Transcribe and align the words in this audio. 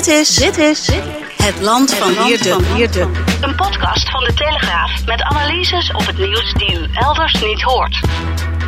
Dit 0.00 0.08
is, 0.08 0.34
dit 0.34 0.58
is 0.58 0.90
het 1.42 1.60
land 1.60 1.94
van 1.94 2.24
Wierde. 2.74 3.08
Een 3.40 3.54
podcast 3.54 4.10
van 4.10 4.24
de 4.24 4.34
Telegraaf 4.34 5.06
met 5.06 5.22
analyses 5.22 5.92
op 5.92 6.06
het 6.06 6.18
nieuws 6.18 6.52
die 6.52 6.78
u 6.78 6.88
elders 6.92 7.40
niet 7.42 7.62
hoort. 7.62 8.00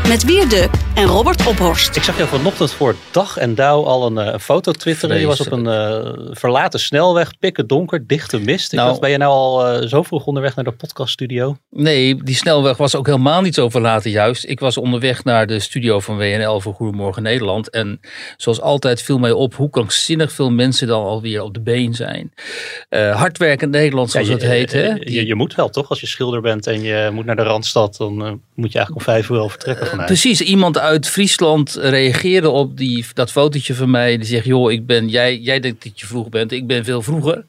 Met 0.08 0.24
Wierde 0.24 0.68
en 0.94 1.04
Robert 1.04 1.46
Ophorst. 1.46 1.96
Ik 1.96 2.02
zag 2.02 2.16
jou 2.16 2.28
vanochtend 2.28 2.72
voor 2.72 2.94
dag 3.10 3.36
en 3.36 3.54
dauw 3.54 3.84
al 3.84 4.06
een, 4.06 4.18
eh, 4.18 4.32
een 4.32 4.40
foto 4.40 4.72
twitteren. 4.72 5.20
Je 5.20 5.26
was 5.26 5.40
op 5.40 5.52
een 5.52 5.66
eh, 5.66 6.12
verlaten 6.30 6.80
snelweg, 6.80 7.38
pikken 7.38 7.66
donker, 7.66 8.06
dichte 8.06 8.38
mist. 8.38 8.72
Ik 8.72 8.78
Nou- 8.78 8.88
dacht, 8.88 9.00
ben 9.00 9.10
je 9.10 9.16
nou 9.16 9.32
al 9.32 9.66
eh, 9.66 9.86
zo 9.88 10.02
vroeg 10.02 10.26
onderweg 10.26 10.54
naar 10.54 10.64
de 10.64 10.72
podcaststudio? 10.72 11.56
Nee, 11.70 12.22
die 12.22 12.34
snelweg 12.34 12.76
was 12.76 12.94
ook 12.94 13.06
helemaal 13.06 13.40
niet 13.40 13.54
zo 13.54 13.68
verlaten 13.68 14.10
juist. 14.10 14.44
Ik 14.44 14.60
was 14.60 14.76
onderweg 14.76 15.24
naar 15.24 15.46
de 15.46 15.60
studio 15.60 16.00
van 16.00 16.16
WNL 16.16 16.60
voor 16.60 16.74
Goedemorgen 16.74 17.22
Nederland. 17.22 17.70
En 17.70 18.00
zoals 18.36 18.60
altijd 18.60 19.02
viel 19.02 19.18
mij 19.18 19.32
op 19.32 19.54
hoe 19.54 19.70
krankzinnig 19.70 20.32
veel 20.32 20.50
mensen 20.50 20.86
dan 20.86 21.04
alweer 21.04 21.42
op 21.42 21.54
de 21.54 21.60
been 21.60 21.94
zijn. 21.94 22.32
Eh 22.88 23.16
hardwerkend 23.16 23.70
Nederland 23.70 24.10
zoals 24.10 24.26
Ja, 24.26 24.32
het 24.32 24.42
heet. 24.42 24.72
Hè? 24.72 24.82
je, 24.86 25.12
je, 25.12 25.26
je 25.26 25.34
moet 25.34 25.54
wel 25.54 25.68
toch? 25.68 25.88
Als 25.88 26.00
je 26.00 26.06
schilder 26.06 26.40
bent 26.40 26.66
en 26.66 26.82
je 26.82 27.10
moet 27.12 27.24
naar 27.24 27.36
de 27.36 27.42
Randstad, 27.42 27.96
dan 27.96 28.12
eh, 28.24 28.32
moet 28.54 28.72
je 28.72 28.78
eigenlijk 28.78 29.06
om 29.06 29.14
vijf 29.14 29.28
uur 29.28 29.38
al 29.38 29.48
vertrekken 29.48 29.90
Precies, 29.96 30.40
iemand 30.40 30.78
uit 30.78 31.08
Friesland 31.08 31.74
reageerde 31.80 32.50
op 32.50 32.76
die, 32.76 33.06
dat 33.14 33.30
fotootje 33.30 33.74
van 33.74 33.90
mij. 33.90 34.16
Die 34.16 34.26
zegt, 34.26 34.44
joh, 34.44 34.72
ik 34.72 34.86
ben, 34.86 35.08
jij, 35.08 35.38
jij 35.38 35.60
denkt 35.60 35.84
dat 35.84 36.00
je 36.00 36.06
vroeg 36.06 36.28
bent. 36.28 36.52
Ik 36.52 36.66
ben 36.66 36.84
veel 36.84 37.02
vroeger. 37.02 37.44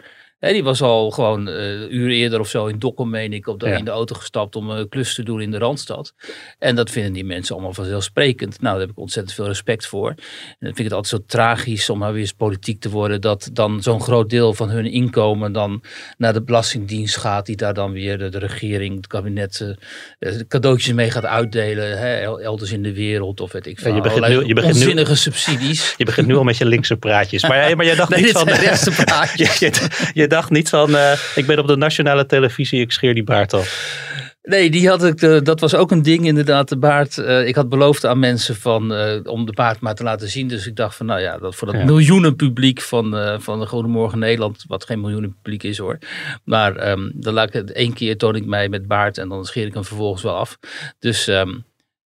Die 0.51 0.63
was 0.63 0.81
al 0.81 1.11
gewoon 1.11 1.47
eh 1.49 1.71
een 1.71 1.95
uur 1.95 2.09
eerder 2.09 2.39
of 2.39 2.47
zo 2.49 2.65
in 2.65 2.79
Dokkum, 2.79 3.09
meen 3.09 3.33
ik, 3.33 3.47
op 3.47 3.59
de, 3.59 3.67
Ja. 3.67 3.77
in 3.77 3.85
de 3.85 3.91
auto 3.91 4.15
gestapt 4.15 4.55
om 4.55 4.69
een 4.69 4.89
klus 4.89 5.15
te 5.15 5.23
doen 5.23 5.41
in 5.41 5.51
de 5.51 5.57
Randstad. 5.57 6.13
En 6.59 6.75
dat 6.75 6.89
vinden 6.89 7.13
die 7.13 7.25
mensen 7.25 7.53
allemaal 7.55 7.73
vanzelfsprekend. 7.73 8.61
Nou, 8.61 8.71
daar 8.73 8.81
heb 8.81 8.89
ik 8.91 8.99
ontzettend 8.99 9.35
veel 9.35 9.47
respect 9.47 9.85
voor. 9.87 10.09
En 10.09 10.15
dan 10.59 10.67
vind 10.75 10.77
ik 10.79 10.83
het 10.83 10.93
altijd 10.93 11.21
zo 11.21 11.27
tragisch 11.27 11.89
om 11.89 11.97
maar 11.97 12.11
weer 12.11 12.21
eens 12.21 12.31
politiek 12.31 12.79
te 12.81 12.89
worden. 12.89 13.21
Dat 13.21 13.49
dan 13.53 13.81
zo'n 13.83 14.01
groot 14.01 14.29
deel 14.29 14.53
van 14.53 14.69
hun 14.69 14.85
inkomen 14.85 15.51
dan 15.51 15.83
naar 16.17 16.33
de 16.33 16.43
Belastingdienst 16.43 17.17
gaat. 17.17 17.45
Die 17.45 17.55
daar 17.55 17.73
dan 17.73 17.91
weer 17.91 18.17
de, 18.17 18.29
de 18.29 18.39
regering, 18.39 18.95
het 18.95 19.07
kabinet 19.07 19.75
eh, 20.19 20.29
eh, 20.33 20.39
cadeautjes 20.47 20.93
mee 20.93 21.11
gaat 21.11 21.25
uitdelen. 21.25 21.97
Hè, 21.99 22.15
el- 22.15 22.41
elders 22.41 22.71
in 22.71 22.83
de 22.83 22.93
wereld 22.93 23.39
of 23.41 23.51
weet 23.51 23.65
ik 23.67 23.79
veel. 23.79 23.95
je 23.95 24.01
begint 24.01 24.27
nu- 24.27 24.45
je 24.45 24.53
begint 24.53 24.95
nu- 24.95 25.15
subsidies. 25.15 25.93
Je 25.97 26.05
begint 26.05 26.27
nu 26.27 26.35
al 26.35 26.43
met 26.43 26.57
je 26.57 26.65
linkse 26.65 26.97
praatjes. 26.97 27.41
Maar, 27.47 27.75
maar 27.75 27.85
jij 27.85 27.95
dacht 27.95 28.09
Nee, 28.15 28.21
niet 28.21 28.31
van... 28.31 28.49
rechtse 28.49 28.91
praatjes. 28.91 29.59
je, 29.59 29.65
je, 29.65 30.11
je 30.13 30.27
dacht 30.33 30.49
niet 30.49 30.69
van, 30.69 30.95
eh, 30.95 31.11
ik 31.35 31.45
ben 31.45 31.59
op 31.59 31.67
de 31.67 31.75
nationale 31.77 32.25
televisie, 32.25 32.81
ik 32.81 32.91
scheer 32.91 33.13
die 33.13 33.23
baard 33.23 33.53
af. 33.53 34.01
Nee, 34.43 34.69
die 34.71 34.87
had 34.89 35.03
ik, 35.03 35.21
eh, 35.21 35.37
dat 35.43 35.59
was 35.59 35.75
ook 35.75 35.91
een 35.91 36.01
ding 36.01 36.25
inderdaad, 36.25 36.69
de 36.69 36.77
baard. 36.77 37.17
Eh, 37.17 37.47
ik 37.47 37.55
had 37.55 37.69
beloofd 37.69 38.05
aan 38.05 38.19
mensen 38.19 38.55
van, 38.55 38.93
eh, 38.93 39.19
om 39.23 39.45
de 39.45 39.51
baard 39.53 39.79
maar 39.79 39.95
te 39.95 40.03
laten 40.03 40.29
zien. 40.29 40.47
Dus 40.47 40.67
ik 40.67 40.75
dacht 40.75 40.95
van, 40.95 41.05
nou 41.05 41.19
ja, 41.21 41.37
dat 41.37 41.55
voor 41.55 41.67
dat 41.67 41.77
Ja. 41.77 41.85
miljoenen 41.85 42.35
publiek 42.35 42.81
van, 42.81 43.17
eh 43.17 43.35
van 43.39 43.59
de 43.59 43.65
Goedemorgen 43.65 44.19
Nederland. 44.19 44.63
Wat 44.67 44.85
geen 44.85 45.01
miljoenen 45.01 45.35
publiek 45.41 45.63
is 45.63 45.77
hoor. 45.77 45.97
Maar 46.43 46.75
ehm, 46.75 47.09
dan 47.13 47.33
laat 47.33 47.47
ik 47.47 47.53
het 47.53 47.71
één 47.71 47.93
keer 47.93 48.17
toon 48.17 48.35
ik 48.35 48.45
mij 48.45 48.69
met 48.69 48.87
baard 48.87 49.17
en 49.17 49.29
dan 49.29 49.45
scheer 49.45 49.65
ik 49.65 49.73
hem 49.73 49.85
vervolgens 49.85 50.23
wel 50.23 50.35
af. 50.35 50.57
Dus 50.99 51.27
ehm, 51.27 51.49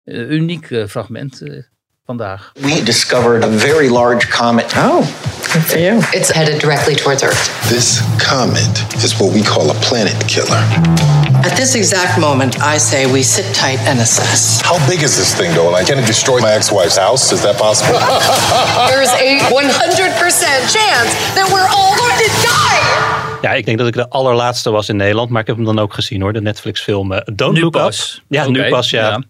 een 0.05 0.33
uniek 0.33 0.67
fragment 0.89 1.43
vandaag. 2.07 2.53
We 2.61 2.83
discovered 2.85 3.45
a 3.45 3.51
very 3.51 3.89
large 3.91 4.29
comet. 4.29 4.73
Oh, 4.77 5.07
good 5.53 5.65
for 5.65 5.79
you. 5.79 6.01
It's 6.13 6.31
headed 6.31 6.61
directly 6.61 6.95
towards 6.95 7.23
Earth. 7.23 7.49
This 7.69 8.01
comet 8.23 8.71
is 9.03 9.19
what 9.19 9.33
we 9.33 9.43
call 9.43 9.71
a 9.71 9.75
planet 9.81 10.17
killer. 10.29 10.61
At 11.45 11.55
this 11.57 11.75
exact 11.75 12.21
moment, 12.21 12.61
I 12.61 12.79
say 12.79 13.11
we 13.11 13.23
sit 13.23 13.55
tight 13.55 13.79
and 13.87 14.01
assess. 14.01 14.61
How 14.63 14.79
big 14.89 15.03
is 15.03 15.17
this 15.17 15.35
thing, 15.35 15.55
though? 15.55 15.71
Like, 15.71 15.87
can 15.87 15.99
it 15.99 16.07
destroy 16.07 16.41
my 16.41 16.53
ex-wife's 16.53 16.97
house? 16.97 17.33
Is 17.33 17.43
that 17.43 17.57
possible? 17.59 17.99
There's 18.91 19.13
a 19.15 19.39
100% 19.51 19.55
chance 20.71 21.11
that 21.39 21.47
we're 21.53 21.69
all 21.71 21.95
going 21.97 22.19
to 22.19 22.31
die. 22.43 23.26
Ja, 23.47 23.53
ik 23.53 23.65
denk 23.65 23.79
dat 23.79 23.87
ik 23.87 23.95
de 23.95 24.09
allerlaatste 24.09 24.71
was 24.71 24.89
in 24.89 24.97
Nederland, 24.97 25.31
maar 25.31 25.41
ik 25.41 25.47
heb 25.47 25.57
hem 25.57 25.65
dan 25.65 25.79
ook 25.79 25.95
gezien 25.95 26.21
hoor, 26.21 26.33
de 26.33 26.41
Netflix 26.41 26.83
film 26.83 27.13
eh, 27.13 27.35
Don't 27.35 27.55
Nu 27.55 27.61
Look 27.61 27.73
pas. 27.73 28.15
Up. 28.17 28.25
Ja, 28.29 28.49
nu 28.49 28.69
pas, 28.69 28.91
ja. 28.91 29.09
ja. 29.09 29.23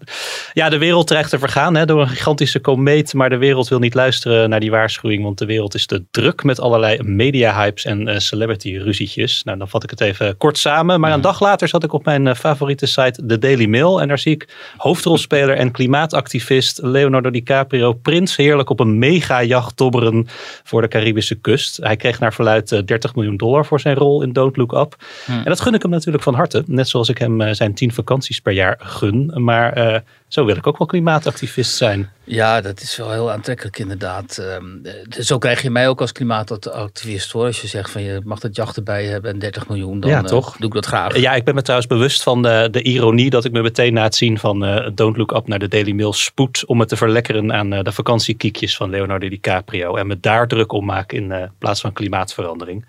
ja. 0.53 0.69
de 0.69 0.79
wereld 0.79 1.07
dreigt 1.07 1.31
te 1.31 1.39
vergaan 1.39 1.75
hè, 1.75 1.85
door 1.85 2.01
een 2.01 2.09
gigantische 2.09 2.59
komeet, 2.59 3.15
maar 3.15 3.31
de 3.31 3.37
wereld 3.37 3.69
wil 3.69 3.79
niet 3.79 3.95
luisteren 3.95 4.51
naar 4.51 4.61
die 4.61 4.71
waarschuwing, 4.71 5.23
want 5.23 5.39
de 5.39 5.47
wereld 5.47 5.75
is 5.75 5.87
te 5.87 6.05
druk 6.11 6.45
met 6.45 6.61
allerlei 6.61 7.03
media-hypes 7.03 7.85
en 7.85 8.09
eh, 8.09 8.19
celebrity-ruzietjes. 8.19 9.43
Nou, 9.45 9.59
dan 9.59 9.69
vat 9.69 9.83
ik 9.83 9.91
het 9.91 10.01
even 10.01 10.37
kort 10.37 10.59
samen, 10.59 11.01
maar 11.01 11.13
een 11.13 11.21
dag 11.21 11.41
later 11.41 11.69
zat 11.69 11.85
ik 11.85 11.93
op 11.93 12.05
mijn 12.05 12.27
eh, 12.27 12.35
favoriete 12.35 12.87
site, 12.87 13.27
The 13.27 13.39
Daily 13.39 13.67
Mail, 13.67 14.01
en 14.01 14.09
daar 14.09 14.19
zie 14.19 14.33
ik 14.33 14.49
hoofdrolspeler 14.77 15.57
en 15.57 15.71
klimaatactivist 15.71 16.81
Leonardo 16.83 17.31
DiCaprio 17.31 17.93
prins 17.93 18.37
heerlijk 18.37 18.71
op 18.71 18.81
een 18.81 18.99
mega-jacht 18.99 19.77
dobberen 19.77 20.27
voor 20.65 20.81
de 20.81 20.89
Caribische 20.89 21.35
kust. 21.35 21.77
Hij 21.77 21.97
kreeg 21.97 22.19
naar 22.19 22.35
verluid 22.35 22.73
eh, 22.73 22.83
30 22.85 23.15
miljoen 23.15 23.37
dollar 23.37 23.67
voor 23.67 23.81
zijn 23.81 23.97
rol 23.97 24.05
in 24.23 24.33
Don't 24.33 24.57
Look 24.57 24.73
Up. 24.73 24.97
En 25.27 25.45
dat 25.45 25.61
gun 25.61 25.75
ik 25.75 25.83
hem 25.83 25.91
natuurlijk 25.91 26.25
van 26.25 26.35
harte. 26.35 26.63
Net 26.67 26.89
zoals 26.89 27.09
ik 27.09 27.19
hem 27.19 27.41
eh, 27.41 27.55
zijn 27.55 27.75
10 27.75 27.93
vakanties 27.93 28.41
per 28.41 28.53
jaar 28.53 28.77
gun. 28.79 29.33
Maar 29.35 29.73
eh, 29.73 30.01
zo 30.29 30.45
wil 30.45 30.57
ik 30.57 30.67
ook 30.67 30.79
wel 30.79 30.87
klimaatactivist 30.87 31.77
zijn. 31.77 32.11
Ja, 32.25 32.61
dat 32.61 32.81
is 32.81 32.97
wel 32.97 33.11
heel 33.11 33.31
aantrekkelijk 33.31 33.79
inderdaad. 33.79 34.39
Ehm, 34.39 34.65
eh, 34.83 35.23
zo 35.23 35.39
krijg 35.39 35.63
je 35.63 35.71
mij 35.71 35.89
ook 35.89 36.01
als 36.01 36.13
klimaatactivist 36.13 37.33
hoor. 37.33 37.47
Als 37.47 37.61
je 37.61 37.67
zegt 37.67 37.91
van 37.91 38.03
je 38.03 38.21
mag 38.25 38.39
dat 38.41 38.57
jacht 38.57 38.77
erbij 38.77 39.05
hebben 39.05 39.31
en 39.31 39.39
30 39.39 39.69
miljoen, 39.69 40.01
dan 40.01 40.11
Ja, 40.11 40.23
toch? 40.23 40.57
doe 40.57 40.69
ik 40.69 40.75
dat 40.75 40.87
graag. 40.87 41.17
Ja, 41.19 41.35
ik 41.35 41.45
ben 41.45 41.55
me 41.55 41.63
trouwens 41.63 41.91
bewust 41.91 42.23
van 42.23 42.43
de, 42.43 42.69
de 42.71 42.83
ironie 42.83 43.31
dat 43.31 43.45
ik 43.45 43.53
me 43.53 43.63
meteen 43.63 43.93
na 43.93 44.03
het 44.03 44.15
zien 44.15 44.39
van 44.39 44.65
eh, 44.65 44.91
Don't 44.95 45.17
Look 45.17 45.33
Up 45.33 45.47
naar 45.49 45.59
de 45.59 45.69
Daily 45.69 45.93
Mail 45.93 46.13
spoed 46.13 46.65
om 46.67 46.81
het 46.81 46.89
te 46.89 46.97
verlekkeren 46.97 47.53
aan 47.53 47.71
de 47.71 47.93
vakantiekiekjes 47.93 48.77
van 48.77 48.91
Leonardo 48.91 49.29
DiCaprio. 49.29 49.97
En 49.97 50.07
me 50.07 50.21
daar 50.21 50.49
druk 50.49 50.73
om 50.73 50.85
maak 50.85 51.13
in 51.13 51.51
plaats 51.59 51.81
van 51.81 51.93
klimaatverandering. 51.93 52.85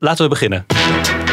Laten 0.00 0.24
we 0.24 0.28
beginnen. 0.28 1.27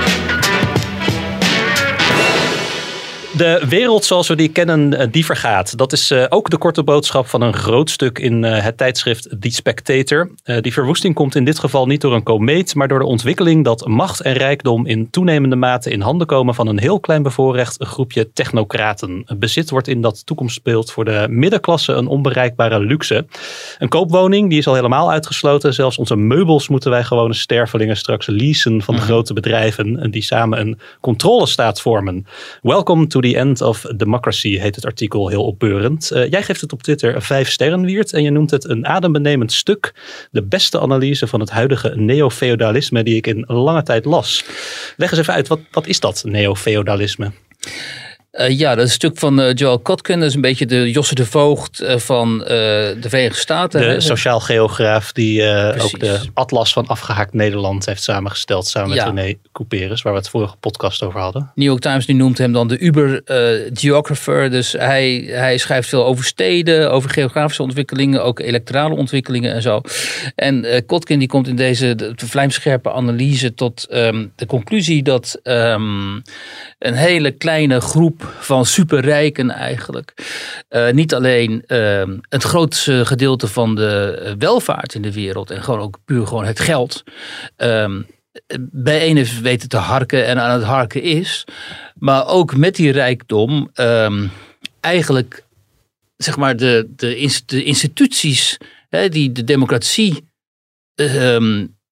De 3.38 3.62
wereld 3.70 4.06
zoals 4.06 4.28
we 4.28 4.36
die 4.36 4.50
kennen, 4.50 4.94
eh, 4.94 5.08
die 5.12 5.26
vergaat. 5.26 5.78
Dat 5.78 5.94
is 5.94 6.12
eh, 6.12 6.26
ook 6.30 6.50
de 6.50 6.58
korte 6.58 6.84
boodschap 6.84 7.28
van 7.28 7.42
een 7.42 7.54
groot 7.54 7.90
stuk 7.90 8.20
in 8.20 8.44
eh, 8.44 8.64
het 8.64 8.78
tijdschrift 8.78 9.30
The 9.40 9.50
Spectator. 9.50 10.30
Die 10.62 10.74
verwoesting 10.74 11.16
komt 11.16 11.36
in 11.36 11.46
dit 11.46 11.60
geval 11.60 11.86
niet 11.86 12.02
door 12.02 12.14
een 12.14 12.24
komeet, 12.24 12.76
maar 12.76 12.88
door 12.88 13.00
de 13.00 13.06
ontwikkeling 13.06 13.64
dat 13.64 13.88
macht 13.88 14.22
en 14.22 14.34
rijkdom 14.34 14.86
in 14.86 15.10
toenemende 15.10 15.56
mate 15.56 15.90
in 15.90 16.02
handen 16.02 16.28
komen 16.28 16.56
van 16.56 16.68
een 16.68 16.80
heel 16.80 17.00
klein 17.00 17.24
bevoorrecht 17.24 17.76
groepje 17.80 18.32
technocraten. 18.34 19.26
Bezit 19.38 19.70
wordt 19.70 19.88
in 19.88 20.02
dat 20.02 20.26
toekomstbeeld 20.26 20.92
voor 20.92 21.06
de 21.06 21.28
middenklasse 21.30 21.94
een 21.94 22.08
onbereikbare 22.08 22.80
luxe. 22.80 23.26
Een 23.80 23.90
koopwoning 23.90 24.50
die 24.50 24.58
is 24.58 24.68
al 24.68 24.76
helemaal 24.76 25.12
uitgesloten. 25.12 25.74
Zelfs 25.74 25.98
onze 25.98 26.16
meubels 26.16 26.68
moeten 26.68 26.90
wij 26.90 27.04
gewone 27.04 27.34
stervelingen 27.34 27.98
straks 27.98 28.28
leasen 28.28 28.82
van 28.82 28.96
de 28.96 29.02
grote 29.02 29.34
bedrijven 29.34 30.00
en 30.00 30.12
die 30.12 30.24
samen 30.24 30.60
een 30.60 30.80
controlestaat 31.02 31.82
vormen. 31.82 32.26
Welcome 32.62 33.08
to 33.08 33.20
the 33.32 33.38
end 33.38 33.62
of 33.62 33.82
democracy 33.96 34.58
heet 34.58 34.76
het 34.76 34.86
artikel 34.86 35.28
heel 35.28 35.44
opbeurend. 35.44 36.12
Eh, 36.12 36.30
jij 36.30 36.44
geeft 36.44 36.62
het 36.62 36.74
op 36.74 36.84
Twitter 36.84 37.22
vijf 37.22 37.50
sterren, 37.50 37.86
Wiert, 37.86 38.14
en 38.14 38.24
je 38.24 38.30
noemt 38.30 38.52
het 38.52 38.70
een 38.70 38.88
adembenemend 38.88 39.52
stuk. 39.52 39.94
De 40.32 40.44
beste 40.44 40.80
analyse 40.80 41.28
van 41.28 41.40
het 41.40 41.50
huidige 41.50 41.94
neofeudalisme 41.96 43.04
die 43.04 43.16
ik 43.16 43.28
in 43.28 43.44
lange 43.48 43.84
tijd 43.84 44.06
las. 44.06 44.46
Leg 44.98 45.12
eens 45.12 45.20
even 45.20 45.34
uit, 45.34 45.48
wat, 45.48 45.60
wat 45.72 45.88
is 45.88 46.00
dat 46.00 46.24
neofeudalisme? 46.26 47.32
Eh, 48.36 48.60
ja, 48.60 48.70
dat 48.70 48.84
is 48.84 48.90
een 48.90 48.96
stuk 48.96 49.18
van 49.18 49.42
eh, 49.42 49.54
Joel 49.54 49.80
Kotkin. 49.80 50.20
Dat 50.20 50.30
is 50.30 50.36
een 50.36 50.42
beetje 50.42 50.66
de 50.66 50.92
Josse 50.92 51.16
de 51.16 51.26
Voogd 51.26 51.80
eh, 51.80 51.98
van 51.98 52.38
de 52.38 52.98
Verenigde 53.02 53.40
Staten. 53.40 53.80
De 53.80 53.86
hè. 53.86 54.00
sociaal 54.00 54.40
geograaf 54.40 55.12
die 55.12 55.44
ook 55.82 56.00
de 56.00 56.20
atlas 56.34 56.74
van 56.74 56.88
afgehaakt 56.88 57.34
Nederland 57.34 57.86
heeft 57.86 58.04
samengesteld 58.04 58.68
samen 58.68 58.90
met. 58.90 59.06
René 59.06 59.36
Couperus, 59.52 60.02
waar 60.02 60.14
we 60.14 60.20
het 60.20 60.30
vorige 60.30 60.56
podcast 60.56 61.04
over 61.04 61.20
hadden. 61.20 61.52
New 61.56 61.68
York 61.68 61.82
Times 61.82 62.06
die 62.06 62.16
noemt 62.16 62.38
hem 62.38 62.52
dan 62.52 62.68
de 62.68 62.80
Uber 62.80 63.24
eh, 63.24 63.70
Geographer. 63.74 64.50
Dus 64.50 64.72
hij, 64.72 65.26
hij 65.28 65.58
schrijft 65.58 65.90
veel 65.90 66.06
over 66.06 66.26
steden, 66.26 66.92
over 66.92 67.10
geografische 67.10 67.64
ontwikkelingen, 67.64 68.24
ook 68.24 68.40
electorale 68.40 68.96
ontwikkelingen 68.96 69.54
en 69.54 69.62
zo. 69.62 69.82
En 70.36 70.84
Kotkin 70.86 71.20
die 71.20 71.28
komt 71.28 71.48
in 71.48 71.56
deze 71.56 71.96
de, 71.96 72.14
de 72.16 72.28
vlijmscherpe 72.28 72.92
analyse 72.92 73.54
tot 73.54 73.88
ehm, 73.90 74.26
de 74.36 74.46
conclusie 74.46 75.04
dat 75.04 75.40
ehm, 75.44 76.16
een 76.80 76.94
hele 76.94 77.32
kleine 77.32 77.82
groep 77.82 78.25
van 78.40 78.66
superrijken 78.66 79.52
eigenlijk. 79.52 80.14
Uh, 80.70 80.92
niet 80.92 81.14
alleen 81.14 81.64
uh, 81.68 82.04
het 82.30 82.44
grootste 82.44 83.06
gedeelte 83.06 83.48
van 83.48 83.76
de 83.76 84.36
welvaart 84.38 84.94
in 84.94 85.02
de 85.02 85.14
wereld 85.14 85.52
en 85.52 85.64
gewoon 85.64 85.80
ook 85.80 85.98
puur 86.06 86.28
gewoon 86.28 86.46
het 86.46 86.60
geld 86.60 87.04
um, 87.58 88.06
bijeen 88.72 89.16
heeft 89.16 89.42
weten 89.42 89.70
te 89.70 89.78
harken 89.78 90.26
en 90.26 90.42
aan 90.42 90.52
het 90.52 90.64
harken 90.64 91.02
is, 91.02 91.44
maar 91.96 92.28
ook 92.28 92.56
met 92.56 92.76
die 92.76 92.92
rijkdom 92.92 93.70
um, 93.76 94.32
eigenlijk 94.80 95.44
zeg 96.18 96.38
maar 96.38 96.56
de, 96.56 96.90
de, 96.96 97.16
instituties 97.64 98.58
hè, 98.90 99.10
die 99.10 99.32
de 99.32 99.44
democratie 99.44 100.30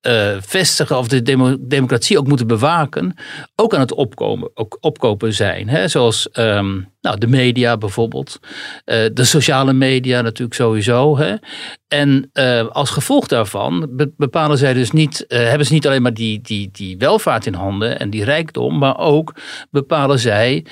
uh, 0.07 0.35
vestigen 0.39 0.97
of 0.97 1.07
de 1.07 1.21
democratie 1.59 2.17
ook 2.17 2.27
moeten 2.27 2.47
bewaken, 2.47 3.15
ook 3.55 3.73
aan 3.73 3.79
het 3.79 3.93
opkomen, 3.93 4.51
ook 4.53 4.77
opkopen 4.79 5.33
zijn. 5.33 5.69
Hè? 5.69 5.87
Zoals 5.87 6.29
um, 6.33 6.91
nou, 7.01 7.17
de 7.17 7.27
media 7.27 7.77
bijvoorbeeld, 7.77 8.39
uh, 8.41 9.05
de 9.13 9.23
sociale 9.23 9.73
media 9.73 10.21
natuurlijk 10.21 10.53
sowieso. 10.53 11.17
Hè? 11.17 11.35
En 11.87 12.29
uh, 12.33 12.67
als 12.67 12.89
gevolg 12.89 13.27
daarvan 13.27 13.89
bepalen 14.17 14.57
zij 14.57 14.73
dus 14.73 14.91
niet, 14.91 15.25
hebben 15.27 15.67
ze 15.67 15.73
niet 15.73 15.87
alleen 15.87 16.01
maar 16.01 16.13
die, 16.13 16.41
die, 16.41 16.69
die 16.71 16.97
welvaart 16.97 17.45
in 17.45 17.53
handen 17.53 17.99
en 17.99 18.09
die 18.09 18.23
rijkdom, 18.23 18.77
maar 18.77 18.97
ook 18.97 19.35
bepalen 19.71 20.19
zij 20.19 20.65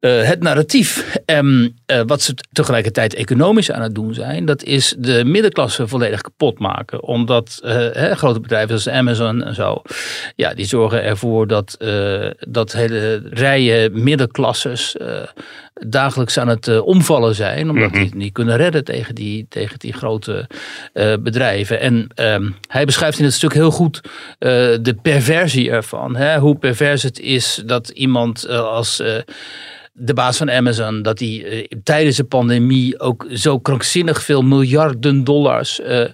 uh, 0.00 0.22
het 0.22 0.42
narratief. 0.42 1.16
En 1.24 1.78
uh, 1.86 2.00
wat 2.06 2.22
ze 2.22 2.34
tegelijkertijd 2.52 3.14
economisch 3.14 3.70
aan 3.70 3.82
het 3.82 3.94
doen 3.94 4.14
zijn, 4.14 4.44
dat 4.44 4.62
is 4.62 4.94
de 4.98 5.24
middenklasse 5.24 5.88
volledig 5.88 6.20
kapot 6.20 6.58
maken. 6.58 7.02
Omdat 7.02 7.58
hè, 7.62 8.14
grote 8.16 8.40
bedrijven 8.40 8.80
zoals 8.80 8.98
Amazon 8.98 9.42
en 9.42 9.54
zo, 9.54 9.82
ja, 10.36 10.54
die 10.54 10.66
zorgen 10.66 11.02
ervoor 11.02 11.46
dat, 11.46 11.76
dat 12.38 12.72
hele 12.72 13.22
rijen 13.30 14.02
middenklasses 14.02 14.96
dagelijks 15.86 16.38
aan 16.38 16.48
het 16.48 16.80
omvallen 16.80 17.34
zijn. 17.34 17.70
Omdat 17.70 17.92
die 17.92 18.14
niet 18.14 18.32
kunnen 18.32 18.56
redden 18.56 18.84
tegen 18.84 19.14
die, 19.14 19.46
tegen 19.48 19.78
die 19.78 19.92
grote 19.92 20.48
bedrijven. 21.20 21.80
En 21.80 22.08
ehm, 22.14 22.50
hij 22.68 22.84
beschrijft 22.84 23.18
in 23.18 23.24
het 23.24 23.34
stuk 23.34 23.54
heel 23.54 23.70
goed 23.70 24.00
de 24.38 24.96
perversie 25.02 25.70
ervan. 25.70 26.16
Hè? 26.16 26.38
Hoe 26.38 26.56
pervers 26.56 27.02
het 27.02 27.18
is 27.18 27.62
dat 27.66 27.88
iemand 27.88 28.48
als 28.48 29.02
de 29.98 30.14
baas 30.14 30.36
van 30.36 30.50
Amazon, 30.50 31.02
dat 31.02 31.18
hij 31.18 31.28
uh, 31.28 31.64
tijdens 31.82 32.16
de 32.16 32.24
pandemie 32.24 33.00
ook 33.00 33.26
zo 33.32 33.58
krankzinnig 33.58 34.22
veel 34.22 34.42
miljarden 34.42 35.24
dollars 35.24 35.80
uh, 35.80 36.00
uh, 36.00 36.08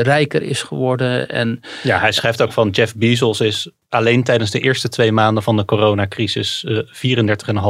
rijker 0.00 0.42
is 0.42 0.62
geworden. 0.62 1.28
En, 1.28 1.60
ja, 1.82 1.98
hij 1.98 2.12
schrijft 2.12 2.42
ook 2.42 2.52
van 2.52 2.70
Jeff 2.70 2.94
Bezos 2.96 3.40
is 3.40 3.70
alleen 3.92 4.22
tijdens 4.22 4.50
de 4.50 4.60
eerste 4.60 4.88
twee 4.88 5.12
maanden 5.12 5.42
van 5.42 5.56
de 5.56 5.64
coronacrisis 5.64 6.66
34,5 6.66 6.74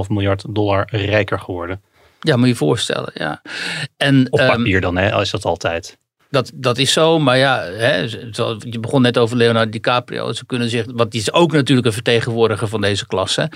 miljard 0.09 0.45
dollar 0.55 0.89
rijker 0.91 1.39
geworden. 1.39 1.83
Ja, 2.21 2.37
moet 2.37 2.45
je 2.45 2.51
je 2.53 2.57
voorstellen. 2.57 3.11
Ja. 3.15 3.43
En, 3.97 4.27
Op 4.31 4.39
papier 4.39 4.75
um, 4.75 4.81
dan, 4.81 4.97
hè, 4.97 5.21
is 5.21 5.31
dat 5.31 5.45
altijd. 5.45 5.99
Dat, 6.33 6.51
dat 6.55 6.79
is 6.79 6.93
zo, 6.93 7.19
maar 7.19 7.39
ja, 7.39 7.63
hè, 7.63 7.97
je 8.59 8.79
begon 8.81 9.03
net 9.03 9.19
over 9.19 9.37
Leonardo 9.37 9.71
DiCaprio. 9.71 10.33
Ze 10.33 10.47
kunnen 10.47 10.69
zich, 10.69 10.85
want 10.95 11.11
die 11.11 11.21
is 11.21 11.33
ook 11.33 11.53
natuurlijk 11.53 11.87
een 11.87 11.93
vertegenwoordiger 11.93 12.69
van 12.69 12.81
deze 12.81 13.07
klasse. 13.07 13.51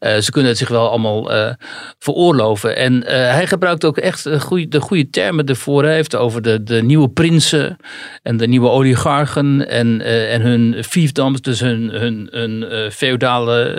Uh, 0.00 0.16
ze 0.16 0.30
kunnen 0.30 0.50
het 0.50 0.58
zich 0.58 0.68
wel 0.68 0.88
allemaal 0.88 1.34
uh, 1.34 1.52
veroorloven. 1.98 2.76
En 2.76 2.94
uh, 2.94 3.08
hij 3.08 3.46
gebruikt 3.46 3.84
ook 3.84 3.98
echt 3.98 4.24
de 4.24 4.40
goede, 4.40 4.68
de 4.68 4.80
goede 4.80 5.10
termen 5.10 5.46
ervoor. 5.46 5.84
Hij 5.84 5.94
heeft 5.94 6.16
over 6.16 6.42
de, 6.42 6.62
de 6.62 6.82
nieuwe 6.82 7.08
prinsen 7.08 7.76
en 8.22 8.36
de 8.36 8.46
nieuwe 8.46 8.68
oligarchen 8.68 9.68
en, 9.68 10.00
en 10.28 10.40
hun 10.40 10.84
fiefdams, 10.84 11.40
dus 11.40 11.60
hun, 11.60 11.88
hun, 12.30 12.90
feudale 12.92 13.70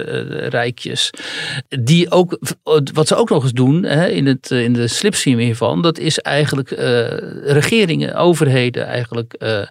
rijkjes. 0.49 1.09
Die 1.69 2.11
ook, 2.11 2.39
wat 2.93 3.07
ze 3.07 3.15
ook 3.15 3.29
nog 3.29 3.43
eens 3.43 3.51
doen 3.51 3.83
hè, 3.83 4.07
in, 4.07 4.25
het, 4.25 4.51
in 4.51 4.73
de 4.73 4.87
slipstream 4.87 5.39
hiervan, 5.39 5.81
dat 5.81 5.97
is 5.97 6.19
eigenlijk 6.19 6.69
regeringen 7.43 8.15
over 8.15 8.42
overheden 8.43 8.85
eigenlijk 8.85 9.35
uh, 9.39 9.61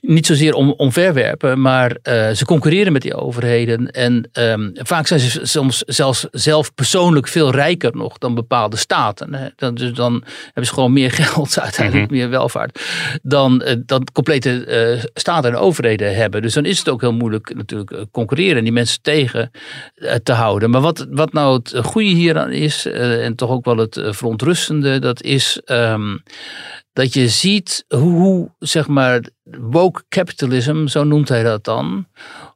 niet 0.00 0.26
zozeer 0.26 0.54
om, 0.54 0.74
omverwerpen, 0.76 1.60
maar 1.60 1.90
uh, 1.90 2.30
ze 2.30 2.44
concurreren 2.44 2.92
met 2.92 3.02
die 3.02 3.14
overheden. 3.14 3.90
En 3.90 4.28
um, 4.32 4.70
vaak 4.74 5.06
zijn 5.06 5.20
ze 5.20 5.40
soms 5.42 5.78
zelfs 5.78 6.26
zelf 6.30 6.74
persoonlijk 6.74 7.28
veel 7.28 7.50
rijker 7.50 7.96
nog 7.96 8.18
dan 8.18 8.34
bepaalde 8.34 8.76
staten. 8.76 9.34
Hè. 9.34 9.48
Dan, 9.56 9.74
dus 9.74 9.92
dan 9.92 10.24
hebben 10.44 10.66
ze 10.66 10.72
gewoon 10.72 10.92
meer 10.92 11.10
geld, 11.22 11.58
uiteindelijk 11.58 12.10
mm 12.10 12.16
-hmm. 12.16 12.18
meer 12.18 12.38
welvaart, 12.38 12.82
dan, 13.22 13.62
uh, 13.64 13.74
dan 13.86 14.06
complete 14.12 14.66
uh, 14.96 15.04
staten 15.14 15.50
en 15.50 15.58
overheden 15.58 16.14
hebben. 16.14 16.42
Dus 16.42 16.54
dan 16.54 16.64
is 16.64 16.78
het 16.78 16.88
ook 16.88 17.00
heel 17.00 17.12
moeilijk 17.12 17.54
natuurlijk 17.54 18.06
concurreren 18.10 18.56
en 18.56 18.64
die 18.64 18.72
mensen 18.72 19.02
tegen 19.02 19.50
te 20.22 20.32
houden. 20.32 20.70
Maar 20.70 20.80
wat, 20.80 21.06
wat 21.10 21.32
nou 21.32 21.54
het 21.54 21.74
goede 21.84 22.08
hieraan 22.08 22.50
is, 22.50 22.86
en 22.86 23.34
toch 23.34 23.50
ook 23.50 23.64
wel 23.64 23.76
het 23.76 24.02
verontrustende, 24.04 24.98
dat 24.98 25.22
is. 25.22 25.60
Um, 25.66 26.22
dat 26.94 27.14
je 27.14 27.28
ziet 27.28 27.84
hoe, 27.88 28.50
zeg 28.58 28.86
maar, 28.86 29.20
woke 29.44 30.04
capitalism, 30.08 30.86
zo 30.86 31.04
noemt 31.04 31.28
hij 31.28 31.42
dat 31.42 31.64
dan, 31.64 32.08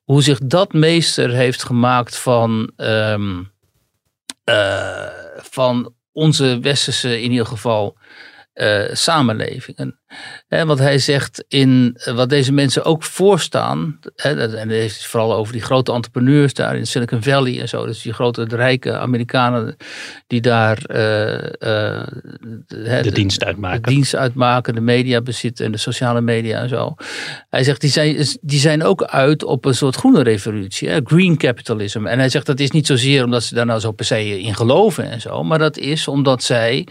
hoe 0.05 0.23
zich 0.23 0.39
dat 0.39 0.73
meester 0.73 1.31
heeft 1.31 1.63
gemaakt 1.63 2.17
van, 2.19 2.73
um, 2.77 3.51
uh, 4.45 5.07
van 5.37 5.95
onze 6.13 6.59
westerse, 6.61 7.23
in 7.23 7.31
ieder 7.31 7.47
geval, 7.47 7.97
uh, 8.55 8.89
samenlevingen. 8.93 10.01
He, 10.49 10.67
wat 10.67 10.79
hij 10.79 10.99
zegt 10.99 11.45
in 11.49 11.97
eh, 11.99 12.15
wat 12.15 12.29
deze 12.29 12.53
mensen 12.53 12.85
ook 12.85 13.03
voorstaan, 13.03 13.99
en 14.17 14.69
het 14.69 15.05
vooral 15.05 15.35
over 15.35 15.53
die 15.53 15.63
grote 15.63 15.93
entrepreneurs 15.93 16.55
daar 16.55 16.77
in 16.77 16.87
Silicon 16.87 17.23
Valley 17.23 17.61
en 17.61 17.69
zo, 17.69 17.87
dus 17.87 18.03
die 18.03 18.13
grote 18.13 18.45
rijke 18.49 18.99
Amerikanen 18.99 19.77
die 20.27 20.41
daar 20.41 20.79
uh, 20.91 20.99
uh, 20.99 22.07
de, 22.67 23.01
de, 23.03 23.13
dienst 23.13 23.45
uitmaken. 23.45 23.83
De 23.83 23.91
dienst 23.91 24.15
uitmaken, 24.15 24.75
de 24.75 24.81
media 24.81 25.21
bezitten 25.21 25.65
en 25.65 25.73
de 25.73 25.79
sociale 25.79 26.21
media 26.21 26.61
en 26.61 26.69
zo. 26.69 26.95
Hij 27.51 27.65
zegt 27.65 27.81
die 27.81 27.91
zijn, 27.91 28.27
die 28.41 28.61
zijn 28.61 28.83
ook 28.83 29.03
uit 29.03 29.45
op 29.45 29.65
een 29.65 29.75
soort 29.75 29.97
groene 29.97 30.23
revolutie, 30.23 31.01
green 31.05 31.37
capitalism. 31.37 32.07
En 32.07 32.19
hij 32.19 32.29
zegt 32.29 32.47
dat 32.47 32.61
is 32.61 32.71
niet 32.71 32.87
zozeer 32.87 33.25
omdat 33.25 33.43
ze 33.43 33.55
daar 33.55 33.67
nou 33.67 33.81
zo 33.81 33.93
per 33.93 34.05
se 34.05 34.41
in 34.41 34.55
geloven 34.55 35.11
en 35.11 35.21
zo, 35.21 35.43
maar 35.43 35.59
dat 35.59 35.77
is 35.77 36.09
omdat 36.09 36.43
zij 36.43 36.87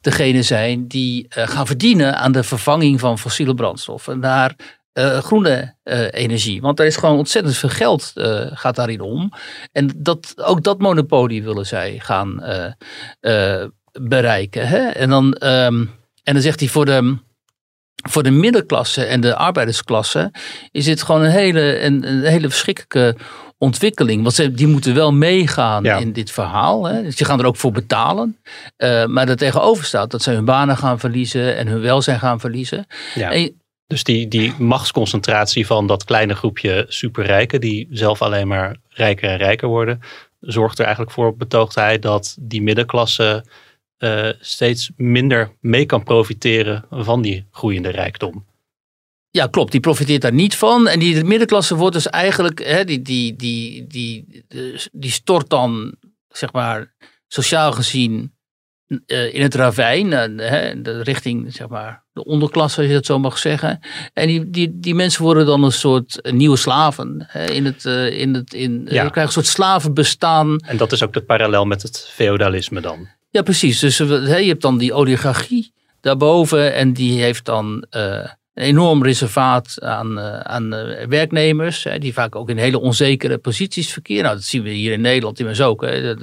degene 0.00 0.42
zijn 0.42 0.88
die 0.88 1.26
gaan 1.28 1.66
verdienen 1.66 2.16
aan 2.16 2.32
de 2.32 2.42
vervanging 2.60 3.00
van 3.00 3.18
fossiele 3.18 3.54
brandstoffen 3.54 4.18
naar 4.18 4.54
uh, 4.94 5.18
groene 5.18 5.74
uh, 5.84 6.06
energie. 6.10 6.60
Want 6.60 6.80
er 6.80 6.86
is 6.86 6.96
gewoon 6.96 7.18
ontzettend 7.18 7.56
veel 7.56 7.68
geld 7.68 8.12
uh, 8.14 8.46
gaat 8.52 8.76
daarin 8.76 9.00
om. 9.00 9.32
En 9.72 9.90
dat, 9.96 10.32
ook 10.36 10.62
dat 10.62 10.78
monopolie 10.78 11.42
willen 11.42 11.66
zij 11.66 11.98
gaan 11.98 12.42
bereiken. 13.92 14.68
Hè? 14.68 14.88
En, 14.88 15.08
dan, 15.08 15.24
um, 15.24 15.90
en 16.22 16.32
dan 16.32 16.42
zegt 16.42 16.60
hij 16.60 16.68
voor 16.68 16.84
de, 16.84 17.16
voor 18.08 18.22
de 18.22 18.30
middenklasse 18.30 19.04
en 19.04 19.20
de 19.20 19.34
arbeidersklasse 19.34 20.32
is 20.70 20.84
dit 20.84 21.02
gewoon 21.02 21.22
een 21.22 21.30
hele, 21.30 21.80
een, 21.80 22.08
een 22.08 22.22
hele 22.22 22.48
verschrikkelijke 22.48 23.16
ontwikkeling. 23.60 24.22
Want 24.22 24.34
ze, 24.34 24.52
die 24.52 24.66
moeten 24.66 24.94
wel 24.94 25.12
meegaan 25.12 25.84
in 25.84 26.12
dit 26.12 26.30
verhaal. 26.30 26.84
Hè. 26.84 27.02
Dus 27.02 27.16
die 27.16 27.26
gaan 27.26 27.40
er 27.40 27.46
ook 27.46 27.56
voor 27.56 27.72
betalen. 27.72 28.38
Uh, 28.78 29.06
maar 29.06 29.28
er 29.28 29.36
tegenover 29.36 29.84
staat 29.84 30.10
dat 30.10 30.22
ze 30.22 30.30
hun 30.30 30.44
banen 30.44 30.76
gaan 30.76 30.98
verliezen 30.98 31.56
en 31.56 31.66
hun 31.66 31.80
welzijn 31.80 32.18
gaan 32.18 32.40
verliezen. 32.40 32.86
Ja. 33.14 33.30
En, 33.30 33.60
dus 33.86 34.04
die, 34.04 34.28
die 34.28 34.54
machtsconcentratie 34.58 35.66
van 35.66 35.86
dat 35.86 36.04
kleine 36.04 36.34
groepje 36.34 36.84
superrijken, 36.88 37.60
die 37.60 37.88
zelf 37.90 38.22
alleen 38.22 38.48
maar 38.48 38.76
rijker 38.88 39.30
en 39.30 39.36
rijker 39.36 39.68
worden, 39.68 40.00
zorgt 40.40 40.78
er 40.78 40.84
eigenlijk 40.84 41.14
voor, 41.14 41.36
betoogt 41.36 41.74
hij, 41.74 41.98
dat 41.98 42.36
die 42.40 42.62
middenklasse 42.62 43.44
uh, 43.98 44.28
steeds 44.40 44.90
minder 44.96 45.50
mee 45.60 45.86
kan 45.86 46.02
profiteren 46.02 46.84
van 46.90 47.22
die 47.22 47.46
groeiende 47.50 47.90
rijkdom. 47.90 48.44
Ja, 49.30 49.46
klopt. 49.46 49.72
Die 49.72 49.80
profiteert 49.80 50.22
daar 50.22 50.32
niet 50.32 50.56
van. 50.56 50.88
En 50.88 50.98
die 50.98 51.24
middenklasse 51.24 51.74
wordt 51.74 51.94
dus 51.94 52.08
eigenlijk, 52.08 52.64
hè, 52.64 52.84
die, 52.84 53.02
die, 53.02 53.36
die, 53.36 53.86
die, 53.88 54.42
die 54.92 55.10
stort 55.10 55.48
dan, 55.48 55.94
zeg 56.28 56.52
maar, 56.52 56.94
sociaal 57.28 57.72
gezien 57.72 58.34
uh, 59.06 59.34
in 59.34 59.42
het 59.42 59.54
ravijn, 59.54 60.10
hè, 60.10 60.82
de 60.82 61.02
richting, 61.02 61.54
zeg 61.54 61.68
maar, 61.68 62.04
de 62.12 62.24
onderklasse, 62.24 62.78
als 62.78 62.88
je 62.88 62.94
dat 62.94 63.06
zo 63.06 63.18
mag 63.18 63.38
zeggen. 63.38 63.80
En 64.12 64.26
die, 64.26 64.50
die, 64.50 64.80
die 64.80 64.94
mensen 64.94 65.22
worden 65.22 65.46
dan 65.46 65.64
een 65.64 65.72
soort 65.72 66.28
nieuwe 66.30 66.56
slaven. 66.56 67.24
Hè, 67.26 67.46
in 67.46 67.64
het, 67.64 67.84
in 68.14 68.34
het, 68.34 68.54
in, 68.54 68.86
ja. 68.90 69.08
Krijgt 69.08 69.28
een 69.28 69.42
soort 69.42 69.54
slavenbestaan. 69.54 70.56
En 70.56 70.76
dat 70.76 70.92
is 70.92 71.02
ook 71.02 71.14
het 71.14 71.26
parallel 71.26 71.64
met 71.64 71.82
het 71.82 72.08
feodalisme 72.12 72.80
dan. 72.80 73.08
Ja, 73.30 73.42
precies. 73.42 73.78
Dus 73.78 73.96
je 73.96 74.04
hebt 74.46 74.62
dan 74.62 74.78
die 74.78 74.92
oligarchie 74.92 75.72
daarboven 76.00 76.74
en 76.74 76.92
die 76.92 77.22
heeft 77.22 77.44
dan 77.44 77.86
een 78.60 78.66
enorm 78.66 79.02
reservaat 79.02 79.76
aan, 79.78 80.18
uh, 80.18 80.40
aan 80.40 80.74
uh, 80.74 81.06
werknemers, 81.06 81.84
hè, 81.84 81.98
die 81.98 82.12
vaak 82.12 82.36
ook 82.36 82.50
in 82.50 82.56
hele 82.56 82.80
onzekere 82.80 83.38
posities 83.38 83.92
verkeren. 83.92 84.22
Nou, 84.22 84.34
dat 84.34 84.44
zien 84.44 84.62
we 84.62 84.70
hier 84.70 84.92
in 84.92 85.00
Nederland 85.00 85.40
immers 85.40 85.60
ook. 85.60 85.82
Hè. 85.82 86.14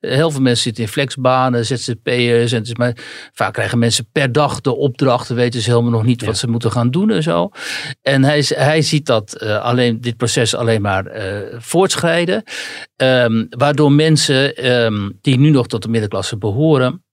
Heel 0.00 0.30
veel 0.30 0.40
mensen 0.40 0.62
zitten 0.62 0.82
in 0.82 0.88
flexbanen, 0.88 1.66
ZZP'ers. 1.66 2.52
En 2.52 2.62
dus 2.62 2.74
maar 2.74 2.96
vaak 3.32 3.52
krijgen 3.52 3.78
mensen 3.78 4.08
per 4.12 4.32
dag 4.32 4.60
de 4.60 4.76
opdrachten, 4.76 5.36
weten 5.36 5.60
ze 5.60 5.70
helemaal 5.70 5.90
nog 5.90 6.04
niet 6.04 6.20
ja. 6.20 6.26
wat 6.26 6.36
ze 6.36 6.48
moeten 6.48 6.72
gaan 6.72 6.90
doen 6.90 7.10
en 7.10 7.22
zo. 7.22 7.50
En 8.02 8.24
hij, 8.24 8.44
hij 8.48 8.82
ziet 8.82 9.06
dat 9.06 9.42
uh, 9.42 9.62
alleen, 9.62 10.00
dit 10.00 10.16
proces 10.16 10.54
alleen 10.54 10.82
maar 10.82 11.04
voortschrijden. 11.58 12.42
Um, 12.96 13.46
waardoor 13.50 13.92
mensen 13.92 14.70
um, 14.72 15.18
die 15.20 15.38
nu 15.38 15.50
nog 15.50 15.66
tot 15.66 15.82
de 15.82 15.88
middenklasse 15.88 16.36
behoren, 16.36 17.03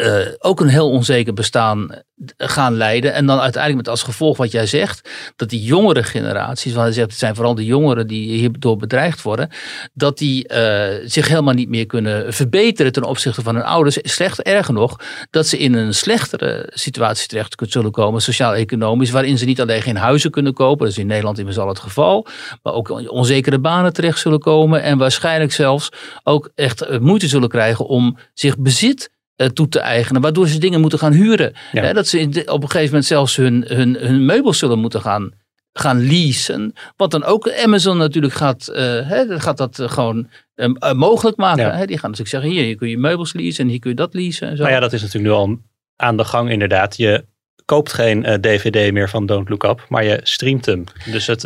uh, 0.00 0.26
ook 0.38 0.60
een 0.60 0.68
heel 0.68 0.90
onzeker 0.90 1.34
bestaan 1.34 2.02
gaan 2.36 2.76
leiden. 2.76 3.12
En 3.12 3.26
dan 3.26 3.40
uiteindelijk 3.40 3.82
met 3.82 3.90
als 3.90 4.02
gevolg 4.02 4.36
wat 4.36 4.50
jij 4.50 4.66
zegt, 4.66 5.08
dat 5.36 5.50
die 5.50 5.62
jongere 5.62 6.02
generaties, 6.02 6.72
want 6.72 6.84
hij 6.84 6.94
zegt 6.94 7.10
het 7.10 7.18
zijn 7.18 7.34
vooral 7.34 7.54
de 7.54 7.64
jongeren 7.64 8.06
die 8.06 8.38
hierdoor 8.38 8.76
bedreigd 8.76 9.22
worden, 9.22 9.50
dat 9.92 10.18
die 10.18 10.52
uh, 10.52 10.86
zich 11.04 11.28
helemaal 11.28 11.54
niet 11.54 11.68
meer 11.68 11.86
kunnen 11.86 12.34
verbeteren 12.34 12.92
ten 12.92 13.02
opzichte 13.02 13.42
van 13.42 13.54
hun 13.54 13.64
ouders. 13.64 13.98
Slecht, 14.02 14.42
erger 14.42 14.74
nog, 14.74 15.00
dat 15.30 15.46
ze 15.46 15.58
in 15.58 15.74
een 15.74 15.94
slechtere 15.94 16.70
situatie 16.72 17.28
terecht 17.28 17.54
zullen 17.68 17.90
komen, 17.90 18.22
sociaal-economisch, 18.22 19.10
waarin 19.10 19.38
ze 19.38 19.44
niet 19.44 19.60
alleen 19.60 19.82
geen 19.82 19.96
huizen 19.96 20.30
kunnen 20.30 20.52
kopen, 20.52 20.84
dat 20.84 20.94
is 20.94 20.98
in 20.98 21.06
Nederland 21.06 21.38
immers 21.38 21.58
al 21.58 21.68
het 21.68 21.78
geval, 21.78 22.26
maar 22.62 22.72
ook 22.72 23.10
onzekere 23.10 23.58
banen 23.58 23.92
terecht 23.92 24.18
zullen 24.18 24.40
komen 24.40 24.82
en 24.82 24.98
waarschijnlijk 24.98 25.52
zelfs 25.52 25.88
ook 26.22 26.50
echt 26.54 26.98
moeite 27.00 27.28
zullen 27.28 27.48
krijgen 27.48 27.86
om 27.86 28.18
zich 28.34 28.58
bezit 28.58 29.12
toe 29.52 29.68
te 29.68 29.78
eigenen, 29.78 30.22
waardoor 30.22 30.48
ze 30.48 30.58
dingen 30.58 30.80
moeten 30.80 30.98
gaan 30.98 31.12
huren. 31.12 31.52
Ja. 31.72 31.92
dat 31.92 32.06
ze 32.06 32.42
op 32.46 32.62
een 32.62 32.70
gegeven 32.70 32.86
moment 32.86 33.04
zelfs 33.04 33.36
hun, 33.36 33.64
hun, 33.68 33.94
hun 33.94 34.24
meubels 34.24 34.58
zullen 34.58 34.78
moeten 34.78 35.00
gaan, 35.00 35.32
gaan 35.72 36.06
leasen. 36.06 36.72
Wat 36.96 37.10
dan 37.10 37.24
ook 37.24 37.52
Amazon 37.52 37.96
natuurlijk 37.96 38.34
gaat, 38.34 38.70
uh, 38.72 39.40
gaat 39.40 39.56
dat 39.56 39.82
gewoon 39.84 40.28
uh, 40.56 40.92
mogelijk 40.92 41.36
maken. 41.36 41.64
Ja. 41.64 41.86
die 41.86 41.98
gaan 41.98 42.10
natuurlijk 42.10 42.28
zeggen, 42.28 42.50
hier, 42.50 42.62
hier 42.62 42.76
kun 42.76 42.88
je 42.88 42.98
meubels 42.98 43.32
leasen 43.32 43.64
en 43.64 43.70
hier 43.70 43.78
kun 43.78 43.90
je 43.90 43.96
dat 43.96 44.14
leasen. 44.14 44.48
En 44.48 44.56
zo. 44.56 44.62
Nou 44.62 44.74
ja, 44.74 44.80
dat 44.80 44.92
is 44.92 45.02
natuurlijk 45.02 45.32
nu 45.32 45.38
al 45.38 45.58
aan 45.96 46.16
de 46.16 46.24
gang 46.24 46.50
inderdaad. 46.50 46.96
Je 46.96 47.24
koopt 47.64 47.92
geen 47.92 48.22
DVD 48.40 48.92
meer 48.92 49.08
van 49.08 49.26
Don't 49.26 49.48
Look 49.48 49.64
Up, 49.64 49.86
maar 49.88 50.04
je 50.04 50.20
streamt 50.22 50.66
hem. 50.66 50.84
Dus 51.10 51.26
het, 51.26 51.42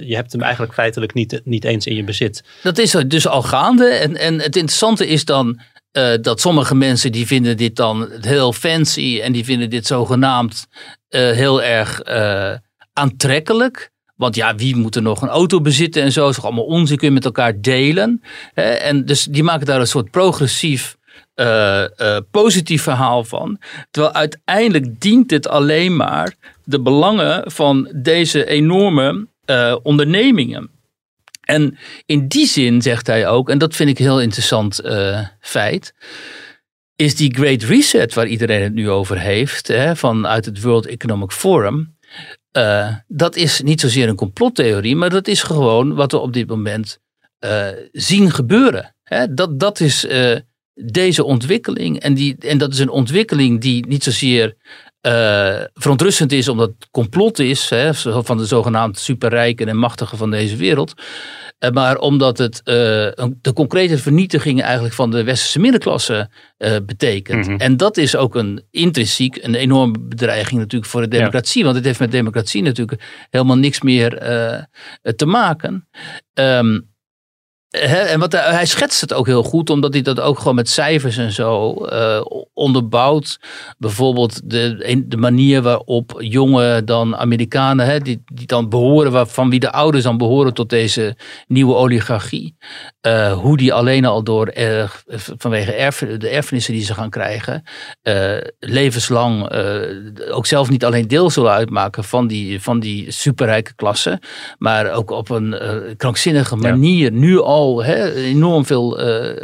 je 0.00 0.14
hebt 0.14 0.32
hem 0.32 0.42
eigenlijk 0.42 0.74
feitelijk 0.74 1.14
niet, 1.14 1.40
niet 1.44 1.64
eens 1.64 1.86
in 1.86 1.96
je 1.96 2.04
bezit. 2.04 2.44
Dat 2.62 2.78
is 2.78 2.90
dus 3.06 3.26
al 3.26 3.42
gaande. 3.42 3.84
En, 3.84 4.16
en 4.16 4.34
het 4.34 4.56
interessante 4.56 5.06
is 5.06 5.24
dan 5.24 5.60
uh, 5.92 6.12
dat 6.20 6.40
sommige 6.40 6.74
mensen 6.74 7.12
die 7.12 7.26
vinden 7.26 7.56
dit 7.56 7.76
dan 7.76 8.08
heel 8.20 8.52
fancy 8.52 9.20
en 9.22 9.32
die 9.32 9.44
vinden 9.44 9.70
dit 9.70 9.86
zogenaamd 9.86 10.66
uh, 11.10 11.20
heel 11.30 11.62
erg 11.62 12.08
uh, 12.08 12.52
aantrekkelijk. 12.92 13.90
Want 14.16 14.34
ja, 14.34 14.54
wie 14.54 14.76
moet 14.76 14.96
er 14.96 15.02
nog 15.02 15.22
een 15.22 15.28
auto 15.28 15.60
bezitten 15.60 16.02
en 16.02 16.12
zo? 16.12 16.28
Is 16.28 16.42
allemaal 16.42 16.64
onzin, 16.64 16.96
kun 16.96 17.08
je 17.08 17.14
met 17.14 17.24
elkaar 17.24 17.60
delen. 17.60 18.22
En 18.54 19.04
dus 19.04 19.24
die 19.24 19.42
maken 19.42 19.66
daar 19.66 19.80
een 19.80 19.86
soort 19.86 20.10
progressief 20.10 20.96
positief 22.30 22.82
verhaal 22.82 23.24
van. 23.24 23.58
Terwijl 23.90 24.14
uiteindelijk 24.14 25.00
dient 25.00 25.28
dit 25.28 25.48
alleen 25.48 25.96
maar 25.96 26.34
de 26.64 26.80
belangen 26.80 27.50
van 27.50 27.92
deze 27.94 28.46
enorme 28.46 29.26
ondernemingen. 29.82 30.70
En 31.50 31.78
in 32.06 32.28
die 32.28 32.46
zin 32.46 32.82
zegt 32.82 33.06
hij 33.06 33.28
ook, 33.28 33.50
en 33.50 33.58
dat 33.58 33.76
vind 33.76 33.90
ik 33.90 33.98
een 33.98 34.04
heel 34.04 34.20
interessant 34.20 34.84
uh, 34.84 35.20
feit, 35.40 35.94
is 36.96 37.16
die 37.16 37.34
Great 37.34 37.62
Reset 37.62 38.14
waar 38.14 38.26
iedereen 38.26 38.62
het 38.62 38.74
nu 38.74 38.90
over 38.90 39.20
heeft, 39.20 39.68
hè, 39.68 39.96
vanuit 39.96 40.44
het 40.44 40.62
World 40.62 40.86
Economic 40.86 41.30
Forum, 41.30 41.96
uh, 42.56 42.94
dat 43.08 43.36
is 43.36 43.60
niet 43.60 43.80
zozeer 43.80 44.08
een 44.08 44.16
complottheorie, 44.16 44.96
maar 44.96 45.10
dat 45.10 45.28
is 45.28 45.42
gewoon 45.42 45.94
wat 45.94 46.12
we 46.12 46.18
op 46.18 46.32
dit 46.32 46.48
moment 46.48 46.98
uh, 47.44 47.68
zien 47.92 48.30
gebeuren. 48.30 48.94
Hè. 49.02 49.34
Dat, 49.34 49.60
dat 49.60 49.80
is 49.80 50.06
deze 50.74 51.24
ontwikkeling 51.24 52.00
en, 52.00 52.14
die, 52.14 52.36
en 52.38 52.58
dat 52.58 52.72
is 52.72 52.78
een 52.78 52.90
ontwikkeling 52.90 53.60
die 53.60 53.86
niet 53.86 54.04
zozeer 54.04 54.56
uh, 55.06 55.60
verontrustend 55.74 56.32
is 56.32 56.48
omdat 56.48 56.68
het 56.68 56.88
complot 56.90 57.38
is 57.38 57.70
hè, 57.70 57.94
van 57.94 58.36
de 58.36 58.46
zogenaamde 58.46 58.98
superrijken 58.98 59.68
en 59.68 59.76
machtigen 59.76 60.18
van 60.18 60.30
deze 60.30 60.56
wereld. 60.56 60.94
Uh, 61.58 61.70
maar 61.70 61.96
omdat 61.96 62.38
het 62.38 62.60
uh, 62.64 62.74
de 63.40 63.52
concrete 63.54 63.98
vernietiging 63.98 64.62
eigenlijk 64.62 64.94
van 64.94 65.10
de 65.10 65.24
westerse 65.24 65.60
middenklasse 65.60 66.30
betekent. 66.86 67.46
Mm 67.46 67.52
-hmm. 67.52 67.60
En 67.60 67.76
dat 67.76 67.96
is 67.96 68.16
ook 68.16 68.34
een 68.34 68.62
intrinsiek 68.70 69.38
een 69.42 69.54
enorme 69.54 69.98
bedreiging 70.00 70.60
natuurlijk 70.60 70.90
voor 70.90 71.00
de 71.00 71.08
democratie. 71.08 71.58
Ja. 71.58 71.64
Want 71.64 71.76
het 71.76 71.86
heeft 71.86 71.98
met 71.98 72.10
democratie 72.10 72.62
natuurlijk 72.62 73.02
helemaal 73.30 73.56
niks 73.56 73.80
meer 73.80 74.10
te 75.16 75.26
maken. 75.26 75.88
Um, 76.34 76.89
en 77.70 78.20
wat 78.20 78.32
hij, 78.32 78.42
hij, 78.42 78.66
schetst 78.66 79.00
het 79.00 79.12
ook 79.12 79.26
heel 79.26 79.42
goed, 79.42 79.70
omdat 79.70 79.92
hij 79.92 80.02
dat 80.02 80.20
ook 80.20 80.38
gewoon 80.38 80.54
met 80.54 80.68
cijfers 80.68 81.16
en 81.16 81.32
zo 81.32 81.76
uh, 81.86 82.20
onderbouwt. 82.54 83.40
Bijvoorbeeld 83.78 84.50
de, 84.50 85.04
de 85.06 85.16
manier 85.16 85.62
waarop 85.62 86.16
jonge 86.18 86.84
dan 86.84 87.16
Amerikanen, 87.16 88.02
die, 88.02 88.22
die 88.32 88.46
dan 88.46 88.68
behoren, 88.68 89.28
van 89.28 89.50
wie 89.50 89.60
de 89.60 89.72
ouders 89.72 90.04
dan 90.04 90.16
behoren 90.16 90.54
tot 90.54 90.68
deze 90.68 91.16
nieuwe 91.46 91.74
oligarchie. 91.74 92.56
Uh, 93.06 93.32
hoe 93.32 93.56
die 93.56 93.72
alleen 93.72 94.04
al 94.04 94.22
door, 94.24 94.52
uh, 94.58 94.84
vanwege 95.38 95.72
erf, 95.72 96.04
de 96.18 96.28
erfenissen 96.28 96.74
die 96.74 96.84
ze 96.84 96.94
gaan 96.94 97.10
krijgen, 97.10 97.62
levenslang 98.58 99.50
ook 100.30 100.46
zelf 100.46 100.70
niet 100.70 100.84
alleen 100.84 101.08
deel 101.08 101.30
zullen 101.30 101.52
uitmaken 101.52 102.04
van 102.04 102.26
die, 102.26 102.62
van 102.62 102.80
die 102.80 103.10
superrijke 103.10 103.74
klasse, 103.74 104.20
maar 104.58 104.92
ook 104.92 105.10
op 105.10 105.30
een 105.30 105.56
krankzinnige 105.96 106.56
manier 106.56 107.12
ja. 107.12 107.18
nu 107.18 107.40
al 107.40 107.59
al 107.60 107.84
hè, 107.84 108.14
enorm, 108.14 108.64
veel, 108.64 109.00
uh, 109.00 109.36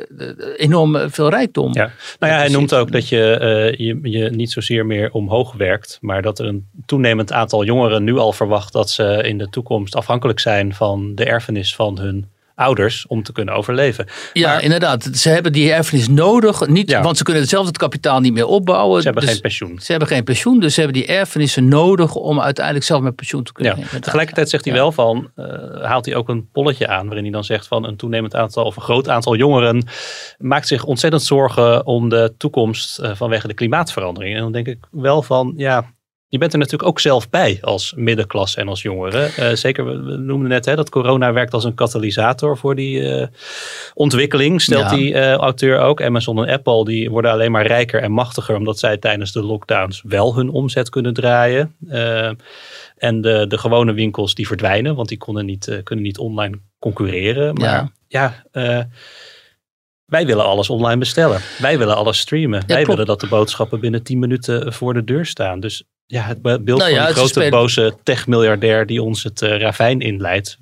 enorm 0.57 1.11
veel 1.11 1.29
rijkdom. 1.29 1.73
Ja. 1.73 1.91
Nou 2.19 2.33
ja, 2.33 2.39
hij 2.39 2.49
noemt 2.49 2.75
ook 2.75 2.93
dat 2.93 3.09
je, 3.09 3.39
uh, 3.79 3.87
je 3.87 3.99
je 4.03 4.31
niet 4.31 4.51
zozeer 4.51 4.87
meer 4.87 5.13
omhoog 5.13 5.53
werkt, 5.53 5.99
maar 6.01 6.23
dat 6.23 6.39
er 6.39 6.47
een 6.47 6.67
toenemend 6.87 7.33
aantal 7.33 7.65
jongeren 7.65 8.05
nu 8.05 8.19
al 8.19 8.33
verwacht 8.33 8.73
dat 8.73 8.91
ze 8.91 9.23
in 9.23 9.39
de 9.39 9.49
toekomst 9.49 9.97
afhankelijk 9.97 10.41
zijn 10.41 10.75
van 10.75 11.15
de 11.15 11.25
erfenis 11.25 11.75
van 11.75 11.99
hun 11.99 12.31
ouders 12.57 13.07
om 13.07 13.23
te 13.23 13.33
kunnen 13.33 13.55
overleven. 13.55 14.07
Ja, 14.33 14.53
maar, 14.53 14.63
inderdaad. 14.63 15.09
Ze 15.13 15.29
hebben 15.29 15.53
die 15.53 15.73
erfenis 15.73 16.09
nodig, 16.09 16.67
niet, 16.67 16.91
ja. 16.91 17.03
want 17.03 17.17
ze 17.17 17.25
kunnen 17.25 17.47
zelf 17.47 17.67
het 17.67 17.79
kapitaal 17.79 18.21
niet 18.21 18.33
meer 18.33 18.47
opbouwen. 18.47 18.99
Ze 18.99 19.05
hebben 19.05 19.23
dus 19.23 19.33
geen 19.33 19.41
pensioen. 19.41 19.79
Ze 19.79 19.91
hebben 19.91 20.09
geen 20.09 20.25
pensioen, 20.25 20.61
dus 20.61 20.75
ze 20.75 20.81
hebben 20.81 21.01
die 21.01 21.09
erfenissen 21.09 21.69
nodig 21.69 22.15
om 22.15 22.41
uiteindelijk 22.41 22.85
zelf 22.85 23.01
met 23.01 23.15
pensioen 23.17 23.43
te 23.43 23.53
kunnen. 23.53 23.79
Ja. 23.79 23.99
Tegelijkertijd 23.99 24.51
zegt 24.51 24.65
hij 24.65 24.75
wel 24.75 24.93
van, 24.93 25.31
uh, 25.37 25.47
haalt 25.83 26.07
hij 26.07 26.15
ook 26.15 26.29
een 26.29 26.49
polletje 26.53 26.89
aan 26.89 27.07
waarin 27.07 27.25
hij 27.25 27.33
dan 27.33 27.45
zegt 27.45 27.67
van 27.67 27.85
een 27.85 27.97
toenemend 27.97 28.35
aantal 28.35 28.65
of 28.65 28.77
een 28.77 28.83
groot 28.83 29.09
aantal 29.09 29.37
jongeren 29.37 29.85
maakt 30.39 30.67
zich 30.67 30.85
ontzettend 30.85 31.23
zorgen 31.23 31.87
om 31.87 32.09
de 32.09 32.35
toekomst 32.39 33.01
uh, 33.01 33.11
vanwege 33.15 33.47
de 33.47 33.55
klimaatverandering. 33.55 34.35
En 34.35 34.41
dan 34.41 34.53
denk 34.53 34.67
ik 34.67 34.79
wel 34.91 35.23
van, 35.23 35.53
ja, 35.57 35.95
je 36.29 36.39
bent 36.39 36.53
er 36.53 36.59
natuurlijk 36.59 36.89
ook 36.89 37.01
zelf 37.01 37.31
bij 37.31 37.59
als 37.61 37.93
middenklasse 37.97 38.61
en 38.61 38.69
als 38.69 38.83
jongere. 38.83 39.31
Uh, 39.39 39.53
zeker, 39.53 39.85
we 39.85 40.17
noemden 40.17 40.49
net 40.49 40.65
hè, 40.65 40.77
dat 40.77 40.89
corona 40.89 41.33
werkt 41.33 41.55
als 41.55 41.65
een 41.65 41.75
katalysator 41.75 42.59
voor 42.59 42.75
die 42.75 43.01
uh, 43.01 43.27
ontwikkeling. 43.95 44.63
Stelt 44.63 44.91
ja. 44.91 44.97
die 44.97 45.13
uh, 45.13 45.33
auteur 45.33 45.81
ook. 45.81 46.03
Amazon 46.03 46.47
en 46.47 46.53
Apple 46.55 46.85
die 46.85 47.11
worden 47.11 47.31
alleen 47.31 47.51
maar 47.51 47.67
rijker 47.67 48.03
en 48.03 48.13
machtiger 48.13 48.57
omdat 48.57 48.79
zij 48.79 48.97
tijdens 48.97 49.33
de 49.33 49.43
lockdowns 49.43 50.03
wel 50.07 50.35
hun 50.35 50.51
omzet 50.51 50.89
kunnen 50.89 51.15
draaien. 51.15 51.77
en 52.97 53.21
de, 53.21 53.45
de 53.49 53.59
gewone 53.59 53.93
winkels 53.93 54.35
die 54.35 54.47
verdwijnen, 54.47 54.95
want 54.95 55.09
die 55.09 55.19
konden 55.19 55.47
niet, 55.47 55.81
kunnen 55.83 56.05
niet 56.05 56.19
online 56.19 56.59
concurreren. 56.79 57.55
Maar 57.55 57.91
ja, 58.09 58.45
ja 58.53 58.89
wij 60.07 60.27
willen 60.27 60.45
alles 60.45 60.71
online 60.71 60.99
bestellen. 60.99 61.41
Wij 61.59 61.79
willen 61.79 61.97
alles 61.97 62.19
streamen. 62.19 62.61
Ja, 62.61 62.67
Wij 62.67 62.77
klopt. 62.77 62.89
willen 62.89 63.07
dat 63.07 63.21
de 63.21 63.27
boodschappen 63.27 63.81
binnen 63.81 64.03
10 64.03 64.19
minuten 64.19 64.73
voor 64.73 64.95
de 64.95 65.05
deur 65.05 65.27
staan. 65.27 65.61
Dus 65.61 65.85
ja, 66.07 66.23
het 66.23 66.43
beeld 66.43 66.65
nou 66.67 66.91
ja, 66.91 67.13
van 67.13 67.25
de 67.25 67.31
grote 67.31 67.51
boze 67.51 67.95
tech-miljardair 68.03 68.87
die 68.87 69.03
ons 69.03 69.23
het 69.23 69.43
uh, 69.43 69.59
ravijn 69.59 70.01
inleidt. 70.01 70.59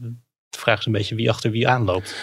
De 0.48 0.58
vraag 0.58 0.78
is 0.78 0.86
een 0.86 0.92
beetje 0.92 1.14
wie 1.14 1.30
achter 1.30 1.50
wie 1.50 1.68
aanloopt. 1.68 2.14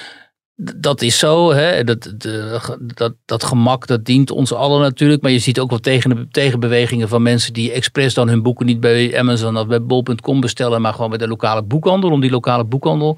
Dat 0.75 1.01
is 1.01 1.19
zo. 1.19 1.51
Hè? 1.51 1.83
Dat, 1.83 2.13
de, 2.17 2.59
dat, 2.81 3.13
dat 3.25 3.43
gemak 3.43 3.87
dat 3.87 4.05
dient 4.05 4.31
ons 4.31 4.53
allen 4.53 4.81
natuurlijk. 4.81 5.21
Maar 5.21 5.31
je 5.31 5.39
ziet 5.39 5.59
ook 5.59 5.69
wel 5.69 5.79
tegen, 5.79 6.27
tegenbewegingen 6.31 7.09
van 7.09 7.21
mensen 7.21 7.53
die 7.53 7.71
expres 7.71 8.13
dan 8.13 8.29
hun 8.29 8.41
boeken 8.41 8.65
niet 8.65 8.79
bij 8.79 9.19
Amazon 9.19 9.57
of 9.57 9.67
bij 9.67 9.83
bol.com 9.83 10.41
bestellen. 10.41 10.81
Maar 10.81 10.93
gewoon 10.93 11.09
bij 11.09 11.17
de 11.17 11.27
lokale 11.27 11.63
boekhandel. 11.63 12.11
Om 12.11 12.21
die 12.21 12.31
lokale 12.31 12.65
boekhandel 12.65 13.17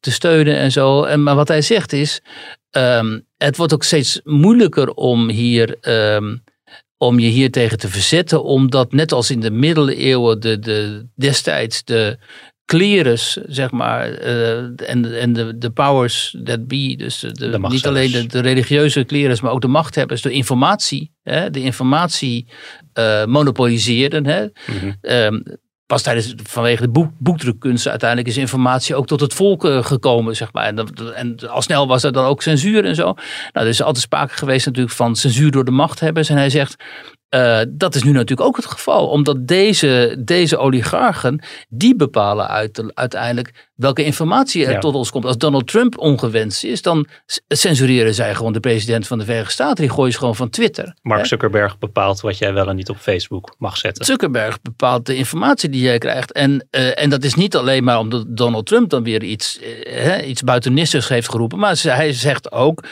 te 0.00 0.10
steunen 0.10 0.56
en 0.56 0.72
zo. 0.72 1.02
En, 1.02 1.22
maar 1.22 1.34
wat 1.34 1.48
hij 1.48 1.62
zegt 1.62 1.92
is. 1.92 2.20
Um, 2.70 3.26
het 3.36 3.56
wordt 3.56 3.74
ook 3.74 3.84
steeds 3.84 4.20
moeilijker 4.24 4.90
om 4.90 5.28
hier. 5.28 5.76
Um, 6.14 6.42
om 7.02 7.18
je 7.18 7.28
hier 7.28 7.50
tegen 7.50 7.78
te 7.78 7.88
verzetten, 7.88 8.44
omdat 8.44 8.92
net 8.92 9.12
als 9.12 9.30
in 9.30 9.40
de 9.40 9.50
middeleeuwen 9.50 10.40
de, 10.40 10.58
de, 10.58 11.06
destijds 11.14 11.84
de 11.84 12.18
clerus, 12.64 13.38
zeg 13.46 13.70
maar, 13.70 14.22
uh, 14.22 14.58
en, 14.58 15.20
en 15.20 15.32
de, 15.32 15.58
de 15.58 15.70
powers 15.70 16.36
that 16.44 16.66
be, 16.66 16.94
dus 16.96 17.18
de, 17.18 17.32
de 17.32 17.58
niet 17.58 17.86
alleen 17.86 18.10
de, 18.10 18.26
de, 18.26 18.40
religieuze 18.40 19.04
clerus, 19.04 19.40
maar 19.40 19.52
ook 19.52 19.60
de 19.60 19.68
machthebbers, 19.68 20.22
de 20.22 20.30
informatie, 20.30 21.12
hè, 21.22 21.50
de 21.50 21.60
informatie 21.60 22.46
uh, 22.98 23.24
monopoliseerden. 23.24 24.26
Hè. 24.26 24.42
Mm 24.42 24.50
-hmm. 24.66 24.96
um, 25.00 25.42
pas 25.90 26.02
tijdens, 26.02 26.34
vanwege 26.42 26.82
de 26.82 26.88
boek, 26.88 27.10
boekdrukkunsten 27.18 27.90
uiteindelijk 27.90 28.28
is 28.28 28.36
informatie 28.36 28.94
ook 28.94 29.06
tot 29.06 29.20
het 29.20 29.34
volk 29.34 29.64
uh, 29.64 29.84
gekomen, 29.84 30.36
zeg 30.36 30.52
maar. 30.52 30.64
En, 30.64 30.86
en 31.14 31.36
al 31.48 31.62
snel 31.62 31.86
was 31.86 32.02
er 32.02 32.12
dan 32.12 32.24
ook 32.24 32.42
censuur 32.42 32.84
en 32.84 32.94
zo. 32.94 33.04
Nou, 33.04 33.16
er 33.52 33.66
is 33.66 33.82
altijd 33.82 34.04
sprake 34.04 34.34
geweest 34.34 34.66
natuurlijk 34.66 34.94
van 34.94 35.16
censuur 35.16 35.50
door 35.50 35.64
de 35.64 35.70
machthebbers. 35.70 36.28
En 36.28 36.36
hij 36.36 36.50
zegt, 36.50 36.76
uh, 37.30 37.60
dat 37.68 37.94
is 37.94 38.02
nu 38.02 38.12
natuurlijk 38.12 38.48
ook 38.48 38.56
het 38.56 38.66
geval, 38.66 39.08
omdat 39.08 39.46
deze, 39.46 40.16
deze 40.18 40.56
oligarchen, 40.56 41.42
die 41.68 41.96
bepalen 41.96 42.48
uit, 42.48 42.92
uiteindelijk 42.94 43.68
welke 43.74 44.04
informatie 44.04 44.66
er 44.66 44.80
tot 44.80 44.94
ons 44.94 45.10
komt. 45.10 45.24
Als 45.24 45.38
Donald 45.38 45.66
Trump 45.66 45.98
ongewenst 45.98 46.64
is, 46.64 46.82
dan 46.82 47.06
censureren 47.48 48.14
zij 48.14 48.34
gewoon 48.34 48.52
de 48.52 48.60
president 48.60 49.06
van 49.06 49.18
de 49.18 49.24
Verenigde 49.24 49.52
Staten. 49.52 49.76
Die 49.76 49.94
gooien 49.94 50.12
ze 50.12 50.18
gewoon 50.18 50.36
van 50.36 50.50
Twitter. 50.50 50.94
Mark 51.02 51.26
Zuckerberg 51.26 51.78
bepaalt 51.78 52.20
wat 52.20 52.38
jij 52.38 52.52
wel 52.52 52.68
en 52.68 52.76
niet 52.76 52.88
op 52.88 52.96
Facebook 52.96 53.54
mag 53.58 53.76
zetten. 53.76 54.04
Zuckerberg 54.04 54.62
bepaalt 54.62 55.06
de 55.06 55.16
informatie 55.16 55.68
die 55.68 55.82
jij 55.82 55.98
krijgt. 55.98 56.32
En, 56.32 56.68
uh, 56.70 57.02
en 57.02 57.10
dat 57.10 57.24
is 57.24 57.34
niet 57.34 57.56
alleen 57.56 57.84
maar 57.84 57.98
omdat 57.98 58.24
Donald 58.28 58.66
Trump 58.66 58.90
dan 58.90 59.02
weer 59.02 59.22
iets, 59.22 59.60
uh, 59.86 60.28
iets 60.28 60.42
buitenistigs 60.42 61.08
heeft 61.08 61.30
geroepen, 61.30 61.58
maar 61.58 61.80
hij 61.82 62.12
zegt 62.12 62.52
ook 62.52 62.84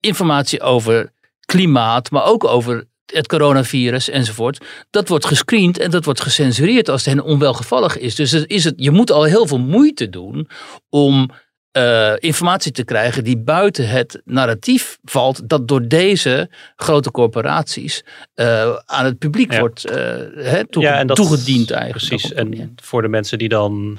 informatie 0.00 0.60
over 0.60 1.12
klimaat, 1.46 2.10
maar 2.10 2.24
ook 2.24 2.44
over 2.44 2.86
het 3.06 3.26
coronavirus 3.28 4.08
enzovoort. 4.08 4.64
Dat 4.90 5.08
wordt 5.08 5.26
gescreend 5.26 5.78
en 5.78 5.90
dat 5.90 6.04
wordt 6.04 6.20
gecensureerd 6.20 6.88
als 6.88 7.04
het 7.04 7.14
hen 7.14 7.24
onwelgevallig 7.24 7.98
is. 7.98 8.14
Dus 8.14 8.32
is 8.32 8.64
het, 8.64 8.74
je 8.76 8.90
moet 8.90 9.10
al 9.10 9.24
heel 9.24 9.46
veel 9.46 9.60
moeite 9.60 10.08
doen 10.08 10.48
om 10.88 11.30
uh, 11.76 12.12
informatie 12.18 12.72
te 12.72 12.84
krijgen 12.84 13.24
die 13.24 13.38
buiten 13.38 13.88
het 13.88 14.20
narratief 14.24 14.98
valt 15.04 15.48
dat 15.48 15.68
door 15.68 15.88
deze 15.88 16.50
grote 16.76 17.10
corporaties 17.10 18.04
uh, 18.34 18.76
aan 18.84 19.04
het 19.04 19.18
publiek 19.18 19.52
ja. 19.52 19.58
wordt 19.58 19.86
uh, 19.86 19.94
he, 20.34 20.66
toe, 20.66 20.82
ja, 20.82 21.04
dat, 21.04 21.16
toegediend 21.16 21.70
eigenlijk. 21.70 22.06
Precies, 22.06 22.32
en 22.32 22.74
voor 22.82 23.02
de 23.02 23.08
mensen 23.08 23.38
die 23.38 23.48
dan, 23.48 23.98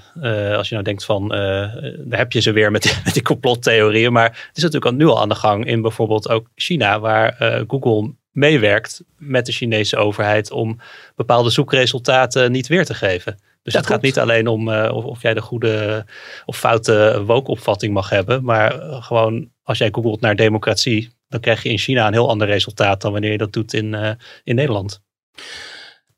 als 0.56 0.68
je 0.68 0.74
nou 0.74 0.84
denkt 0.84 1.06
van, 1.06 1.28
daar 1.28 2.20
heb 2.20 2.32
je 2.32 2.40
ze 2.40 2.52
weer 2.52 2.72
met 2.72 2.82
die, 2.82 2.92
met 3.04 3.14
die 3.14 3.24
complottheorieën, 3.24 4.14
maar 4.14 4.30
het 4.48 4.58
is 4.58 4.64
natuurlijk 4.64 4.92
al 4.92 4.98
nu 4.98 5.06
al 5.06 5.22
aan 5.22 5.30
de 5.30 5.36
gang 5.36 5.66
in 5.66 5.82
bijvoorbeeld 5.82 6.30
ook 6.30 6.48
China, 6.56 7.00
waar 7.00 7.36
Google 7.68 8.14
meewerkt 8.38 9.04
met 9.18 9.46
de 9.46 9.52
Chinese 9.52 9.98
overheid 9.98 10.52
om 10.52 10.80
bepaalde 11.16 11.50
zoekresultaten 11.50 12.52
niet 12.52 12.68
weer 12.68 12.86
te 12.86 12.94
geven. 12.94 13.38
Dus 13.64 13.74
dat 13.74 13.84
het 13.84 13.92
gaat 13.92 14.02
niet 14.02 14.20
alleen 14.20 14.48
om 14.48 14.70
uh, 14.70 14.92
of, 14.94 15.04
of, 15.04 15.22
jij 15.22 15.34
de 15.34 15.42
goede 15.42 16.06
of 16.46 16.58
foute 16.58 17.24
woke-opvatting 17.26 17.94
mag 17.94 18.10
hebben, 18.10 18.44
maar 18.44 18.76
uh, 18.76 19.04
gewoon 19.04 19.50
als 19.64 19.78
jij 19.78 19.90
googelt 19.92 20.22
naar 20.22 20.36
democratie, 20.36 21.10
dan 21.28 21.40
krijg 21.40 21.64
je 21.64 21.70
in 21.70 21.78
China 21.78 22.08
een 22.08 22.14
heel 22.14 22.30
ander 22.30 22.48
resultaat 22.48 23.02
dan 23.02 23.12
wanneer 23.12 23.32
je 23.32 23.38
dat 23.38 23.54
doet 23.54 23.74
in, 23.74 23.94
uh, 23.94 24.12
in 24.44 24.56
Nederland. 24.56 25.02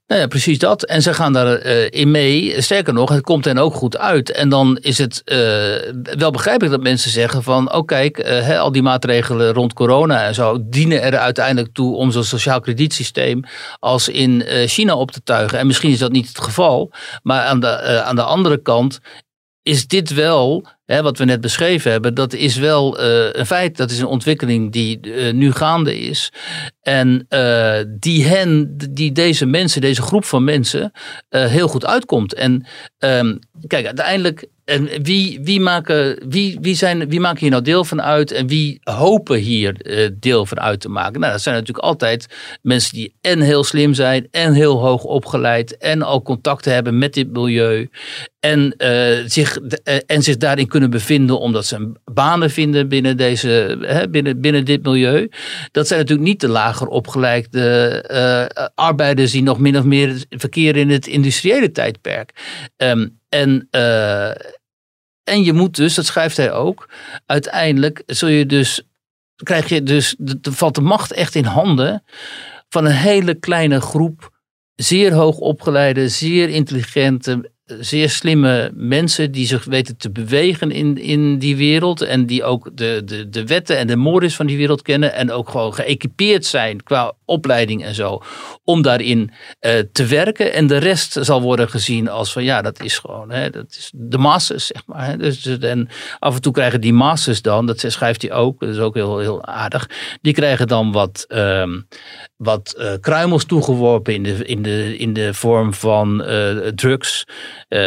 Nou 0.10 0.22
ja, 0.22 0.28
precies 0.28 0.58
dat. 0.58 0.84
En 0.84 1.02
ze 1.02 1.14
gaan 1.14 1.34
daarin 1.34 1.68
uh, 1.68 1.88
in 1.90 2.12
mee. 2.12 2.62
Sterker 2.62 2.94
nog, 2.94 3.10
het 3.10 3.24
komt 3.24 3.46
hen 3.46 3.58
ook 3.58 3.74
goed 3.74 3.98
uit. 3.98 4.32
En 4.32 4.50
dan 4.50 4.78
is 4.82 4.98
het 4.98 5.22
uh, 5.26 5.38
wel 6.18 6.32
begrijpelijk 6.32 6.76
dat 6.76 6.84
mensen 6.84 7.12
zeggen 7.12 7.44
van... 7.44 7.74
oh 7.74 7.86
kijk, 7.86 8.18
uh, 8.28 8.60
al 8.60 8.72
die 8.72 8.82
maatregelen 8.82 9.54
rond 9.54 9.74
corona 9.74 10.26
en 10.26 10.34
zo... 10.34 10.58
dienen 10.62 11.02
er 11.02 11.18
uiteindelijk 11.18 11.74
toe 11.74 11.96
om 11.96 12.12
zo'n 12.12 12.24
sociaal 12.24 12.60
kredietsysteem... 12.60 13.44
als 13.80 14.08
in 14.08 14.44
China 14.48 14.96
op 14.96 15.12
te 15.12 15.24
tuigen. 15.24 15.60
En 15.60 15.68
misschien 15.68 15.92
is 15.92 16.00
dat 16.00 16.12
niet 16.12 16.28
het 16.28 16.40
geval. 16.40 16.92
Maar 17.24 17.44
aan 17.44 17.60
de, 17.60 18.04
aan 18.04 18.16
de 18.16 18.24
andere 18.24 18.62
kant 18.62 19.00
is 19.62 19.88
dit 19.88 20.14
wel 20.14 20.66
Wat 20.90 21.18
we 21.18 21.26
net 21.26 21.42
beschreven 21.42 21.92
hebben, 21.92 22.14
dat 22.14 22.34
is 22.34 22.56
wel 22.56 23.02
uh, 23.02 23.30
een 23.32 23.46
feit, 23.46 23.78
dat 23.78 23.92
is 23.92 24.00
een 24.00 24.06
ontwikkeling 24.06 24.72
die 24.72 25.00
uh, 25.02 25.34
nu 25.34 25.52
gaande 25.52 26.00
is. 26.00 26.32
En 26.82 27.26
uh, 27.30 27.78
die 27.88 28.26
hen, 28.26 28.78
die 28.90 29.12
deze 29.12 29.46
mensen, 29.46 29.82
deze 29.82 30.02
groep 30.02 30.26
van 30.26 30.44
mensen, 30.44 30.92
heel 31.30 31.68
goed 31.68 31.86
uitkomt. 31.86 32.34
En 32.34 32.66
um, 33.00 33.40
kijk, 33.68 33.86
uiteindelijk 33.86 34.48
en 34.66 34.90
wie, 35.02 35.40
wie, 35.44 35.60
maken, 35.60 36.20
wie, 36.30 36.58
wie, 36.62 36.76
zijn, 36.76 37.10
wie 37.10 37.20
maken 37.20 37.40
hier 37.40 37.50
nou 37.50 37.64
deel 37.64 37.84
van 37.84 38.02
uit 38.02 38.32
en 38.32 38.48
wie 38.48 38.80
hopen 38.84 39.38
hier 39.38 39.76
deel 40.20 40.46
van 40.46 40.60
uit 40.60 40.80
te 40.80 40.90
maken? 40.90 41.20
Nou, 41.20 41.32
dat 41.32 41.42
zijn 41.42 41.56
natuurlijk 41.56 41.86
altijd 41.86 42.26
mensen 42.62 42.94
die 42.94 43.14
en 43.22 43.42
heel 43.42 43.64
slim 43.64 43.94
zijn 43.94 44.28
en 44.32 44.54
heel 44.54 44.80
hoog 44.80 45.04
opgeleid 45.04 45.78
en 45.78 46.02
al 46.02 46.22
contacten 46.22 46.74
hebben 46.74 46.98
met 46.98 47.14
dit 47.14 47.32
milieu 47.32 47.90
en, 48.40 48.74
zich, 49.26 49.58
en 50.06 50.24
zich 50.24 50.38
daarin 50.38 50.68
kunnen 50.68 50.79
bevinden 50.88 51.40
omdat 51.40 51.66
ze 51.66 51.92
banen 52.06 52.50
vinden 52.50 52.88
binnen, 52.88 53.18
deze, 53.18 53.78
hè, 53.82 54.10
binnen, 54.10 54.42
binnen 54.42 54.66
dit 54.66 54.84
milieu. 54.84 55.30
Dat 55.72 55.88
zijn 55.88 56.00
natuurlijk 56.00 56.28
niet 56.28 56.42
de 56.42 56.48
lager 56.48 56.88
opgeleide 56.88 58.72
arbeiders 58.76 59.32
die 59.32 59.44
nog 59.44 59.60
min 59.60 59.78
of 59.78 59.84
meer 59.84 60.24
verkeren 60.30 60.82
in 60.82 60.90
het 60.90 61.08
industriële 61.08 61.72
tijdperk. 61.72 62.32
Um, 62.78 63.20
en 63.30 63.68
en 65.30 65.44
je 65.44 65.54
moet 65.54 65.76
dus, 65.76 65.96
dat 65.96 66.06
schrijft 66.06 66.38
hij 66.38 66.52
ook, 66.52 66.90
uiteindelijk 67.26 68.04
zul 68.06 68.30
je 68.30 68.46
dus, 68.46 68.82
krijg 69.44 69.70
je 69.70 69.84
dus, 69.84 70.16
valt 70.42 70.76
de 70.76 70.82
macht 70.82 71.14
echt 71.14 71.36
in 71.36 71.46
handen 71.46 72.04
van 72.70 72.86
een 72.86 72.92
hele 72.92 73.34
kleine 73.34 73.82
groep 73.82 74.38
zeer 74.76 75.14
hoog 75.14 75.38
opgeleide, 75.38 76.10
zeer 76.10 76.50
intelligente, 76.50 77.52
zeer 77.80 78.10
slimme 78.10 78.72
mensen 78.74 79.32
die 79.32 79.48
zich 79.48 79.64
weten 79.64 79.98
te 79.98 80.12
bewegen 80.12 80.72
in, 80.72 80.98
in 80.98 81.40
die 81.40 81.56
wereld. 81.56 82.02
En 82.02 82.26
die 82.26 82.44
ook 82.44 82.70
de, 82.74 83.02
de, 83.06 83.30
de 83.30 83.46
wetten 83.46 83.78
en 83.78 83.88
de 83.88 83.96
mores 83.96 84.36
van 84.36 84.46
die 84.46 84.58
wereld 84.58 84.82
kennen. 84.82 85.14
En 85.14 85.32
ook 85.32 85.50
gewoon 85.50 85.74
geëquipeerd 85.74 86.46
zijn 86.46 86.84
qua 86.84 87.14
opleiding 87.26 87.84
en 87.84 87.96
zo. 87.96 88.22
Om 88.64 88.82
daarin 88.82 89.32
uh, 89.62 89.72
te 89.92 90.06
werken. 90.06 90.54
En 90.54 90.68
de 90.68 90.78
rest 90.78 91.18
zal 91.22 91.42
worden 91.42 91.70
gezien 91.70 92.10
als 92.10 92.32
van 92.32 92.44
ja, 92.44 92.62
dat 92.62 92.84
is 92.84 92.98
gewoon 92.98 93.32
hè, 93.32 93.50
dat 93.50 93.66
is 93.70 93.92
de 93.96 94.18
masses, 94.18 94.66
zeg 94.66 94.84
maar. 94.86 95.06
Hè. 95.06 95.18
Dus, 95.18 95.46
en 95.46 95.90
af 96.20 96.36
en 96.36 96.42
toe 96.42 96.54
krijgen 96.54 96.82
die 96.82 96.94
masses 96.94 97.42
dan, 97.42 97.66
dat 97.66 97.84
schrijft 97.88 98.22
hij 98.22 98.32
ook, 98.32 98.60
dat 98.60 98.70
is 98.70 98.80
ook 98.80 98.96
heel, 98.96 99.20
heel 99.20 99.46
aardig. 99.46 99.90
Die 100.22 100.34
krijgen 100.34 100.68
dan 100.68 100.92
wat, 100.92 101.26
um, 101.28 101.88
wat 102.38 102.76
uh, 102.78 102.92
kruimels 103.00 103.46
toegeworpen 103.46 104.14
in 104.14 104.24
de, 104.24 104.46
in 104.46 104.62
de, 104.62 104.98
in 104.98 105.14
de 105.14 105.34
vorm 105.34 105.74
van 105.74 106.30
uh, 106.30 106.68
drugs. 106.68 107.26
Uh, 107.70 107.80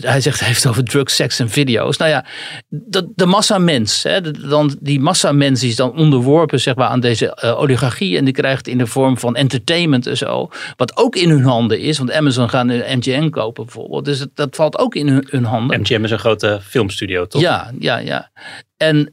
hij 0.00 0.20
zegt, 0.20 0.40
hij 0.40 0.48
heeft 0.48 0.66
over 0.66 0.84
drugs, 0.84 1.14
seks 1.14 1.38
en 1.38 1.50
video's. 1.50 1.96
Nou 1.96 2.10
ja, 2.10 2.24
de, 2.68 3.12
de 3.14 3.26
massa 3.26 3.58
mens, 3.58 4.02
hè, 4.02 4.20
de, 4.20 4.48
dan, 4.48 4.76
die 4.80 5.00
massa 5.00 5.32
mens 5.32 5.62
is 5.62 5.76
dan 5.76 5.96
onderworpen 5.96 6.60
zeg 6.60 6.74
maar, 6.74 6.88
aan 6.88 7.00
deze 7.00 7.38
uh, 7.44 7.60
oligarchie. 7.60 8.16
En 8.16 8.24
die 8.24 8.34
krijgt 8.34 8.68
in 8.68 8.78
de 8.78 8.86
vorm 8.86 9.18
van 9.18 9.36
entertainment 9.36 10.06
en 10.06 10.16
zo. 10.16 10.50
Wat 10.76 10.96
ook 10.96 11.16
in 11.16 11.30
hun 11.30 11.44
handen 11.44 11.80
is. 11.80 11.98
Want 11.98 12.12
Amazon 12.12 12.48
gaan 12.48 12.68
een 12.68 12.98
MGM 12.98 13.28
kopen 13.28 13.64
bijvoorbeeld. 13.64 14.04
Dus 14.04 14.18
dat, 14.18 14.30
dat 14.34 14.56
valt 14.56 14.78
ook 14.78 14.94
in 14.94 15.08
hun, 15.08 15.26
hun 15.30 15.44
handen. 15.44 15.80
MGM 15.80 16.04
is 16.04 16.10
een 16.10 16.18
grote 16.18 16.60
filmstudio, 16.62 17.26
toch? 17.26 17.40
Ja, 17.40 17.70
ja, 17.78 17.98
ja. 17.98 18.30
En 18.76 19.12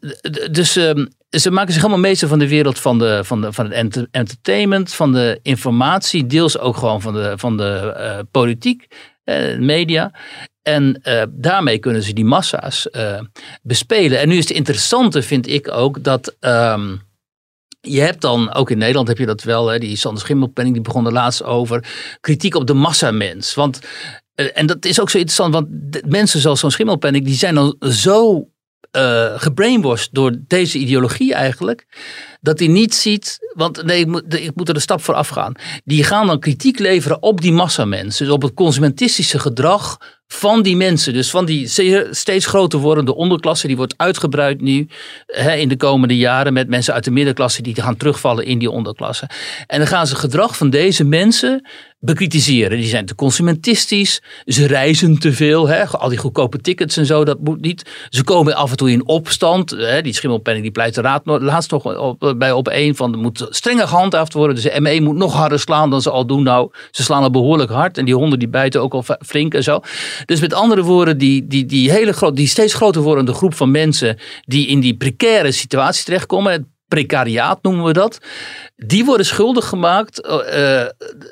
dus 0.51 0.75
um, 0.75 1.07
ze 1.29 1.51
maken 1.51 1.73
zich 1.73 1.81
helemaal 1.81 2.03
meester 2.03 2.27
van 2.27 2.39
de 2.39 2.47
wereld 2.47 2.79
van, 2.79 2.99
de, 2.99 3.23
van, 3.23 3.41
de, 3.41 3.53
van 3.53 3.71
het 3.71 4.07
entertainment, 4.11 4.93
van 4.93 5.13
de 5.13 5.39
informatie, 5.41 6.25
deels 6.25 6.59
ook 6.59 6.77
gewoon 6.77 7.01
van 7.01 7.13
de, 7.13 7.33
van 7.35 7.57
de 7.57 7.95
uh, 7.97 8.19
politiek, 8.31 8.87
media. 9.59 10.11
En 10.61 11.01
uh, 11.03 11.23
daarmee 11.29 11.77
kunnen 11.77 12.03
ze 12.03 12.13
die 12.13 12.25
massa's 12.25 12.87
bespelen. 13.61 14.19
En 14.19 14.27
nu 14.27 14.37
is 14.37 14.47
het 14.47 14.57
interessante, 14.57 15.21
vind 15.21 15.47
ik 15.47 15.71
ook, 15.71 16.03
dat. 16.03 16.35
Um, 16.39 17.01
je 17.87 18.01
hebt 18.01 18.21
dan, 18.21 18.53
ook 18.53 18.71
in 18.71 18.77
Nederland 18.77 19.07
heb 19.07 19.17
je 19.17 19.25
dat 19.25 19.43
wel, 19.43 19.67
hè, 19.67 19.79
die 19.79 19.97
Sander 19.97 20.21
Schimmelpenning 20.21 20.75
die 20.75 20.83
begon 20.83 21.05
er 21.05 21.11
laatst 21.11 21.43
over, 21.43 21.85
kritiek 22.21 22.55
op 22.55 22.67
de 22.67 22.73
massamens. 22.73 23.53
Want, 23.53 23.79
en 24.35 24.65
dat 24.65 24.85
is 24.85 24.99
ook 24.99 25.09
zo 25.09 25.17
interessant, 25.17 25.53
want 25.53 25.67
mensen 26.09 26.39
zoals 26.39 26.59
zo'n 26.59 26.71
Schimmelpenning, 26.71 27.25
die 27.25 27.35
zijn 27.35 27.55
dan 27.55 27.75
zo 27.79 28.47
uh, 28.97 29.33
gebrainwashed 29.35 30.09
door 30.11 30.35
deze 30.47 30.77
ideologie 30.77 31.33
eigenlijk. 31.33 31.85
Dat 32.41 32.59
hij 32.59 32.67
niet 32.67 32.95
ziet, 32.95 33.39
want 33.53 33.83
nee, 33.83 33.99
ik 33.99 34.55
moet, 34.55 34.69
er 34.69 34.75
een 34.75 34.81
stap 34.81 35.01
voor 35.01 35.13
afgaan. 35.13 35.53
Die 35.83 36.03
gaan 36.03 36.27
dan 36.27 36.39
kritiek 36.39 36.79
leveren 36.79 37.21
op 37.21 37.41
die 37.41 37.51
massamensen. 37.51 38.25
Dus 38.25 38.35
op 38.35 38.41
het 38.41 38.53
consumentistische 38.53 39.39
gedrag 39.39 39.97
van 40.27 40.61
die 40.61 40.75
mensen. 40.75 41.13
Dus 41.13 41.29
van 41.29 41.45
die 41.45 41.67
steeds 42.11 42.45
groter 42.45 42.79
wordende 42.79 43.15
onderklasse. 43.15 43.67
Die 43.67 43.75
wordt 43.75 43.93
uitgebreid 43.97 44.61
nu 44.61 44.87
hè, 45.25 45.55
in 45.55 45.69
de 45.69 45.77
komende 45.77 46.17
jaren. 46.17 46.53
Met 46.53 46.67
mensen 46.67 46.93
uit 46.93 47.03
de 47.03 47.11
middenklasse 47.11 47.61
die 47.61 47.81
gaan 47.81 47.97
terugvallen 47.97 48.45
in 48.45 48.59
die 48.59 48.69
onderklasse. 48.69 49.29
En 49.67 49.77
dan 49.77 49.87
gaan 49.87 50.07
ze 50.07 50.15
gedrag 50.15 50.57
van 50.57 50.69
deze 50.69 51.03
mensen 51.03 51.67
bekritiseren. 52.03 52.77
Die 52.77 52.87
zijn 52.87 53.05
te 53.05 53.15
consumentistisch. 53.15 54.21
Ze 54.45 54.65
reizen 54.65 55.19
te 55.19 55.33
veel. 55.33 55.67
Hè, 55.67 55.87
al 55.87 56.09
die 56.09 56.17
goedkope 56.17 56.61
tickets 56.61 56.97
en 56.97 57.05
zo. 57.05 57.25
Dat 57.25 57.39
moet 57.39 57.61
niet. 57.61 58.07
Ze 58.09 58.23
komen 58.23 58.55
af 58.55 58.71
en 58.71 58.77
toe 58.77 58.91
in 58.91 59.07
opstand. 59.07 59.69
Hè, 59.69 60.01
die 60.01 60.13
schimmelpenning 60.13 60.63
die 60.63 60.73
pleit 60.73 60.95
de 60.95 61.21
laatst 61.23 61.69
toch 61.69 62.15
bij 62.37 62.51
op 62.51 62.67
één 62.67 62.95
van. 62.95 63.13
Er 63.13 63.19
moet 63.19 63.47
strenger 63.49 63.87
gehandhaafd 63.87 64.33
worden. 64.33 64.55
Dus 64.55 64.63
de 64.63 64.81
ME 64.81 65.01
moet 65.01 65.15
nog 65.15 65.33
harder 65.33 65.59
slaan 65.59 65.89
dan 65.89 66.01
ze 66.01 66.09
al 66.09 66.25
doen. 66.25 66.43
Nou, 66.43 66.71
ze 66.91 67.03
slaan 67.03 67.23
al 67.23 67.31
behoorlijk 67.31 67.71
hard. 67.71 67.97
En 67.97 68.05
die 68.05 68.15
honden 68.15 68.39
die 68.39 68.47
bijten 68.47 68.81
ook 68.81 68.93
al 68.93 69.03
flink 69.25 69.53
en 69.53 69.63
zo. 69.63 69.79
Dus 70.25 70.39
met 70.39 70.53
andere 70.53 70.81
woorden, 70.81 71.17
die, 71.17 71.47
die, 71.47 71.65
die, 71.65 71.91
hele 71.91 72.13
grote, 72.13 72.35
die 72.35 72.47
steeds 72.47 72.73
groter 72.73 73.01
wordende 73.01 73.33
groep 73.33 73.53
van 73.53 73.71
mensen 73.71 74.17
die 74.45 74.67
in 74.67 74.79
die 74.79 74.95
precaire 74.95 75.51
situatie 75.51 76.05
terechtkomen, 76.05 76.72
precariaat 76.93 77.63
noemen 77.63 77.85
we 77.85 77.93
dat, 77.93 78.17
die 78.75 79.05
worden 79.05 79.25
schuldig 79.25 79.65
gemaakt 79.65 80.25
uh, 80.25 80.85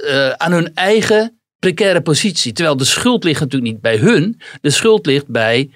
uh, 0.09 0.29
aan 0.29 0.51
hun 0.51 0.73
eigen 0.73 1.39
precaire 1.59 2.01
positie. 2.01 2.53
Terwijl 2.53 2.77
de 2.77 2.85
schuld 2.85 3.23
ligt 3.23 3.39
natuurlijk 3.39 3.71
niet 3.71 3.81
bij 3.81 3.97
hun. 3.97 4.41
De 4.61 4.69
schuld 4.69 5.05
ligt 5.05 5.27
bij 5.27 5.69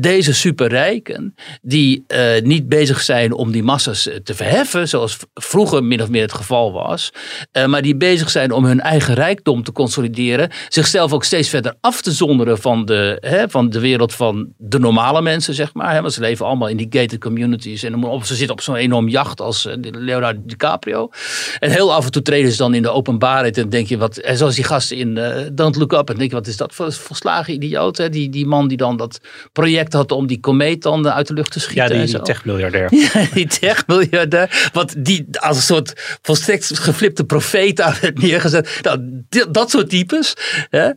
deze 0.00 0.34
superrijken, 0.34 1.34
die 1.62 2.04
uh, 2.08 2.42
niet 2.42 2.68
bezig 2.68 3.00
zijn 3.00 3.32
om 3.32 3.52
die 3.52 3.62
massa's 3.62 4.08
te 4.24 4.34
verheffen, 4.34 4.88
zoals 4.88 5.16
vroeger 5.34 5.84
min 5.84 6.02
of 6.02 6.08
meer 6.08 6.22
het 6.22 6.32
geval 6.32 6.72
was, 6.72 7.12
uh, 7.52 7.66
maar 7.66 7.82
die 7.82 7.96
bezig 7.96 8.30
zijn 8.30 8.52
om 8.52 8.64
hun 8.64 8.80
eigen 8.80 9.14
rijkdom 9.14 9.62
te 9.62 9.72
consolideren, 9.72 10.50
zichzelf 10.68 11.12
ook 11.12 11.24
steeds 11.24 11.48
verder 11.48 11.74
af 11.80 12.02
te 12.02 12.10
zonderen 12.10 12.58
van 12.58 12.84
de, 12.84 13.18
hè, 13.20 13.48
van 13.48 13.70
de 13.70 13.80
wereld 13.80 14.14
van 14.14 14.48
de 14.58 14.78
normale 14.78 15.22
mensen, 15.22 15.54
zeg 15.54 15.74
maar. 15.74 15.92
Hè, 15.92 16.00
want 16.00 16.12
ze 16.12 16.20
leven 16.20 16.46
allemaal 16.46 16.68
in 16.68 16.76
die 16.76 16.86
gated 16.90 17.20
communities 17.20 17.82
en 17.82 18.20
ze 18.22 18.34
zitten 18.34 18.56
op 18.56 18.60
zo'n 18.60 18.76
enorm 18.76 19.08
jacht 19.08 19.40
als 19.40 19.68
Leonardo 19.80 20.40
DiCaprio. 20.44 21.10
En 21.58 21.70
heel 21.70 21.94
af 21.94 22.04
en 22.04 22.10
toe 22.10 22.22
treden 22.22 22.50
ze 22.50 22.56
dan 22.56 22.74
in 22.74 22.82
de 22.82 22.90
openbaarheid 22.90 23.58
en 23.58 23.68
denk 23.68 23.86
je, 23.86 23.98
wat, 23.98 24.16
en 24.16 24.36
zoals 24.36 24.54
die 24.54 24.64
gasten 24.64 24.96
in 24.96 25.18
Don't 25.52 25.76
Look 25.76 25.92
Up, 25.92 26.10
en 26.10 26.16
denk 26.16 26.30
je, 26.30 26.36
wat 26.36 26.46
is 26.46 26.56
dat 26.56 26.74
voor 26.74 26.92
volslagen 26.92 27.54
idioot, 27.54 27.96
hè? 27.96 28.08
Die, 28.08 28.28
die 28.28 28.46
man 28.46 28.68
die 28.68 28.76
dan 28.76 28.96
dat 28.96 29.20
project 29.52 29.85
had 29.92 30.12
om 30.12 30.26
die 30.26 30.40
komeet 30.40 30.82
dan 30.82 31.08
uit 31.08 31.26
de 31.26 31.34
lucht 31.34 31.52
te 31.52 31.60
schieten. 31.60 31.96
Ja, 31.96 32.04
die, 32.04 32.14
die 32.14 32.22
techmiljardair. 32.22 32.88
Ja, 33.12 33.26
die 33.34 33.46
techmiljardair. 33.46 34.70
Wat 34.72 34.94
die 34.98 35.26
als 35.30 35.56
een 35.56 35.62
soort 35.62 36.18
volstrekt 36.22 36.78
geflipte 36.78 37.24
profeet 37.24 37.76
daar 37.76 37.98
werd 38.00 38.22
neergezet. 38.22 38.80
Nou, 38.82 39.22
dat 39.50 39.70
soort 39.70 39.88
types. 39.88 40.34
Hè? 40.70 40.90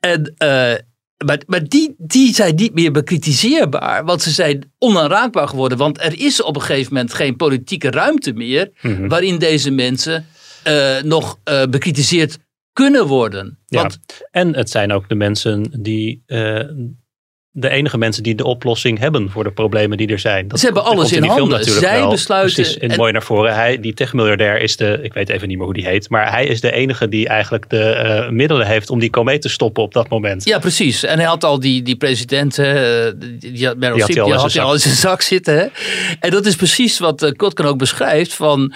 En, 0.00 0.34
uh, 0.38 0.74
maar, 1.26 1.42
maar 1.46 1.68
die, 1.68 1.94
die 1.98 2.34
zijn 2.34 2.54
niet 2.54 2.74
meer 2.74 2.92
bekritiseerbaar, 2.92 4.04
want 4.04 4.22
ze 4.22 4.30
zijn 4.30 4.72
onaanraakbaar 4.78 5.48
geworden. 5.48 5.78
Want 5.78 6.00
er 6.00 6.20
is 6.20 6.42
op 6.42 6.56
een 6.56 6.62
gegeven 6.62 6.94
moment 6.94 7.14
geen 7.14 7.36
politieke 7.36 7.90
ruimte 7.90 8.32
meer 8.32 8.70
mm 8.80 8.96
-hmm. 8.96 9.08
waarin 9.08 9.38
deze 9.38 9.70
mensen 9.70 10.26
uh, 10.68 11.02
nog 11.02 11.38
uh, 11.44 11.64
bekritiseerd 11.64 12.38
kunnen 12.72 13.06
worden. 13.06 13.58
Want, 13.66 13.98
ja. 14.06 14.26
En 14.30 14.54
het 14.54 14.70
zijn 14.70 14.92
ook 14.92 15.08
de 15.08 15.14
mensen 15.14 15.70
die 15.82 16.22
de 17.54 17.68
enige 17.68 17.98
mensen 17.98 18.22
die 18.22 18.34
de 18.34 18.44
oplossing 18.44 18.98
hebben 18.98 19.30
voor 19.30 19.44
de 19.44 19.52
problemen 19.52 19.96
die 19.96 20.08
er 20.08 20.18
zijn. 20.18 20.48
Dat, 20.48 20.58
Ze 20.58 20.64
hebben 20.64 20.84
alles 20.84 21.12
in, 21.12 21.22
in 21.22 21.28
handen. 21.28 21.64
Zij 21.64 21.98
wel. 21.98 22.10
besluiten. 22.10 22.54
Precies, 22.54 22.78
en, 22.78 22.96
mooi 22.96 23.12
naar 23.12 23.22
voren. 23.22 23.54
Hij, 23.54 23.80
die 23.80 23.94
techmiljardair 23.94 24.60
is 24.60 24.76
de, 24.76 24.98
ik 25.02 25.12
weet 25.12 25.28
even 25.28 25.48
niet 25.48 25.56
meer 25.56 25.66
hoe 25.66 25.74
die 25.74 25.86
heet, 25.86 26.08
maar 26.08 26.30
hij 26.30 26.46
is 26.46 26.60
de 26.60 26.72
enige 26.72 27.08
die 27.08 27.28
eigenlijk 27.28 27.70
de 27.70 28.22
uh, 28.24 28.30
middelen 28.30 28.66
heeft 28.66 28.90
om 28.90 28.98
die 28.98 29.10
komeet 29.10 29.42
te 29.42 29.48
stoppen 29.48 29.82
op 29.82 29.92
dat 29.92 30.08
moment. 30.08 30.44
Ja, 30.44 30.58
precies. 30.58 31.02
En 31.04 31.18
hij 31.18 31.26
had 31.26 31.44
al 31.44 31.60
die, 31.60 31.82
die 31.82 31.96
president, 31.96 32.58
uh, 32.58 32.66
die 33.38 33.66
had 33.66 33.76
Meryl 33.76 34.06
die 34.06 34.20
had 34.20 34.52
hij 34.52 34.62
al 34.62 34.72
in 34.72 34.80
zijn 34.80 34.94
zak 34.94 35.22
zitten. 35.22 35.54
Hè? 35.54 35.66
En 36.20 36.30
dat 36.30 36.46
is 36.46 36.56
precies 36.56 36.98
wat 36.98 37.22
uh, 37.22 37.30
Kotkan 37.30 37.66
ook 37.66 37.78
beschrijft 37.78 38.34
van 38.34 38.72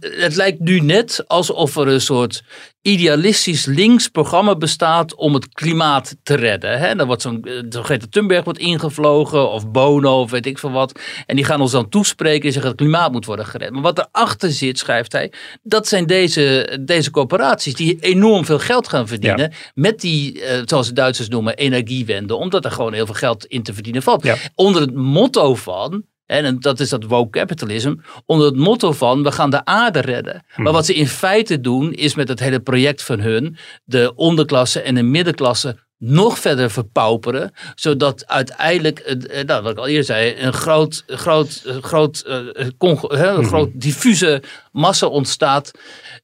het 0.00 0.36
lijkt 0.36 0.60
nu 0.60 0.80
net 0.80 1.24
alsof 1.26 1.76
er 1.76 1.88
een 1.88 2.00
soort 2.00 2.42
idealistisch 2.82 3.64
links 3.64 4.08
programma 4.08 4.56
bestaat 4.56 5.14
om 5.14 5.34
het 5.34 5.48
klimaat 5.48 6.16
te 6.22 6.34
redden. 6.34 6.78
Hè? 6.78 6.94
Dan 6.94 7.06
wordt 7.06 7.22
zo'n 7.22 7.48
zo 7.70 7.82
Greta 7.82 8.06
Thunberg 8.10 8.44
wordt 8.44 8.58
ingevlogen 8.58 9.50
of 9.50 9.70
Bono 9.70 10.20
of 10.20 10.30
weet 10.30 10.46
ik 10.46 10.58
veel 10.58 10.70
wat. 10.70 11.00
En 11.26 11.36
die 11.36 11.44
gaan 11.44 11.60
ons 11.60 11.70
dan 11.70 11.88
toespreken 11.88 12.46
en 12.46 12.52
zeggen 12.52 12.70
dat 12.70 12.80
het 12.80 12.88
klimaat 12.88 13.12
moet 13.12 13.24
worden 13.24 13.46
gered. 13.46 13.70
Maar 13.70 13.82
wat 13.82 13.98
erachter 13.98 14.52
zit, 14.52 14.78
schrijft 14.78 15.12
hij, 15.12 15.32
dat 15.62 15.88
zijn 15.88 16.06
deze, 16.06 16.78
deze 16.80 17.10
corporaties 17.10 17.74
die 17.74 17.96
enorm 18.00 18.44
veel 18.44 18.58
geld 18.58 18.88
gaan 18.88 19.08
verdienen 19.08 19.50
ja. 19.50 19.56
met 19.74 20.00
die, 20.00 20.34
uh, 20.34 20.62
zoals 20.64 20.86
de 20.86 20.94
Duitsers 20.94 21.28
noemen, 21.28 21.54
energiewende. 21.54 22.34
Omdat 22.34 22.64
er 22.64 22.70
gewoon 22.70 22.92
heel 22.92 23.06
veel 23.06 23.14
geld 23.14 23.44
in 23.44 23.62
te 23.62 23.74
verdienen 23.74 24.02
valt. 24.02 24.24
Ja. 24.24 24.36
Onder 24.54 24.80
het 24.80 24.94
motto 24.94 25.54
van 25.54 26.04
en 26.34 26.60
dat 26.60 26.80
is 26.80 26.88
dat 26.88 27.04
woke 27.04 27.38
capitalism. 27.38 27.94
Onder 28.26 28.46
het 28.46 28.56
motto 28.56 28.92
van 28.92 29.22
we 29.22 29.32
gaan 29.32 29.50
de 29.50 29.64
aarde 29.64 30.00
redden. 30.00 30.44
Maar 30.56 30.72
wat 30.72 30.86
ze 30.86 30.94
in 30.94 31.08
feite 31.08 31.60
doen 31.60 31.92
is 31.92 32.14
met 32.14 32.28
het 32.28 32.40
hele 32.40 32.60
project 32.60 33.02
van 33.02 33.20
hun 33.20 33.56
de 33.84 34.12
onderklasse 34.14 34.80
en 34.80 34.94
de 34.94 35.02
middenklasse 35.02 35.76
nog 35.98 36.38
verder 36.38 36.70
verpauperen. 36.70 37.52
Zodat 37.74 38.26
uiteindelijk, 38.26 39.16
nou, 39.46 39.62
wat 39.62 39.72
ik 39.72 39.78
al 39.78 39.86
eerder 39.86 40.04
zei, 40.04 40.34
een 40.38 40.52
groot, 40.52 41.04
groot, 41.06 41.62
groot, 41.80 42.24
uh, 42.28 42.36
een 42.78 43.36
mm 43.36 43.44
groot 43.44 43.70
diffuse 43.72 44.42
massa 44.72 45.06
ontstaat 45.06 45.70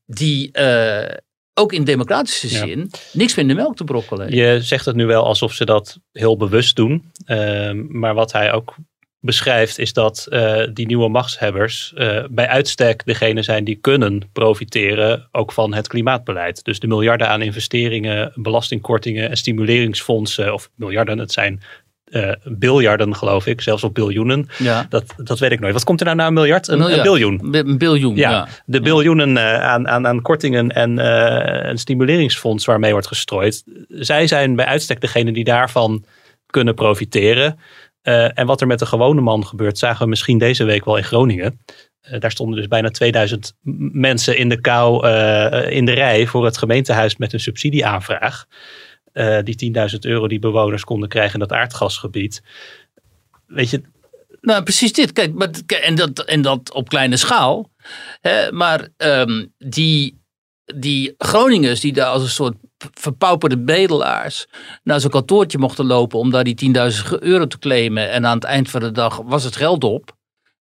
die 0.07 0.59
uh, 0.59 1.03
ook 1.55 1.73
in 1.73 1.85
democratische 1.85 2.49
zin 2.49 2.79
ja. 2.79 2.99
niks 3.13 3.35
meer 3.35 3.45
in 3.45 3.49
de 3.49 3.63
melk 3.63 3.77
te 3.77 3.85
brokkelen. 3.85 4.35
Je 4.35 4.61
zegt 4.63 4.85
het 4.85 4.97
nu 4.97 5.07
wel 5.07 5.25
alsof 5.25 5.53
ze 5.53 5.65
dat 5.65 5.99
heel 6.13 6.37
bewust 6.37 6.77
doen. 6.77 7.13
Uh, 7.27 7.71
maar 7.89 8.15
wat 8.15 8.33
hij 8.33 8.53
ook 8.53 8.75
beschrijft, 9.21 9.79
is 9.79 9.93
dat 9.93 10.27
uh, 10.31 10.63
die 10.73 10.87
nieuwe 10.87 11.09
machtshebbers 11.09 11.93
uh, 11.97 12.25
bij 12.31 12.49
uitstek 12.49 13.05
degene 13.05 13.43
zijn 13.43 13.65
die 13.65 13.79
kunnen 13.81 14.23
profiteren 14.33 15.29
ook 15.33 15.53
van 15.53 15.75
het 15.75 15.89
klimaatbeleid. 15.89 16.65
Dus 16.65 16.81
de 16.81 16.87
miljarden 16.87 17.29
aan 17.29 17.43
investeringen, 17.43 18.33
belastingkortingen 18.35 19.31
en 19.31 19.37
stimuleringsfondsen, 19.37 20.53
of 20.55 20.71
miljarden, 20.75 21.19
het 21.19 21.33
zijn 21.33 21.63
uh, 22.11 22.33
biljarden 22.45 23.17
geloof 23.17 23.47
ik, 23.47 23.61
zelfs 23.61 23.85
op 23.85 23.95
biljoenen. 23.95 24.49
Ja. 24.59 24.87
Dat, 24.89 25.05
dat 25.17 25.39
weet 25.39 25.53
ik 25.53 25.61
nooit. 25.61 25.73
Wat 25.73 25.85
komt 25.85 26.01
er 26.01 26.07
nou 26.07 26.19
na 26.19 26.27
een 26.27 26.33
miljard? 26.33 26.69
Een, 26.69 26.79
miljard. 26.79 26.99
een 26.99 27.13
biljoen. 27.13 27.55
Een 27.55 27.79
biljoen, 27.79 28.17
ja. 28.17 28.31
ja. 28.31 28.49
De 28.67 28.81
biljoenen 28.81 29.39
aan, 29.63 29.89
aan, 29.89 30.07
aan 30.07 30.23
kortingen 30.23 30.69
en 30.69 30.99
een 31.69 31.79
stimuleringsfonds 31.79 32.65
waarmee 32.65 32.93
wordt 32.93 33.07
gestrooid. 33.07 33.65
Zij 33.89 34.27
zijn 34.27 34.57
bij 34.57 34.67
uitstek 34.67 35.01
degene 35.01 35.33
die 35.33 35.45
daarvan 35.45 36.05
kunnen 36.47 36.75
profiteren. 36.75 37.59
Uh, 38.03 38.39
en 38.39 38.47
wat 38.47 38.61
er 38.61 38.67
met 38.67 38.79
de 38.79 38.87
gewone 38.87 39.21
man 39.21 39.47
gebeurt, 39.47 39.79
zagen 39.79 40.03
we 40.03 40.09
misschien 40.09 40.39
deze 40.39 40.65
week 40.65 40.85
wel 40.85 40.97
in 40.97 41.05
Groningen. 41.05 41.61
Uh, 42.11 42.21
daar 42.21 42.31
stonden 42.31 42.57
dus 42.57 42.69
bijna 42.69 42.91
2000 42.91 43.57
mensen 43.93 44.37
in 44.37 44.49
de 44.49 44.61
kou 44.61 45.07
uh, 45.07 45.71
in 45.71 45.85
de 45.85 45.93
rij 45.93 46.27
voor 46.27 46.45
het 46.45 46.59
gemeentehuis 46.59 47.17
met 47.17 47.33
een 47.33 47.41
subsidieaanvraag. 47.41 48.47
die 49.45 49.73
10.000 49.93 49.99
euro 50.01 50.29
die 50.29 50.39
bewoners 50.39 50.85
konden 50.85 51.09
krijgen 51.09 51.33
in 51.33 51.41
dat 51.41 51.53
aardgasgebied. 51.53 52.43
Weet 53.47 53.71
je. 53.71 53.83
Nou, 54.41 54.63
precies 54.63 54.93
dit. 54.93 55.13
Kijk, 55.13 55.35
maar, 55.35 55.51
en, 55.67 55.95
dat, 55.95 56.19
en 56.19 56.43
dat 56.43 56.73
op 56.73 56.89
kleine 56.89 57.17
schaal. 57.17 57.71
Hè, 58.21 58.53
maar 58.53 58.89
um, 58.97 59.53
die, 59.59 60.21
die 60.65 61.15
Groningers 61.19 61.81
die 61.81 61.93
daar 61.93 62.07
als 62.07 62.23
een 62.23 62.29
soort 62.29 62.57
verpauperde 62.93 63.59
bedelaars 63.59 64.47
naar 64.83 65.01
zo'n 65.01 65.11
kantoortje 65.11 65.59
mochten 65.59 65.87
lopen 65.87 66.19
om 66.19 66.31
daar 66.31 66.45
die 66.45 66.75
10.000 67.13 67.19
euro 67.19 67.47
te 67.47 67.59
claimen. 67.59 68.11
En 68.11 68.27
aan 68.27 68.35
het 68.35 68.45
eind 68.45 68.71
van 68.71 68.81
de 68.81 68.93
dag 68.93 69.21
was 69.25 69.45
het 69.45 69.57
geld 69.57 69.85
op. 69.85 70.19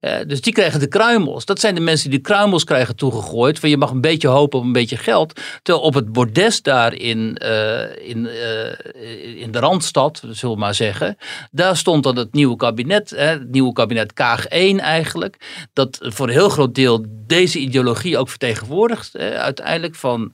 Uh, 0.05 0.15
dus 0.27 0.41
die 0.41 0.53
krijgen 0.53 0.79
de 0.79 0.87
kruimels. 0.87 1.45
Dat 1.45 1.59
zijn 1.59 1.75
de 1.75 1.81
mensen 1.81 2.09
die 2.09 2.19
de 2.19 2.25
kruimels 2.25 2.63
krijgen 2.63 2.95
toegegooid. 2.95 3.59
Van 3.59 3.69
je 3.69 3.77
mag 3.77 3.91
een 3.91 4.01
beetje 4.01 4.27
hopen 4.27 4.59
op 4.59 4.65
een 4.65 4.71
beetje 4.71 4.97
geld. 4.97 5.41
Terwijl 5.61 5.85
op 5.85 5.93
het 5.93 6.11
bordes 6.11 6.61
daar 6.61 6.93
in, 6.93 7.41
uh, 7.43 8.07
in, 8.07 8.17
uh, 8.17 9.41
in 9.41 9.51
de 9.51 9.59
Randstad, 9.59 10.23
zullen 10.29 10.55
we 10.55 10.61
maar 10.61 10.75
zeggen. 10.75 11.17
Daar 11.51 11.77
stond 11.77 12.03
dan 12.03 12.17
het 12.17 12.33
nieuwe 12.33 12.55
kabinet. 12.55 13.09
Hè, 13.09 13.25
het 13.25 13.51
nieuwe 13.51 13.73
kabinet 13.73 14.13
Kaag 14.13 14.47
1 14.47 14.79
eigenlijk. 14.79 15.65
Dat 15.73 15.97
voor 16.01 16.27
een 16.27 16.33
heel 16.33 16.49
groot 16.49 16.75
deel 16.75 17.05
deze 17.09 17.59
ideologie 17.59 18.17
ook 18.17 18.29
vertegenwoordigt. 18.29 19.17
uiteindelijk 19.17 19.95
van 19.95 20.33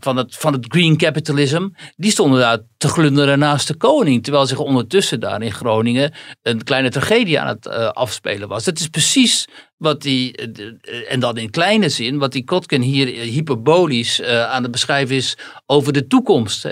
van 0.00 0.16
het, 0.16 0.36
van 0.36 0.52
het 0.52 0.66
green 0.68 0.96
capitalism, 0.96 1.68
die 1.96 2.10
stonden 2.10 2.40
daar 2.40 2.58
te 2.76 2.88
glunderen 2.88 3.38
naast 3.38 3.68
de 3.68 3.76
koning. 3.76 4.22
Terwijl 4.22 4.46
zich 4.46 4.58
ondertussen 4.58 5.20
daar 5.20 5.42
in 5.42 5.52
Groningen 5.52 6.12
een 6.42 6.64
kleine 6.64 6.90
tragedie 6.90 7.40
aan 7.40 7.48
het 7.48 7.66
uh, 7.66 7.88
afspelen 7.88 8.48
was. 8.48 8.64
Dat 8.64 8.78
is 8.78 8.88
precies 8.88 9.48
wat 9.76 10.02
die, 10.02 10.56
uh, 10.56 11.12
en 11.12 11.20
dan 11.20 11.36
in 11.36 11.50
kleine 11.50 11.88
zin, 11.88 12.18
wat 12.18 12.32
die 12.32 12.44
Kotkin 12.44 12.82
hier 12.82 13.06
hyperbolisch 13.06 14.20
uh, 14.20 14.44
aan 14.44 14.62
het 14.62 14.72
beschrijven 14.72 15.16
is 15.16 15.36
over 15.66 15.92
de 15.92 16.06
toekomst. 16.06 16.64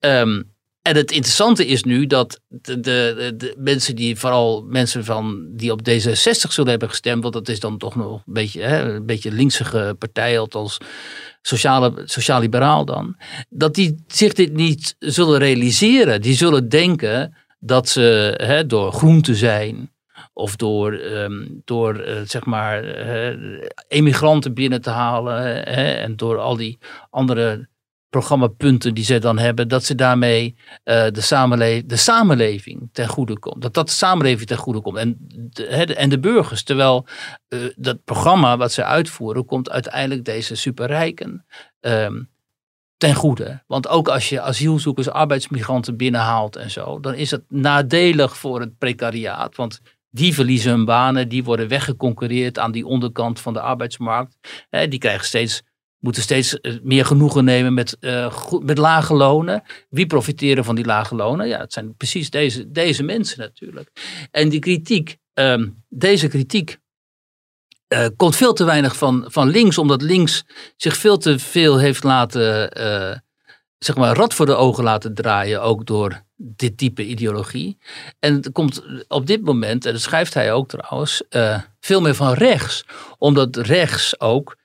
Um, 0.00 0.50
en 0.82 0.96
het 0.96 1.12
interessante 1.12 1.66
is 1.66 1.82
nu 1.82 2.06
dat 2.06 2.40
de, 2.48 2.80
de, 2.80 3.32
de, 3.36 3.54
mensen 3.58 3.96
die, 3.96 4.18
vooral 4.18 4.62
mensen 4.62 5.04
van, 5.04 5.46
die 5.50 5.72
op 5.72 5.80
D66 5.88 6.48
zullen 6.48 6.70
hebben 6.70 6.88
gestemd, 6.88 7.22
want 7.22 7.34
dat 7.34 7.48
is 7.48 7.60
dan 7.60 7.78
toch 7.78 7.96
nog 7.96 8.22
een 8.26 8.32
beetje, 8.32 8.62
hè, 8.62 8.94
een 8.94 9.06
beetje 9.06 9.32
linksige 9.32 9.96
partij, 9.98 10.38
althans 10.38 10.78
sociaal-liberaal 11.42 12.84
dan, 12.84 13.16
dat 13.48 13.74
die 13.74 14.04
zich 14.06 14.32
dit 14.32 14.52
niet 14.52 14.96
zullen 14.98 15.38
realiseren. 15.38 16.20
Die 16.20 16.34
zullen 16.34 16.68
denken 16.68 17.36
dat 17.58 17.88
ze 17.88 18.34
hè, 18.42 18.66
door 18.66 18.92
groen 18.92 19.22
te 19.22 19.34
zijn 19.34 19.90
of 20.32 20.56
door, 20.56 20.92
um, 20.92 21.62
door 21.64 22.00
uh, 22.00 22.20
zeg 22.24 22.44
maar 22.44 23.06
uh, 23.06 23.62
emigranten 23.88 24.54
binnen 24.54 24.80
te 24.80 24.90
halen 24.90 25.42
hè, 25.74 25.92
en 25.92 26.16
door 26.16 26.38
al 26.38 26.56
die 26.56 26.78
andere 27.10 27.68
programmapunten 28.12 28.94
die 28.94 29.04
ze 29.04 29.18
dan 29.18 29.38
hebben, 29.38 29.68
dat 29.68 29.84
ze 29.84 29.94
daarmee 29.94 30.54
uh, 30.84 31.04
de, 31.04 31.82
de 31.86 31.96
samenleving 31.96 32.88
ten 32.92 33.08
goede 33.08 33.38
komt. 33.38 33.62
Dat 33.62 33.74
dat 33.74 33.86
de 33.86 33.92
samenleving 33.92 34.48
ten 34.48 34.56
goede 34.56 34.80
komt. 34.80 34.96
En 34.96 35.16
de, 35.50 35.94
en 35.94 36.08
de 36.08 36.18
burgers. 36.18 36.62
Terwijl 36.62 37.06
uh, 37.48 37.60
dat 37.76 38.04
programma 38.04 38.56
wat 38.56 38.72
ze 38.72 38.84
uitvoeren, 38.84 39.44
komt 39.44 39.70
uiteindelijk 39.70 40.24
deze 40.24 40.54
superrijken 40.54 41.46
um, 41.80 42.30
ten 42.96 43.14
goede. 43.14 43.62
Want 43.66 43.88
ook 43.88 44.08
als 44.08 44.28
je 44.28 44.40
asielzoekers, 44.40 45.08
arbeidsmigranten 45.08 45.96
binnenhaalt 45.96 46.56
en 46.56 46.70
zo, 46.70 47.00
dan 47.00 47.14
is 47.14 47.30
het 47.30 47.44
nadelig 47.48 48.36
voor 48.36 48.60
het 48.60 48.78
precariaat. 48.78 49.56
Want 49.56 49.80
die 50.10 50.34
verliezen 50.34 50.70
hun 50.70 50.84
banen, 50.84 51.28
die 51.28 51.44
worden 51.44 51.68
weggeconcureerd 51.68 52.58
aan 52.58 52.72
die 52.72 52.86
onderkant 52.86 53.40
van 53.40 53.52
de 53.52 53.60
arbeidsmarkt. 53.60 54.36
die 54.88 54.98
krijgen 54.98 55.26
steeds 55.26 55.62
moeten 56.02 56.22
steeds 56.22 56.60
eh, 56.60 56.72
meer 56.82 57.04
genoegen 57.04 57.44
nemen 57.44 57.74
met, 57.74 57.96
goed, 58.30 58.64
met 58.64 58.78
lage 58.78 59.14
lonen. 59.14 59.62
Wie 59.88 60.06
profiteren 60.06 60.64
van 60.64 60.74
die 60.74 60.84
lage 60.84 61.14
lonen? 61.14 61.48
Ja, 61.48 61.58
het 61.58 61.72
zijn 61.72 61.96
precies 61.96 62.30
deze, 62.30 62.70
deze 62.70 63.02
mensen 63.02 63.38
natuurlijk. 63.38 63.90
En 64.30 64.48
die 64.48 64.60
kritiek, 64.60 65.16
ehm, 65.34 65.68
deze 65.88 66.28
kritiek 66.28 66.80
uh, 67.92 68.06
komt 68.16 68.36
veel 68.36 68.52
te 68.52 68.64
weinig 68.64 68.96
van, 68.96 69.24
van 69.26 69.48
links, 69.48 69.78
omdat 69.78 70.02
links 70.02 70.44
zich 70.76 70.96
veel 70.96 71.18
te 71.18 71.38
veel 71.38 71.78
heeft 71.78 72.04
laten, 72.04 72.80
uh, 72.80 73.16
zeg 73.78 73.96
maar, 73.96 74.16
rad 74.16 74.34
voor 74.34 74.46
de 74.46 74.54
ogen 74.54 74.84
laten 74.84 75.14
draaien, 75.14 75.62
ook 75.62 75.86
door 75.86 76.22
dit 76.36 76.78
type 76.78 77.04
ideologie. 77.04 77.78
En 78.18 78.34
het 78.34 78.52
komt 78.52 78.82
op 79.08 79.26
dit 79.26 79.42
moment, 79.42 79.86
en 79.86 79.92
dat 79.92 80.02
schrijft 80.02 80.34
hij 80.34 80.52
ook 80.52 80.68
trouwens, 80.68 81.22
veel 81.80 82.00
meer 82.00 82.14
van 82.14 82.32
rechts, 82.32 82.84
omdat 83.18 83.56
rechts 83.56 84.20
ook 84.20 84.56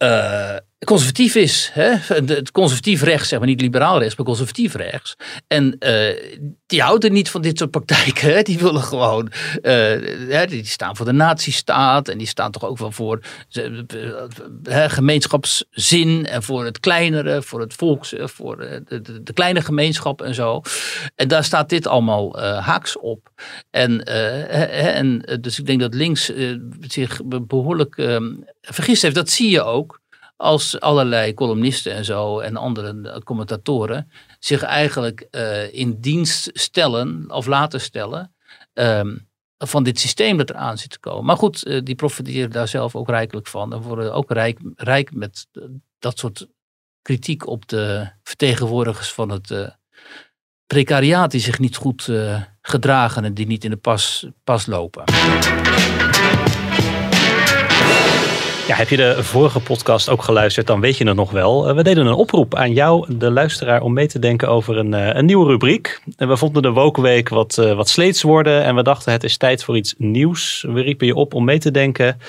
uh 0.00 0.60
conservatief 0.84 1.34
is. 1.34 1.70
Hè? 1.72 1.88
Het 2.34 2.50
conservatief 2.50 3.02
rechts, 3.02 3.28
zeg 3.28 3.38
maar 3.38 3.48
niet 3.48 3.60
liberaal 3.60 3.98
rechts, 3.98 4.16
maar 4.16 4.26
conservatief 4.26 4.74
rechts. 4.74 5.16
En 5.46 5.76
uh, 5.78 6.40
die 6.66 6.82
houden 6.82 7.12
niet 7.12 7.30
van 7.30 7.42
dit 7.42 7.58
soort 7.58 7.70
praktijken. 7.70 8.34
Hè? 8.34 8.42
Die 8.42 8.58
willen 8.58 8.82
gewoon, 8.82 9.32
uh, 9.62 10.46
die 10.46 10.66
staan 10.66 10.96
voor 10.96 11.06
de 11.06 11.12
nazistaat 11.12 12.08
en 12.08 12.18
die 12.18 12.26
staan 12.26 12.50
toch 12.50 12.64
ook 12.64 12.78
wel 12.78 12.92
voor 12.92 13.20
uh, 13.52 14.84
gemeenschapszin 14.86 16.26
en 16.26 16.42
voor 16.42 16.64
het 16.64 16.80
kleinere, 16.80 17.42
voor 17.42 17.60
het 17.60 17.74
volks, 17.74 18.14
voor 18.16 18.56
de, 18.56 19.02
de, 19.02 19.22
de, 19.22 19.32
kleine 19.32 19.60
gemeenschap 19.60 20.22
en 20.22 20.34
zo. 20.34 20.62
En 21.14 21.28
daar 21.28 21.44
staat 21.44 21.68
dit 21.68 21.86
allemaal 21.86 22.38
haaks 22.40 22.98
op. 22.98 23.28
En, 23.70 24.04
en 24.04 25.38
dus 25.40 25.58
ik 25.58 25.66
denk 25.66 25.80
dat 25.80 25.94
links 25.94 26.32
zich 26.80 27.20
behoorlijk 27.24 27.96
ehm, 27.96 28.32
vergist 28.60 29.02
heeft. 29.02 29.14
Dat 29.14 29.30
zie 29.30 29.50
je 29.50 29.62
ook 29.62 30.00
als 30.36 30.80
allerlei 30.80 31.34
columnisten 31.34 31.92
en 31.92 32.04
zo 32.04 32.38
en 32.38 32.56
andere 32.56 33.20
commentatoren 33.24 34.10
zich 34.38 34.62
eigenlijk 34.62 35.28
uh, 35.30 35.74
in 35.74 36.00
dienst 36.00 36.50
stellen 36.52 37.30
of 37.30 37.46
laten 37.46 37.80
stellen 37.80 38.34
um, 38.74 39.28
van 39.58 39.82
dit 39.82 40.00
systeem 40.00 40.36
dat 40.36 40.50
eraan 40.50 40.78
zit 40.78 40.90
te 40.90 41.00
komen. 41.00 41.24
Maar 41.24 41.36
goed, 41.36 41.66
uh, 41.66 41.80
die 41.82 41.94
profiteren 41.94 42.50
daar 42.50 42.68
zelf 42.68 42.96
ook 42.96 43.08
rijkelijk 43.08 43.46
van 43.46 43.72
en 43.72 43.80
worden 43.80 44.14
ook 44.14 44.30
rijk, 44.30 44.58
rijk 44.74 45.14
met 45.14 45.46
dat 45.98 46.18
soort 46.18 46.46
kritiek 47.02 47.46
op 47.46 47.68
de 47.68 48.08
vertegenwoordigers 48.22 49.12
van 49.12 49.30
het 49.30 49.76
precariaat 50.66 51.30
die 51.30 51.40
zich 51.40 51.58
niet 51.58 51.76
goed 51.76 52.10
gedragen 52.62 53.24
en 53.24 53.34
die 53.34 53.46
niet 53.46 53.64
in 53.64 53.70
de 53.70 53.76
pas, 53.76 54.26
pas 54.44 54.66
lopen. 54.66 55.04
Ja, 58.66 58.74
heb 58.76 58.88
je 58.88 58.96
de 58.96 59.24
vorige 59.24 59.60
podcast 59.60 60.08
ook 60.08 60.22
geluisterd, 60.22 60.66
dan 60.66 60.80
weet 60.80 60.96
je 60.96 61.06
het 61.06 61.16
nog 61.16 61.30
wel. 61.30 61.74
We 61.74 61.82
deden 61.82 62.06
een 62.06 62.12
oproep 62.12 62.54
aan 62.54 62.72
jou, 62.72 63.16
de 63.16 63.30
luisteraar, 63.30 63.82
om 63.82 63.92
mee 63.92 64.06
te 64.06 64.18
denken 64.18 64.48
over 64.48 64.76
een, 64.76 64.92
een 64.92 65.24
nieuwe 65.24 65.46
rubriek. 65.46 66.00
En 66.16 66.28
we 66.28 66.36
vonden 66.36 66.62
de 66.62 66.70
Wokenweek 66.70 67.28
wat, 67.28 67.54
wat 67.54 67.88
sleets 67.88 68.22
worden 68.22 68.64
en 68.64 68.74
we 68.74 68.82
dachten 68.82 69.12
het 69.12 69.24
is 69.24 69.36
tijd 69.36 69.64
voor 69.64 69.76
iets 69.76 69.94
nieuws. 69.98 70.64
We 70.68 70.80
riepen 70.80 71.06
je 71.06 71.14
op 71.14 71.34
om 71.34 71.44
mee 71.44 71.58
te 71.58 71.70
denken. 71.70 72.20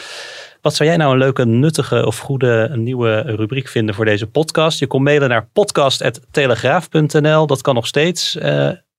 Wat 0.61 0.75
zou 0.75 0.89
jij 0.89 0.97
nou 0.97 1.11
een 1.11 1.17
leuke, 1.17 1.45
nuttige 1.45 2.05
of 2.05 2.19
goede 2.19 2.71
nieuwe 2.75 3.21
rubriek 3.21 3.67
vinden 3.67 3.95
voor 3.95 4.05
deze 4.05 4.27
podcast? 4.27 4.79
Je 4.79 4.87
kon 4.87 5.03
mailen 5.03 5.29
naar 5.29 5.49
podcast.telegraaf.nl. 5.53 7.47
Dat 7.47 7.61
kan 7.61 7.75
nog 7.75 7.87
steeds. 7.87 8.37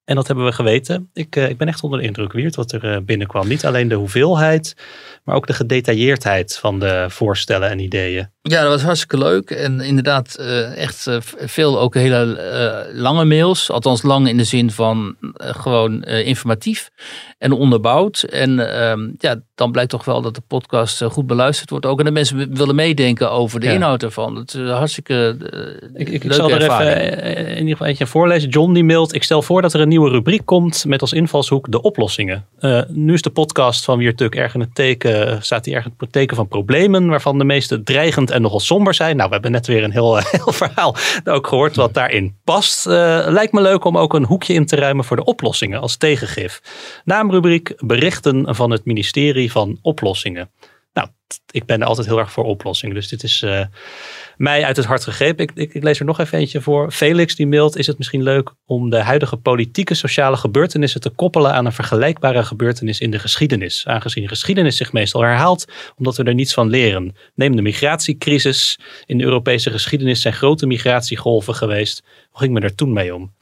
En 0.09 0.15
dat 0.15 0.27
hebben 0.27 0.45
we 0.45 0.53
geweten. 0.53 1.11
Ik, 1.15 1.37
uh, 1.37 1.49
ik 1.49 1.57
ben 1.57 1.69
echt 1.69 1.83
onder 1.83 1.99
de 1.99 2.05
indruk, 2.05 2.33
Wiert, 2.33 2.57
wat 2.57 2.73
er 2.73 2.85
uh, 2.85 2.97
binnenkwam. 3.03 3.49
Niet 3.49 3.67
alleen 3.67 3.89
de 3.89 3.95
hoeveelheid, 3.95 4.77
maar 5.25 5.37
ook 5.37 5.47
de 5.47 5.53
gedetailleerdheid 5.53 6.57
van 6.57 6.79
de 6.79 7.07
voorstellen 7.09 7.71
en 7.71 7.79
ideeën. 7.79 8.31
Ja, 8.43 8.63
dat 8.63 8.71
was 8.71 8.83
hartstikke 8.83 9.19
leuk. 9.19 9.51
En 9.51 9.81
inderdaad, 9.81 10.37
uh, 10.41 10.77
echt 10.77 11.07
veel 11.37 11.81
ook 11.81 11.95
hele 11.95 12.91
lange 12.93 13.25
mails. 13.25 13.71
Althans, 13.71 14.03
lang 14.03 14.29
in 14.29 14.37
de 14.37 14.45
zin 14.45 14.71
van 14.71 15.17
gewoon 15.37 16.05
informatief 16.05 16.91
en 17.39 17.53
onderbouwd. 17.53 18.23
En 18.23 18.75
ehm, 18.75 19.11
ja, 19.19 19.41
dan 19.55 19.73
blijkt 19.73 19.91
toch 19.91 20.05
wel 20.05 20.23
dat 20.23 20.35
de 20.35 20.43
podcast 20.47 21.03
goed 21.03 21.27
beluisterd 21.27 21.71
wordt. 21.71 21.87
Ook 21.87 21.99
en 21.99 22.05
de 22.05 22.11
mensen 22.11 22.55
willen 22.55 22.75
meedenken 22.75 23.31
over 23.31 23.61
de 23.61 23.67
ja. 23.67 23.73
inhoud 23.73 24.03
ervan. 24.03 24.37
Het 24.37 24.55
is 24.55 24.71
hartstikke 24.71 25.37
ik, 25.95 26.09
ik, 26.09 26.25
ik 26.25 26.33
zal 26.33 26.51
er 26.51 26.63
even 26.63 27.23
in 27.47 27.57
ieder 27.57 27.71
geval 27.71 27.87
eentje 27.87 28.07
voorlezen. 28.07 28.49
John 28.49 28.73
die 28.73 28.85
mailt, 28.85 29.15
ik 29.15 29.23
stel 29.23 29.43
voor 29.43 29.63
dat 29.63 29.75
er 29.75 29.81
een 29.81 29.89
nieuwe 29.99 30.17
rubriek 30.17 30.47
komt 30.47 30.85
met 30.85 31.01
als 31.01 31.13
invalshoek 31.13 31.71
de 31.71 31.83
oplossingen. 31.83 32.47
Uh, 32.61 32.81
nu 32.89 33.13
is 33.13 33.23
de 33.23 33.31
podcast 33.31 33.85
van 33.85 33.99
Wiertuk 33.99 34.35
erg 34.35 34.55
in 34.55 34.61
het 34.61 34.75
teken, 34.75 35.43
staat 35.43 35.65
hij 35.65 35.75
erg 35.75 35.85
in 35.85 35.95
het 35.99 36.13
teken 36.13 36.37
van 36.37 36.49
problemen, 36.49 37.07
waarvan 37.07 37.39
de 37.39 37.45
meeste 37.45 37.83
dreigend 37.83 38.31
en 38.31 38.43
nogal 38.43 38.61
somber 38.61 38.95
zijn. 38.95 39.17
Nou, 39.17 39.29
we 39.29 39.35
hebben 39.35 39.53
net 39.53 39.67
weer 39.67 39.85
een 39.85 39.93
heel, 39.93 40.17
heel 40.43 40.53
verhaal 40.53 40.97
ook 41.25 41.47
gehoord 41.47 41.77
wat 41.77 41.95
daarin 41.95 42.37
past. 42.45 42.85
Lijkt 42.87 43.53
me 43.53 43.61
leuk 43.61 43.85
om 43.85 43.99
ook 43.99 44.15
een 44.15 44.25
hoekje 44.25 44.55
in 44.55 44.67
te 44.67 44.77
ruimen 44.77 45.05
voor 45.05 45.17
de 45.17 45.25
oplossingen 45.25 45.81
als 45.81 45.97
tegengif. 45.97 46.63
Naamrubriek 47.05 47.75
berichten 47.77 48.55
van 48.55 48.71
het 48.71 48.85
ministerie 48.85 49.51
van 49.53 49.79
Oplossingen. 49.83 50.51
Nou, 50.99 51.11
ik 51.51 51.65
ben 51.65 51.83
altijd 51.83 52.07
heel 52.07 52.19
erg 52.19 52.33
voor 52.33 52.45
oplossingen. 52.45 52.95
Dus 52.95 53.09
dit 53.09 53.23
is 53.23 53.43
uh, 53.43 53.65
mij 54.37 54.65
uit 54.65 54.77
het 54.77 54.87
hart 54.87 55.05
gegrepen. 55.05 55.47
Ik, 55.55 55.73
ik, 55.75 55.83
lees 55.83 55.99
er 55.99 56.05
nog 56.05 56.21
even 56.21 56.39
eentje 56.39 56.61
voor. 56.61 56.91
Felix 56.91 57.37
die 57.37 57.47
mailt, 57.47 57.77
is 57.77 57.87
het 57.87 57.99
misschien 57.99 58.23
leuk 58.23 58.53
om 58.67 58.91
de 58.91 59.03
huidige 59.03 59.37
politieke 59.37 59.95
sociale 59.95 60.37
gebeurtenissen 60.37 61.01
te 61.01 61.11
koppelen 61.11 61.53
aan 61.53 61.67
een 61.67 61.73
vergelijkbare 61.73 62.43
gebeurtenis 62.43 63.01
in 63.01 63.11
de 63.11 63.19
geschiedenis. 63.19 63.87
Aangezien 63.87 64.23
de 64.23 64.29
geschiedenis 64.29 64.77
zich 64.77 64.93
meestal 64.93 65.21
herhaalt, 65.21 65.65
omdat 65.97 66.17
we 66.17 66.23
er 66.23 66.35
niets 66.35 66.55
van 66.55 66.69
leren. 66.69 67.17
Neem 67.35 67.57
de 67.57 67.63
migratiecrisis. 67.63 68.79
In 69.07 69.19
de 69.19 69.25
Europese 69.25 69.71
geschiedenis 69.71 70.21
zijn 70.21 70.35
grote 70.35 70.67
migratiegolven 70.67 71.55
geweest. 71.55 72.03
Hoe 72.31 72.41
ging 72.41 72.53
men 72.53 72.63
er 72.63 72.75
toen 72.75 72.93
mee 72.93 73.15
om? 73.15 73.35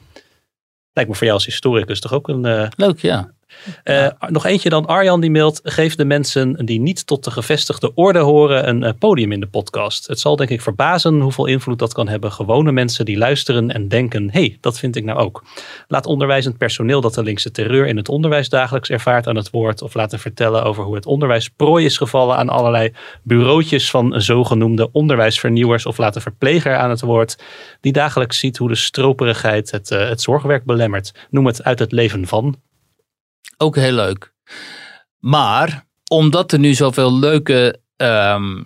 Lijkt 0.93 1.09
me 1.09 1.15
voor 1.15 1.25
jou 1.25 1.33
als 1.37 1.45
historicus 1.45 1.99
toch 1.99 2.13
ook 2.13 2.27
een... 2.27 2.45
Uh, 2.45 2.67
leuk, 2.75 2.99
ja. 2.99 3.35
Uh, 3.83 4.07
nog 4.27 4.45
eentje 4.45 4.69
dan. 4.69 4.85
Arjan 4.85 5.21
die 5.21 5.31
mailt. 5.31 5.59
Geef 5.63 5.95
de 5.95 6.05
mensen 6.05 6.65
die 6.65 6.79
niet 6.79 7.07
tot 7.07 7.23
de 7.23 7.31
gevestigde 7.31 7.93
orde 7.93 8.19
horen 8.19 8.69
een 8.69 8.83
uh, 8.83 8.89
podium 8.99 9.31
in 9.31 9.39
de 9.39 9.47
podcast. 9.47 10.07
Het 10.07 10.19
zal 10.19 10.35
denk 10.35 10.49
ik 10.49 10.61
verbazen 10.61 11.19
hoeveel 11.19 11.45
invloed 11.45 11.79
dat 11.79 11.93
kan 11.93 12.07
hebben. 12.07 12.31
Gewone 12.31 12.71
mensen 12.71 13.05
die 13.05 13.17
luisteren 13.17 13.71
en 13.71 13.87
denken. 13.87 14.29
hey, 14.31 14.57
dat 14.61 14.79
vind 14.79 14.95
ik 14.95 15.03
nou 15.03 15.19
ook. 15.19 15.43
Laat 15.87 16.05
onderwijzend 16.05 16.57
personeel 16.57 17.01
dat 17.01 17.13
de 17.13 17.23
linkse 17.23 17.51
terreur 17.51 17.87
in 17.87 17.97
het 17.97 18.09
onderwijs 18.09 18.49
dagelijks 18.49 18.89
ervaart 18.89 19.27
aan 19.27 19.35
het 19.35 19.49
woord. 19.49 19.81
Of 19.81 19.93
laten 19.93 20.19
vertellen 20.19 20.63
over 20.63 20.83
hoe 20.83 20.95
het 20.95 21.05
onderwijs 21.05 21.49
prooi 21.49 21.85
is 21.85 21.97
gevallen 21.97 22.37
aan 22.37 22.49
allerlei 22.49 22.93
bureautjes 23.23 23.89
van 23.89 24.21
zogenoemde 24.21 24.91
onderwijsvernieuwers. 24.91 25.85
Of 25.85 25.97
laten 25.97 26.21
verpleger 26.21 26.75
aan 26.75 26.89
het 26.89 27.01
woord. 27.01 27.37
Die 27.81 27.91
dagelijks 27.91 28.39
ziet 28.39 28.57
hoe 28.57 28.69
de 28.69 28.75
stroperigheid 28.75 29.71
het, 29.71 29.91
uh, 29.91 30.09
het 30.09 30.21
zorgwerk 30.21 30.63
belemmert. 30.63 31.27
Noem 31.29 31.45
het 31.45 31.63
uit 31.63 31.79
het 31.79 31.91
leven 31.91 32.27
van. 32.27 32.55
Ook 33.57 33.75
heel 33.75 33.93
leuk. 33.93 34.33
Maar 35.19 35.85
omdat 36.09 36.51
er 36.51 36.59
nu 36.59 36.73
zoveel 36.73 37.19
leuke 37.19 37.79
um, 37.97 38.65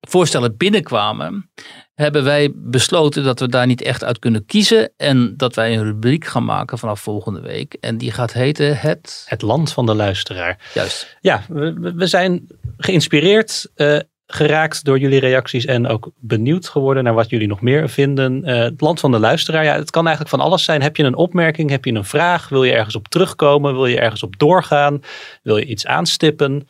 voorstellen 0.00 0.56
binnenkwamen, 0.56 1.50
hebben 1.94 2.24
wij 2.24 2.52
besloten 2.54 3.24
dat 3.24 3.40
we 3.40 3.48
daar 3.48 3.66
niet 3.66 3.82
echt 3.82 4.04
uit 4.04 4.18
kunnen 4.18 4.46
kiezen. 4.46 4.92
En 4.96 5.36
dat 5.36 5.54
wij 5.54 5.76
een 5.76 5.84
rubriek 5.84 6.24
gaan 6.24 6.44
maken 6.44 6.78
vanaf 6.78 7.00
volgende 7.00 7.40
week. 7.40 7.74
En 7.74 7.98
die 7.98 8.12
gaat 8.12 8.32
heten 8.32 8.78
Het... 8.78 9.24
Het 9.26 9.42
Land 9.42 9.72
van 9.72 9.86
de 9.86 9.94
Luisteraar. 9.94 10.70
Juist. 10.74 11.16
Ja, 11.20 11.44
we, 11.48 11.92
we 11.94 12.06
zijn 12.06 12.46
geïnspireerd 12.76 13.70
uh, 13.76 13.98
geraakt 14.32 14.84
door 14.84 14.98
jullie 14.98 15.20
reacties 15.20 15.64
en 15.64 15.86
ook 15.86 16.10
benieuwd 16.16 16.68
geworden 16.68 17.04
naar 17.04 17.14
wat 17.14 17.30
jullie 17.30 17.48
nog 17.48 17.60
meer 17.60 17.88
vinden. 17.88 18.48
Uh, 18.48 18.58
het 18.58 18.80
land 18.80 19.00
van 19.00 19.10
de 19.10 19.18
luisteraar, 19.18 19.64
ja, 19.64 19.74
het 19.74 19.90
kan 19.90 20.06
eigenlijk 20.06 20.36
van 20.36 20.46
alles 20.46 20.64
zijn. 20.64 20.82
Heb 20.82 20.96
je 20.96 21.02
een 21.02 21.16
opmerking, 21.16 21.70
heb 21.70 21.84
je 21.84 21.92
een 21.92 22.04
vraag, 22.04 22.48
wil 22.48 22.64
je 22.64 22.72
ergens 22.72 22.94
op 22.94 23.08
terugkomen, 23.08 23.74
wil 23.74 23.86
je 23.86 24.00
ergens 24.00 24.22
op 24.22 24.38
doorgaan, 24.38 25.00
wil 25.42 25.56
je 25.56 25.64
iets 25.64 25.86
aanstippen? 25.86 26.68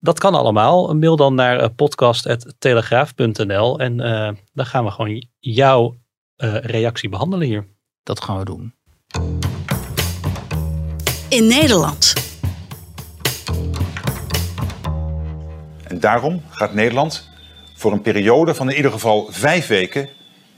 Dat 0.00 0.18
kan 0.18 0.34
allemaal. 0.34 0.94
Mail 0.94 1.16
dan 1.16 1.34
naar 1.34 1.62
uh, 1.62 1.68
podcast.telegraaf.nl 1.76 3.78
en 3.78 4.00
uh, 4.00 4.30
dan 4.52 4.66
gaan 4.66 4.84
we 4.84 4.90
gewoon 4.90 5.26
jouw 5.38 5.96
reactie 6.62 7.08
behandelen 7.08 7.46
hier. 7.46 7.66
Dat 8.02 8.22
gaan 8.22 8.38
we 8.38 8.44
doen. 8.44 8.74
In 11.28 11.46
Nederland. 11.46 12.27
En 15.88 16.00
daarom 16.00 16.42
gaat 16.50 16.74
Nederland 16.74 17.28
voor 17.74 17.92
een 17.92 18.02
periode 18.02 18.54
van 18.54 18.70
in 18.70 18.76
ieder 18.76 18.90
geval 18.90 19.26
vijf 19.30 19.66
weken 19.66 20.08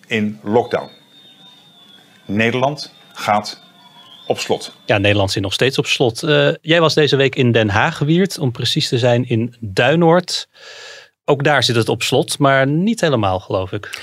in 0.07 0.41
lockdown. 0.43 0.91
Nederland 2.25 2.95
gaat 3.13 3.63
op 4.27 4.39
slot. 4.39 4.75
Ja, 4.87 4.99
Nederland 4.99 5.31
zit 5.31 5.43
nog 5.43 5.53
steeds 5.53 5.79
op 5.79 5.87
slot. 5.87 6.23
Uh, 6.23 6.51
jij 6.61 6.81
was 6.81 6.95
deze 6.95 7.17
week 7.17 7.35
in 7.35 7.53
Den 7.53 7.69
Haag 7.69 7.97
gewierd, 7.97 8.39
om 8.39 8.53
precies 8.53 8.89
te 8.89 8.99
zijn 8.99 9.29
in 9.29 9.57
Duinoord. 9.61 10.49
Ook 11.25 11.45
daar 11.45 11.63
zit 11.63 11.77
het 11.77 11.89
op 11.89 12.03
slot, 12.03 12.39
maar 12.39 12.67
niet 12.67 13.01
helemaal, 13.01 13.41
geloof 13.41 13.73
ik. 13.73 14.01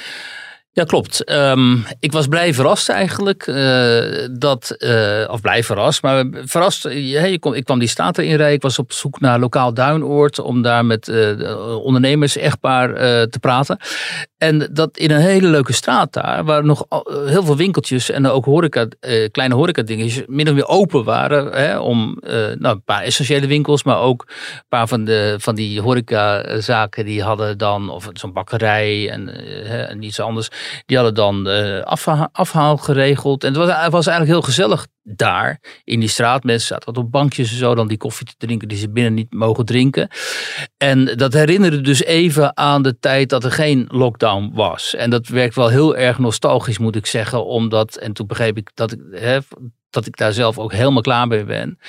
Ja, 0.78 0.84
klopt. 0.84 1.24
Ehm, 1.24 1.78
ik 2.00 2.12
was 2.12 2.28
blij 2.28 2.54
verrast 2.54 2.90
eigenlijk. 2.90 3.48
Uh, 3.48 4.28
dat, 4.32 4.76
uh, 4.78 5.30
of 5.30 5.42
blij 5.42 5.64
verrast, 5.64 6.02
maar 6.02 6.26
verrast. 6.32 6.86
Uh, 6.86 7.32
ik 7.32 7.64
kwam 7.64 7.80
die 7.80 7.88
staat 7.88 8.18
erin 8.18 8.36
rijden. 8.36 8.56
Ik 8.56 8.62
was 8.62 8.80
op 8.80 8.92
zoek 8.92 9.20
naar 9.20 9.40
lokaal 9.40 9.74
duinoord 9.74 10.40
om 10.40 10.62
daar 10.62 10.86
met 10.86 11.12
ondernemers 11.84 12.38
echtpaar 12.38 12.94
te 13.30 13.40
praten. 13.40 13.78
En 14.38 14.70
dat 14.72 14.98
in 14.98 15.12
een 15.12 15.22
hele 15.22 15.48
leuke 15.48 15.74
straat 15.74 16.14
daar, 16.14 16.44
waar 16.44 16.66
nog 16.66 16.86
heel 17.26 17.44
veel 17.44 17.58
winkeltjes 17.58 18.10
en 18.10 18.28
ook 18.28 18.46
horeca, 18.46 18.88
kleine 19.32 19.56
horeca 19.56 19.82
dingetjes 19.82 20.24
min 20.28 20.48
of 20.48 20.54
meer 20.54 20.68
open 20.68 21.04
waren. 21.04 21.54
Hè, 21.54 21.80
om 21.80 22.18
nou, 22.60 22.76
een 22.76 22.84
paar 22.84 23.02
essentiële 23.02 23.48
winkels, 23.48 23.84
maar 23.84 24.00
ook 24.00 24.26
een 24.28 24.64
paar 24.70 24.88
van, 24.88 25.06
de, 25.06 25.36
van 25.38 25.56
die 25.56 25.82
horecazaken 25.82 27.06
die 27.06 27.24
hadden 27.24 27.58
dan, 27.58 27.90
of 27.90 28.10
zo'n 28.14 28.34
bakkerij 28.34 29.10
en, 29.10 29.46
en 29.90 30.04
iets 30.04 30.20
anders 30.20 30.50
die 30.86 30.98
hadden 30.98 31.16
dan 31.16 31.48
uh, 31.48 31.82
afhaal 32.32 32.78
geregeld. 32.78 33.44
En 33.44 33.54
het 33.54 33.58
was, 33.58 33.84
het 33.84 33.92
was 33.92 34.08
eigenlijk 34.08 34.38
heel 34.38 34.48
gezellig 34.48 34.88
daar 35.16 35.60
in 35.84 36.00
die 36.00 36.10
straat. 36.10 36.44
Mensen 36.44 36.68
zaten 36.68 36.94
wat 36.94 37.04
op 37.04 37.12
bankjes 37.12 37.52
en 37.52 37.58
zo 37.58 37.76
dan 37.76 37.88
die 37.88 37.98
koffie 37.98 38.26
te 38.26 38.34
drinken 38.38 38.68
die 38.68 38.78
ze 38.78 38.90
binnen 38.90 39.14
niet 39.14 39.34
mogen 39.34 39.66
drinken. 39.66 40.10
En 40.78 41.06
dat 41.06 41.34
herinnerde 41.34 41.82
dus 41.82 42.04
even 42.04 42.58
aan 42.58 42.84
de 42.84 43.00
tijd 43.00 43.30
dat 43.30 43.44
er 43.44 43.52
geen 43.52 43.86
lockdown 43.92 44.52
was. 44.54 44.96
En 44.96 45.10
dat 45.10 45.28
werkt 45.28 45.56
wel 45.56 45.70
heel 45.70 45.96
erg 45.96 46.20
nostalgisch 46.20 46.78
moet 46.78 46.96
ik 46.96 47.06
zeggen. 47.06 47.46
Omdat, 47.46 47.96
en 47.96 48.14
toen 48.14 48.28
begreep 48.28 48.58
ik 48.58 48.70
dat 48.74 48.92
ik, 48.92 49.00
hè, 49.12 49.40
dat 49.90 50.06
ik 50.06 50.18
daar 50.18 50.34
zelf 50.34 50.60
ook 50.60 50.72
helemaal 50.74 51.02
klaar 51.02 51.28
mee 51.28 51.44
ben. 51.44 51.80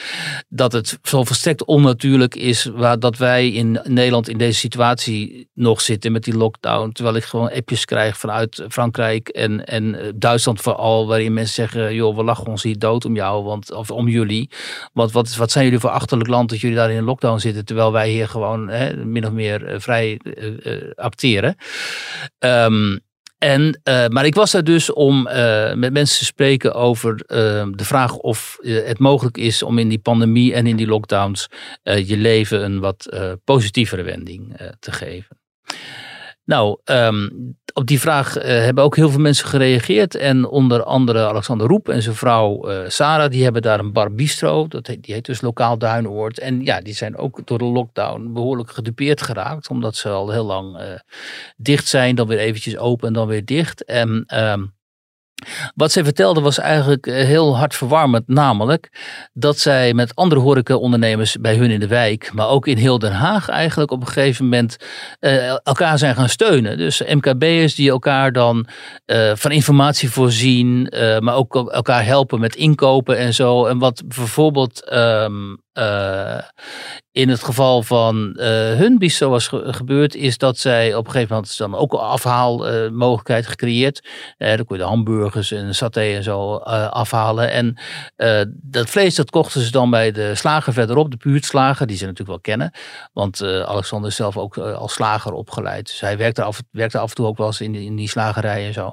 Dat 0.48 0.72
het 0.72 0.98
zo 1.02 1.24
volstrekt 1.24 1.64
onnatuurlijk 1.64 2.34
is 2.34 2.64
waar, 2.64 2.98
dat 2.98 3.16
wij 3.16 3.50
in 3.50 3.80
Nederland 3.84 4.28
in 4.28 4.38
deze 4.38 4.58
situatie 4.58 5.48
nog 5.54 5.80
zitten 5.80 6.12
met 6.12 6.24
die 6.24 6.36
lockdown. 6.36 6.92
Terwijl 6.92 7.16
ik 7.16 7.24
gewoon 7.24 7.52
appjes 7.52 7.84
krijg 7.84 8.18
vanuit 8.18 8.64
Frankrijk 8.68 9.28
en, 9.28 9.64
en 9.66 10.12
Duitsland 10.14 10.60
vooral. 10.60 11.06
Waarin 11.06 11.32
mensen 11.32 11.54
zeggen, 11.54 11.94
joh 11.94 12.16
we 12.16 12.24
lachen 12.24 12.46
ons 12.46 12.62
hier 12.62 12.78
dood 12.78 13.04
om 13.08 13.14
jou 13.14 13.44
want, 13.44 13.72
of 13.72 13.90
om 13.90 14.08
jullie. 14.08 14.50
Want 14.92 15.12
wat, 15.12 15.36
wat 15.36 15.50
zijn 15.50 15.64
jullie 15.64 15.80
voor 15.80 15.90
achterlijk 15.90 16.30
land 16.30 16.50
dat 16.50 16.60
jullie 16.60 16.76
daar 16.76 16.90
in 16.90 17.04
lockdown 17.04 17.38
zitten. 17.38 17.64
Terwijl 17.64 17.92
wij 17.92 18.10
hier 18.10 18.28
gewoon 18.28 18.68
hè, 18.68 18.96
min 18.96 19.26
of 19.26 19.32
meer 19.32 19.66
eh, 19.66 19.80
vrij 19.80 20.20
uh, 20.24 20.92
acteren. 20.94 21.56
Um, 22.38 23.00
en, 23.38 23.80
maar 23.84 24.26
ik 24.26 24.34
was 24.34 24.50
daar 24.50 24.64
dus 24.64 24.92
om 24.92 25.22
met 25.74 25.92
mensen 25.92 26.18
te 26.18 26.24
spreken 26.24 26.74
over 26.74 27.12
uh, 27.12 27.66
de 27.70 27.84
vraag 27.84 28.16
of 28.16 28.58
het 28.62 28.98
mogelijk 28.98 29.36
is 29.36 29.62
om 29.62 29.78
in 29.78 29.88
die 29.88 29.98
pandemie 29.98 30.54
en 30.54 30.66
in 30.66 30.76
die 30.76 30.86
lockdowns 30.86 31.48
je 31.82 32.16
leven 32.16 32.64
een 32.64 32.80
wat 32.80 33.18
positievere 33.44 34.02
wending 34.02 34.56
te 34.78 34.92
geven. 34.92 35.38
Nou, 36.44 36.78
um, 36.84 37.57
op 37.78 37.86
die 37.86 38.00
vraag 38.00 38.36
uh, 38.36 38.42
hebben 38.44 38.84
ook 38.84 38.96
heel 38.96 39.10
veel 39.10 39.20
mensen 39.20 39.48
gereageerd. 39.48 40.14
En 40.14 40.46
onder 40.46 40.82
andere 40.82 41.26
Alexander 41.26 41.66
Roep 41.66 41.88
en 41.88 42.02
zijn 42.02 42.14
vrouw 42.14 42.70
uh, 42.70 42.78
Sarah, 42.88 43.30
die 43.30 43.42
hebben 43.42 43.62
daar 43.62 43.78
een 43.78 43.92
bar 43.92 44.12
bistro. 44.12 44.68
Dat 44.68 44.86
heet, 44.86 45.04
die 45.04 45.14
heet 45.14 45.24
dus 45.24 45.40
Lokaal 45.40 45.78
Duinoord. 45.78 46.38
En 46.38 46.64
ja, 46.64 46.80
die 46.80 46.94
zijn 46.94 47.16
ook 47.16 47.40
door 47.44 47.58
de 47.58 47.64
lockdown 47.64 48.32
behoorlijk 48.32 48.70
gedupeerd 48.70 49.22
geraakt. 49.22 49.68
Omdat 49.68 49.96
ze 49.96 50.08
al 50.08 50.30
heel 50.30 50.44
lang 50.44 50.76
uh, 50.76 50.82
dicht 51.56 51.86
zijn, 51.86 52.14
dan 52.14 52.26
weer 52.26 52.38
eventjes 52.38 52.76
open 52.76 53.06
en 53.06 53.12
dan 53.12 53.26
weer 53.26 53.44
dicht. 53.44 53.84
En... 53.84 54.24
Um, 54.34 54.76
wat 55.74 55.92
zij 55.92 56.04
vertelde 56.04 56.40
was 56.40 56.58
eigenlijk 56.58 57.06
eh, 57.06 57.24
heel 57.24 57.56
hartverwarmend, 57.56 58.28
namelijk 58.28 58.88
dat 59.32 59.58
zij 59.58 59.94
met 59.94 60.14
andere 60.14 60.40
horecaondernemers 60.40 61.36
bij 61.40 61.56
hun 61.56 61.70
in 61.70 61.80
de 61.80 61.86
wijk, 61.86 62.30
maar 62.34 62.48
ook 62.48 62.66
in 62.66 62.76
heel 62.76 62.98
Den 62.98 63.12
Haag 63.12 63.48
eigenlijk 63.48 63.90
op 63.90 64.00
een 64.00 64.06
gegeven 64.06 64.44
moment 64.44 64.76
uh, 65.20 65.48
elkaar 65.48 65.98
zijn 65.98 66.14
gaan 66.14 66.28
steunen. 66.28 66.78
Dus 66.78 67.02
MKB'ers 67.02 67.74
die 67.74 67.90
elkaar 67.90 68.32
dan 68.32 68.66
uh, 69.06 69.30
van 69.34 69.50
informatie 69.50 70.10
voorzien, 70.10 70.92
maar 71.18 71.34
ook 71.34 71.54
elkaar 71.54 72.04
helpen 72.04 72.40
met 72.40 72.56
inkopen 72.56 73.18
en 73.18 73.34
zo. 73.34 73.66
En 73.66 73.78
wat 73.78 74.02
bijvoorbeeld 74.06 74.92
um, 74.92 75.58
uh, 75.78 76.38
in 77.12 77.28
het 77.28 77.42
geval 77.42 77.82
van 77.82 78.34
uh, 78.36 78.44
hun 78.74 78.98
bistro 78.98 79.30
was 79.30 79.48
ge 79.48 79.62
gebeurd, 79.66 80.14
is 80.14 80.38
dat 80.38 80.58
zij 80.58 80.94
op 80.94 81.06
een 81.06 81.10
gegeven 81.10 81.34
moment 81.34 81.58
dan 81.58 81.74
ook 81.74 81.92
een 81.92 81.98
afhaalmogelijkheid 81.98 83.44
uh, 83.44 83.50
gecreëerd. 83.50 84.08
Uh, 84.38 84.48
dan 84.56 84.64
kon 84.64 84.76
je 84.76 84.82
de 84.82 84.88
hamburgers 84.88 85.52
en 85.52 85.74
saté 85.74 86.00
en 86.00 86.22
zo 86.22 86.56
afhalen. 86.56 87.50
En 87.50 87.78
dat 88.52 88.90
vlees 88.90 89.14
dat 89.14 89.30
kochten 89.30 89.60
ze 89.60 89.70
dan 89.70 89.90
bij 89.90 90.12
de 90.12 90.34
slager 90.34 90.72
verderop, 90.72 91.10
de 91.10 91.16
buurtslager, 91.16 91.86
die 91.86 91.96
ze 91.96 92.02
natuurlijk 92.02 92.30
wel 92.30 92.40
kennen. 92.40 92.72
Want 93.12 93.42
Alexander 93.42 94.10
is 94.10 94.16
zelf 94.16 94.36
ook 94.36 94.58
als 94.58 94.92
slager 94.92 95.32
opgeleid. 95.32 95.86
Dus 95.86 96.00
hij 96.00 96.16
werkte 96.16 96.42
af, 96.42 96.62
werkte 96.70 96.98
af 96.98 97.08
en 97.08 97.14
toe 97.14 97.26
ook 97.26 97.36
wel 97.36 97.46
eens 97.46 97.60
in, 97.60 97.74
in 97.74 97.96
die 97.96 98.08
slagerij 98.08 98.66
en 98.66 98.72
zo. 98.72 98.92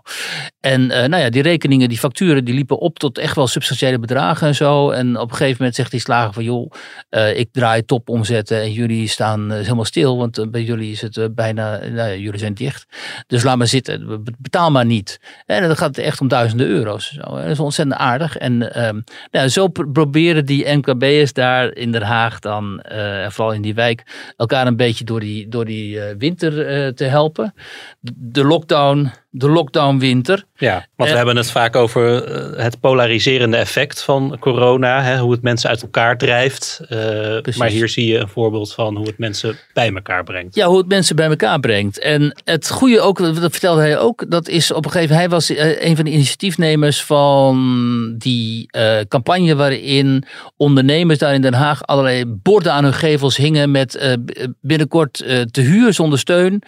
En 0.60 0.88
nou 0.88 1.17
ja, 1.17 1.30
die 1.30 1.41
rekeningen, 1.41 1.89
die 1.89 1.98
facturen, 1.98 2.45
die 2.45 2.56
liepen 2.56 2.80
op 2.80 3.00
tot 3.00 3.17
echt 3.17 3.36
wel 3.36 3.48
substantiële 3.48 4.00
bedragen 4.00 4.48
en 4.48 4.56
zo. 4.56 4.89
En 4.89 5.19
op 5.19 5.30
een 5.30 5.36
gegeven 5.36 5.58
moment 5.58 5.76
zegt 5.76 5.91
die 5.91 6.00
slager 6.00 6.34
van 6.34 6.43
joh, 6.43 6.71
uh, 7.09 7.38
ik 7.38 7.49
draai 7.51 7.85
top 7.85 8.09
omzetten 8.09 8.61
en 8.61 8.71
jullie 8.71 9.07
staan 9.07 9.51
uh, 9.51 9.57
helemaal 9.57 9.85
stil, 9.85 10.17
want 10.17 10.39
uh, 10.39 10.47
bij 10.47 10.63
jullie 10.63 10.91
is 10.91 11.01
het 11.01 11.35
bijna, 11.35 11.79
nou, 11.88 12.17
jullie 12.17 12.39
zijn 12.39 12.53
dicht. 12.53 12.85
Dus 13.27 13.43
laat 13.43 13.57
maar 13.57 13.67
zitten, 13.67 14.23
betaal 14.38 14.71
maar 14.71 14.85
niet. 14.85 15.19
En 15.45 15.61
dan 15.67 15.77
gaat 15.77 15.95
het 15.95 16.05
echt 16.05 16.21
om 16.21 16.27
duizenden 16.27 16.67
euro's. 16.67 17.11
Zo. 17.11 17.21
Dat 17.21 17.45
is 17.45 17.59
ontzettend 17.59 17.99
aardig. 17.99 18.38
En 18.38 18.85
um, 18.88 19.03
nou, 19.31 19.47
zo 19.47 19.67
proberen 19.67 20.45
die 20.45 20.75
MKB'ers 20.75 21.33
daar 21.33 21.75
in 21.75 21.91
Den 21.91 22.01
Haag 22.01 22.39
dan, 22.39 22.79
en 22.81 23.31
vooral 23.31 23.53
in 23.53 23.61
die 23.61 23.73
wijk, 23.73 24.31
elkaar 24.38 24.67
een 24.67 24.75
beetje 24.75 25.03
door 25.03 25.19
die, 25.19 25.47
door 25.47 25.65
die 25.65 25.99
winter 26.17 26.93
te 26.93 27.03
helpen. 27.03 27.53
De 28.15 28.43
lockdown 28.43 29.11
de 29.38 29.50
lockdownwinter. 29.50 30.43
Ja, 30.58 30.88
want 30.95 31.10
we 31.10 31.15
hebben 31.15 31.38
het 31.38 31.52
vaak 31.52 31.76
over 31.76 32.24
eh, 32.24 32.63
het 32.63 32.80
polariserende 32.80 33.58
effect 33.58 34.04
van 34.04 34.38
corona. 34.39 35.02
Hè, 35.02 35.17
hoe 35.17 35.32
het 35.32 35.41
mensen 35.41 35.69
uit 35.69 35.82
elkaar 35.82 36.17
drijft. 36.17 36.82
Uh, 36.89 37.56
maar 37.58 37.69
hier 37.69 37.89
zie 37.89 38.08
je 38.08 38.17
een 38.17 38.28
voorbeeld 38.28 38.74
van 38.74 38.95
hoe 38.95 39.06
het 39.06 39.17
mensen 39.17 39.58
bij 39.74 39.93
elkaar 39.93 40.24
brengt. 40.24 40.56
Ja, 40.56 40.67
hoe 40.67 40.78
het 40.78 40.88
mensen 40.88 41.15
bij 41.15 41.28
elkaar 41.28 41.60
brengt. 41.60 42.00
En 42.00 42.41
het 42.43 42.69
goede 42.69 43.02
ook, 43.02 43.17
dat 43.17 43.52
vertelde 43.52 43.82
hij 43.82 43.98
ook, 43.98 44.32
dat 44.32 44.48
is 44.48 44.71
op 44.71 44.86
een 44.86 44.91
gegeven 44.91 45.15
moment, 45.15 45.32
hij 45.32 45.39
was 45.39 45.50
eh, 45.50 45.89
een 45.89 45.95
van 45.95 46.06
de 46.06 46.12
initiatiefnemers 46.12 47.04
van 47.04 48.15
die 48.17 48.67
uh, 48.78 49.00
campagne 49.08 49.56
waarin 49.56 50.24
ondernemers 50.58 51.19
daar 51.19 51.34
in 51.34 51.41
Den 51.41 51.54
Haag 51.54 51.86
allerlei 51.86 52.26
borden 52.26 52.71
aan 52.71 52.84
hun 52.84 52.93
gevels 52.93 53.38
hingen 53.38 53.71
met 53.71 53.95
uh, 53.95 54.13
binnenkort 54.62 55.13
te 55.52 55.62
huur 55.62 55.93
zonder 55.93 56.19
steun. 56.19 56.63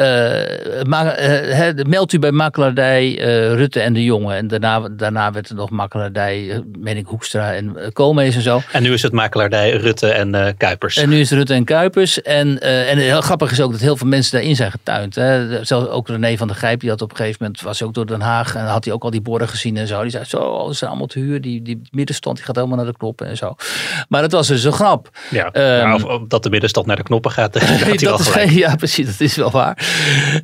Uh, 0.00 0.82
maar, 0.82 1.22
uh, 1.22 1.84
meldt 1.86 2.12
u 2.12 2.18
bij 2.18 2.30
makelaardij 2.30 3.18
uh, 3.18 3.54
Rutte 3.54 3.80
en 3.80 3.92
de 3.92 4.04
Jonge. 4.04 4.34
En 4.34 4.48
daarna, 4.48 4.88
daarna 4.88 5.32
werd 5.32 5.48
er 5.48 5.54
nog 5.54 5.70
makelaardij, 5.70 6.62
meen 6.78 6.96
ik, 6.96 7.06
Hoekstra 7.06 7.54
en 7.54 7.76
Koolmees 7.92 8.34
en 8.34 8.42
zo. 8.42 8.60
En 8.72 8.82
nu 8.82 8.92
is 8.92 9.02
het 9.02 9.12
makelaardij 9.12 9.70
Rutte 9.70 10.08
en 10.08 10.56
Kuipers. 10.56 10.96
En 10.96 11.08
nu 11.08 11.20
is 11.20 11.30
het 11.30 11.38
Rutte 11.38 11.54
en 11.54 11.64
Kuipers. 11.64 12.22
En, 12.22 12.60
en 12.60 12.98
heel 12.98 13.20
grappig 13.20 13.50
is 13.50 13.60
ook 13.60 13.72
dat 13.72 13.80
heel 13.80 13.96
veel 13.96 14.06
mensen 14.06 14.32
daarin 14.32 14.56
zijn 14.56 14.70
getuind. 14.70 15.14
Hè. 15.14 15.64
Zelfs 15.64 15.88
ook 15.88 16.08
René 16.08 16.36
van 16.36 16.46
der 16.46 16.56
Grijp, 16.56 16.80
die 16.80 16.90
had 16.90 17.02
op 17.02 17.10
een 17.10 17.16
gegeven 17.16 17.38
moment, 17.40 17.60
was 17.60 17.82
ook 17.82 17.94
door 17.94 18.06
Den 18.06 18.20
Haag. 18.20 18.54
En 18.54 18.64
had 18.64 18.84
hij 18.84 18.94
ook 18.94 19.02
al 19.02 19.10
die 19.10 19.20
borden 19.20 19.48
gezien 19.48 19.76
en 19.76 19.86
zo. 19.86 20.02
Die 20.02 20.10
zei, 20.10 20.24
zo, 20.24 20.36
oh, 20.36 20.68
ze 20.68 20.74
zijn 20.74 20.90
allemaal 20.90 21.08
te 21.08 21.18
huur. 21.18 21.40
Die, 21.40 21.62
die 21.62 21.80
middenstand 21.90 22.36
die 22.36 22.44
gaat 22.44 22.56
helemaal 22.56 22.76
naar 22.76 22.86
de 22.86 22.96
knoppen 22.96 23.26
en 23.26 23.36
zo. 23.36 23.54
Maar 24.08 24.22
dat 24.22 24.32
was 24.32 24.46
dus 24.46 24.64
een 24.64 24.72
grap. 24.72 25.10
Ja, 25.30 25.82
um, 25.82 25.92
of, 25.92 26.04
of, 26.04 26.22
dat 26.28 26.42
de 26.42 26.50
middenstand 26.50 26.86
naar 26.86 26.96
de 26.96 27.02
knoppen 27.02 27.30
gaat. 27.30 27.52
dat 27.52 27.62
dat 28.00 28.20
is, 28.20 28.54
ja, 28.64 28.76
precies. 28.76 29.06
Dat 29.06 29.20
is 29.20 29.36
wel 29.36 29.50
waar. 29.50 29.87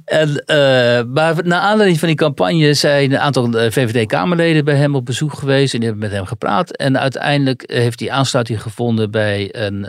En, 0.05 0.29
uh, 0.29 1.15
maar 1.15 1.35
naar 1.45 1.61
aanleiding 1.61 1.99
van 1.99 2.09
die 2.09 2.17
campagne 2.17 2.75
zijn 2.75 3.13
een 3.13 3.19
aantal 3.19 3.53
eh, 3.53 3.71
VVD-Kamerleden 3.71 4.65
bij 4.65 4.75
hem 4.75 4.95
op 4.95 5.05
bezoek 5.05 5.35
geweest. 5.35 5.75
En 5.75 5.81
die 5.81 5.89
hebben 5.89 6.09
met 6.09 6.17
hem 6.17 6.27
gepraat. 6.27 6.77
En 6.77 6.99
uiteindelijk 6.99 7.63
heeft 7.67 8.01
hij 8.01 8.11
aansluiting 8.11 8.63
gevonden 8.63 9.11
bij 9.11 9.49
een, 9.55 9.87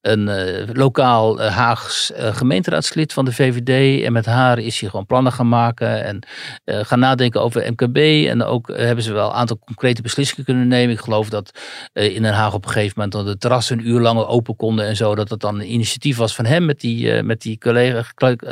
een 0.00 0.30
lokaal 0.72 1.40
Haags 1.40 2.12
gemeenteraadslid 2.16 3.12
van 3.12 3.24
de 3.24 3.32
VVD. 3.32 4.04
En 4.04 4.12
met 4.12 4.26
haar 4.26 4.58
is 4.58 4.80
hij 4.80 4.90
gewoon 4.90 5.06
plannen 5.06 5.32
gaan 5.32 5.48
maken. 5.48 6.04
En 6.04 6.26
gaan 6.64 6.98
nadenken 6.98 7.42
over 7.42 7.72
MKB. 7.72 8.26
En 8.28 8.42
ook 8.42 8.68
hebben 8.76 9.04
ze 9.04 9.12
wel 9.12 9.26
een 9.26 9.34
aantal 9.34 9.58
concrete 9.58 10.02
beslissingen 10.02 10.44
kunnen 10.44 10.68
nemen. 10.68 10.94
Ik 10.94 11.00
geloof 11.00 11.28
dat 11.28 11.58
in 11.92 12.22
Den 12.22 12.34
Haag 12.34 12.54
op 12.54 12.64
een 12.64 12.70
gegeven 12.70 12.92
moment 12.94 13.12
dan 13.12 13.24
de 13.24 13.38
terrassen 13.38 13.78
een 13.78 13.88
uur 13.88 14.00
langer 14.00 14.26
open 14.26 14.56
konden. 14.56 14.86
En 14.86 14.96
zo. 14.96 15.14
Dat 15.14 15.28
dat 15.28 15.40
dan 15.40 15.60
een 15.60 15.72
initiatief 15.72 16.16
was 16.16 16.34
van 16.34 16.44
hem 16.44 16.64
met 16.64 16.80
die, 16.80 17.22
met 17.22 17.40
die 17.40 17.58
collega, 17.58 18.04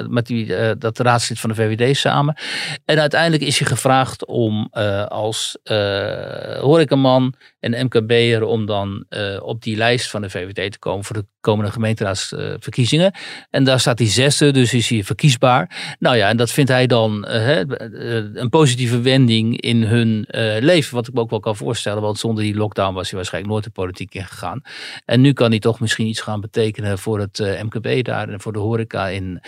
met 0.09 0.27
die 0.27 0.47
uh, 0.47 0.71
dat 0.79 0.99
raadslid 0.99 1.41
van 1.41 1.51
de 1.51 1.57
VVD 1.57 1.97
samen. 1.97 2.37
En 2.85 3.01
uiteindelijk 3.01 3.43
is 3.43 3.59
hij 3.59 3.69
gevraagd 3.69 4.27
om 4.27 4.71
uh, 4.73 5.07
als 5.07 5.59
uh, 5.65 6.59
horecaman 6.59 7.35
en 7.61 7.85
MKB'er 7.85 8.43
om 8.43 8.67
dan 8.67 9.07
op 9.43 9.63
die 9.63 9.77
lijst 9.77 10.11
van 10.11 10.23
de 10.23 10.31
VVD 10.31 10.73
te 10.73 10.79
komen 10.79 11.05
voor 11.05 11.17
de 11.17 11.27
komende 11.41 11.71
gemeenteraadsverkiezingen. 11.71 13.15
en 13.51 13.65
daar 13.65 13.81
staat 13.81 13.99
hij 13.99 14.09
zesde, 14.09 14.51
dus 14.51 14.75
is 14.75 14.89
hij 14.89 15.05
verkiesbaar. 15.05 15.97
Nou 15.99 16.17
ja, 16.17 16.29
en 16.29 16.37
dat 16.37 16.51
vindt 16.53 16.71
hij 16.71 16.87
dan 16.87 17.27
een 17.29 18.49
positieve 18.49 19.01
wending 19.01 19.61
in 19.61 19.83
hun 19.83 20.25
leven. 20.61 20.95
Wat 20.95 21.09
ik 21.09 21.15
me 21.15 21.21
ook 21.21 21.31
wel 21.31 21.41
kan 21.41 21.57
voorstellen, 21.57 22.03
want 22.03 22.19
zonder 22.19 22.45
die 22.45 22.55
lockdown 22.55 22.95
was 22.95 23.09
hij 23.09 23.17
waarschijnlijk 23.17 23.53
nooit 23.53 23.65
de 23.65 23.71
politiek 23.71 24.15
ingegaan. 24.15 24.61
En 25.05 25.21
nu 25.21 25.33
kan 25.33 25.51
hij 25.51 25.59
toch 25.59 25.81
misschien 25.81 26.07
iets 26.07 26.21
gaan 26.21 26.41
betekenen 26.41 26.99
voor 26.99 27.21
het 27.21 27.39
MKB 27.39 28.05
daar 28.05 28.29
en 28.29 28.41
voor 28.41 28.53
de 28.53 28.59
horeca 28.59 29.09
in 29.09 29.41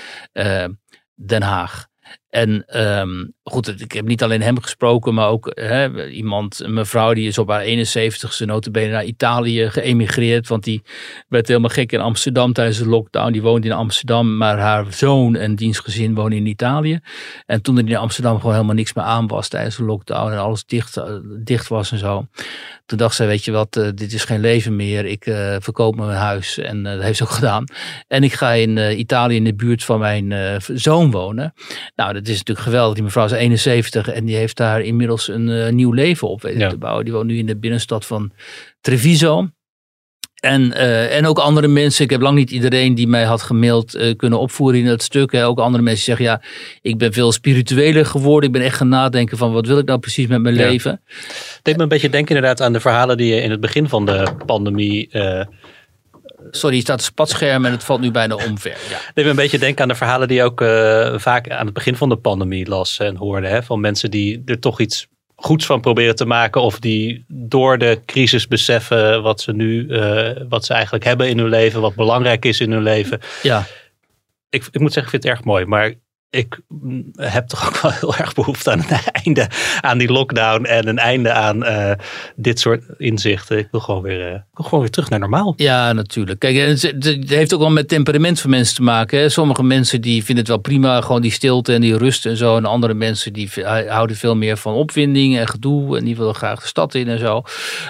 Den 1.15 1.43
Haag. 1.43 1.91
En 2.33 2.65
ehm, 2.67 3.25
goed, 3.45 3.81
ik 3.81 3.93
heb 3.93 4.07
niet 4.07 4.23
alleen 4.23 4.43
hem 4.43 4.61
gesproken, 4.61 5.15
maar 5.15 5.29
ook 5.29 5.51
hè, 5.55 6.09
iemand, 6.09 6.61
een 6.61 6.73
mevrouw 6.73 7.13
die 7.13 7.27
is 7.27 7.39
op 7.39 7.49
haar 7.49 7.65
71ste 7.65 8.47
notabene 8.47 8.93
naar 8.93 9.05
Italië 9.05 9.71
geëmigreerd. 9.71 10.49
Want 10.49 10.65
die 10.65 10.83
werd 11.29 11.49
helemaal 11.49 11.71
gek 11.71 11.93
in 11.93 12.01
Amsterdam 12.01 12.53
tijdens 12.53 12.79
de 12.79 12.89
lockdown. 12.89 13.33
Die 13.33 13.43
woonde 13.43 13.67
in 13.67 13.73
Amsterdam, 13.73 14.37
maar 14.37 14.59
haar 14.59 14.87
zoon 14.93 15.37
en 15.37 15.55
dienstgezin 15.55 16.15
wonen 16.15 16.39
in 16.39 16.47
Italië. 16.47 17.01
En 17.47 17.63
toen 17.63 17.79
er 17.79 17.89
in 17.89 17.97
Amsterdam 17.97 18.37
gewoon 18.37 18.55
helemaal 18.55 18.75
niks 18.75 18.93
meer 18.93 19.05
aan 19.05 19.27
was 19.27 19.49
tijdens 19.49 19.77
de 19.77 19.85
lockdown 19.85 20.33
en 20.33 20.39
alles 20.39 20.65
dicht, 20.65 20.97
eh, 20.97 21.15
dicht 21.45 21.69
was 21.69 21.93
en 21.93 21.99
zo. 21.99 22.27
Toen 22.87 22.99
dacht 22.99 23.15
zij, 23.15 23.27
weet 23.27 23.45
je 23.45 23.53
wat, 23.53 23.77
uh, 23.77 23.89
dit 23.95 24.13
is 24.13 24.25
geen 24.25 24.41
leven 24.41 24.77
meer. 24.77 25.05
Ik 25.05 25.27
uh, 25.27 25.57
verkoop 25.59 25.97
mijn 25.97 26.11
huis 26.11 26.59
en 26.59 26.83
dat 26.83 27.03
heeft 27.03 27.17
ze 27.17 27.23
ook 27.23 27.31
gedaan. 27.31 27.65
En 28.09 28.25
ik 28.25 28.33
ga 28.33 28.53
in 28.53 28.99
Italië 28.99 29.37
in 29.37 29.45
de 29.45 29.55
buurt 29.55 29.85
van 29.85 29.99
mijn 29.99 30.61
zoon 30.75 31.11
wonen. 31.11 31.55
Nou, 31.95 32.21
dat 32.23 32.33
is 32.33 32.39
natuurlijk 32.39 32.67
geweldig. 32.67 32.95
Die 32.95 33.05
mevrouw 33.05 33.25
is 33.25 33.31
71 33.33 34.09
en 34.09 34.25
die 34.25 34.37
heeft 34.37 34.57
daar 34.57 34.81
inmiddels 34.81 35.29
een 35.29 35.75
nieuw 35.75 35.93
leven 35.93 36.29
op 36.29 36.43
weten 36.43 36.61
ja. 36.61 36.69
te 36.69 36.77
bouwen. 36.77 37.05
Die 37.05 37.13
woont 37.13 37.27
nu 37.27 37.39
in 37.39 37.47
de 37.47 37.57
binnenstad 37.57 38.07
van 38.07 38.33
Treviso. 38.81 39.49
En, 40.43 40.63
uh, 40.63 41.17
en 41.17 41.27
ook 41.27 41.39
andere 41.39 41.69
mensen, 41.69 42.05
ik 42.05 42.11
heb 42.11 42.21
lang 42.21 42.37
niet 42.37 42.51
iedereen 42.51 42.95
die 42.95 43.07
mij 43.07 43.25
had 43.25 43.43
gemaild 43.43 43.97
uh, 43.97 44.17
kunnen 44.17 44.39
opvoeren 44.39 44.81
in 44.81 44.87
het 44.87 45.03
stuk. 45.03 45.33
Hè. 45.33 45.47
Ook 45.47 45.59
andere 45.59 45.83
mensen 45.83 46.05
zeggen, 46.05 46.25
ja, 46.25 46.43
ik 46.81 46.99
ben 46.99 47.13
veel 47.13 47.33
spiritueler 47.33 48.07
geworden. 48.07 48.49
Ik 48.49 48.53
ben 48.55 48.65
echt 48.65 48.77
gaan 48.77 48.89
nadenken 48.89 49.39
van, 49.39 49.53
wat 49.53 49.67
wil 49.67 49.79
ik 49.79 49.87
nou 49.87 49.99
precies 49.99 50.27
met 50.27 50.43
mijn 50.43 50.55
ja. 50.55 50.69
leven? 50.69 51.01
Het 51.07 51.61
deed 51.63 51.77
me 51.77 51.83
een 51.83 51.89
beetje 51.89 52.11
denken 52.11 52.35
inderdaad 52.35 52.61
aan 52.61 52.73
de 52.73 52.81
verhalen 52.81 53.17
die 53.17 53.35
je 53.35 53.41
in 53.41 53.51
het 53.51 53.61
begin 53.61 53.89
van 53.89 54.07
de 54.07 54.27
pandemie... 54.47 55.09
Uh, 55.13 55.45
Sorry, 56.51 56.77
je 56.77 56.83
staat 56.83 56.99
een 56.99 57.05
spatscherm 57.05 57.65
en 57.65 57.73
het 57.73 57.85
valt 57.85 58.01
nu 58.01 58.11
bijna 58.11 58.35
omver. 58.35 58.77
Ja. 58.91 58.99
Deed 59.15 59.25
me 59.25 59.31
een 59.31 59.37
beetje 59.37 59.59
denken 59.59 59.83
aan 59.83 59.89
de 59.89 59.95
verhalen 59.95 60.29
die 60.29 60.37
je 60.37 60.43
ook 60.43 60.61
vaak 61.21 61.51
aan 61.51 61.65
het 61.65 61.75
begin 61.75 61.97
van 61.97 62.09
de 62.09 62.17
pandemie 62.17 62.69
las 62.69 62.99
en 62.99 63.17
hoorde. 63.17 63.47
Hè, 63.47 63.63
van 63.63 63.81
mensen 63.81 64.11
die 64.11 64.43
er 64.45 64.59
toch 64.59 64.81
iets 64.81 65.07
goeds 65.43 65.67
van 65.67 65.81
proberen 65.81 66.17
te 66.17 66.25
maken. 66.25 66.63
Of 66.63 66.79
die 66.79 67.25
door 67.29 67.79
de 67.79 68.01
crisis 68.07 68.49
beseffen 68.49 69.23
wat 69.23 69.41
ze 69.41 69.53
nu, 69.53 69.87
uh, 69.87 70.31
wat 70.49 70.65
ze 70.65 70.73
eigenlijk 70.73 71.05
hebben 71.05 71.29
in 71.29 71.39
hun 71.39 71.49
leven. 71.49 71.81
Wat 71.81 71.95
belangrijk 71.95 72.45
is 72.45 72.61
in 72.61 72.73
hun 72.73 72.83
leven. 72.83 73.21
Ja. 73.43 73.65
Ik, 74.51 74.69
ik 74.71 74.81
moet 74.81 74.93
zeggen, 74.93 75.03
ik 75.03 75.11
vind 75.11 75.23
het 75.23 75.33
erg 75.33 75.45
mooi. 75.45 75.65
Maar 75.65 75.95
ik 76.33 76.61
heb 77.17 77.47
toch 77.47 77.67
ook 77.67 77.81
wel 77.81 77.93
heel 78.01 78.15
erg 78.17 78.35
behoefte 78.35 78.71
aan 78.71 78.79
een 78.79 78.99
einde 79.25 79.49
aan 79.81 79.99
die 79.99 80.13
lockdown 80.13 80.65
en 80.65 80.89
een 80.89 80.99
einde 80.99 81.33
aan 81.33 81.65
uh, 81.65 81.93
dit 82.37 82.61
soort 82.61 82.85
inzichten. 82.99 83.59
Ik 83.59 83.69
wil 83.71 83.81
gewoon 83.81 84.03
weer, 84.03 84.19
wil 84.55 84.65
gewoon 84.65 84.81
weer 84.81 84.91
terug 84.91 85.11
naar 85.11 85.19
normaal. 85.19 85.55
Ja, 85.57 85.93
natuurlijk. 85.93 86.39
Kijk, 86.39 86.57
het 86.57 87.31
heeft 87.31 87.55
ook 87.55 87.61
wel 87.61 87.71
met 87.71 87.89
temperament 87.89 88.41
van 88.41 88.51
mensen 88.51 88.75
te 88.75 88.83
maken. 88.83 89.19
Hè. 89.19 89.29
Sommige 89.29 89.63
mensen 89.63 90.01
die 90.01 90.25
vinden 90.25 90.45
het 90.45 90.49
wel 90.49 90.63
prima, 90.63 91.01
gewoon 91.01 91.23
die 91.23 91.31
stilte 91.31 91.75
en 91.75 91.81
die 91.81 91.97
rust 91.97 92.27
en 92.27 92.37
zo. 92.37 92.57
En 92.57 92.65
andere 92.65 92.95
mensen 92.95 93.33
die 93.33 93.51
houden 93.89 94.17
veel 94.17 94.37
meer 94.37 94.57
van 94.57 94.75
opwinding 94.75 95.39
en 95.39 95.49
gedoe 95.49 95.99
en 95.99 96.05
die 96.05 96.17
willen 96.17 96.35
graag 96.35 96.61
de 96.61 96.67
stad 96.67 96.95
in 96.95 97.09
en 97.09 97.19
zo. 97.19 97.43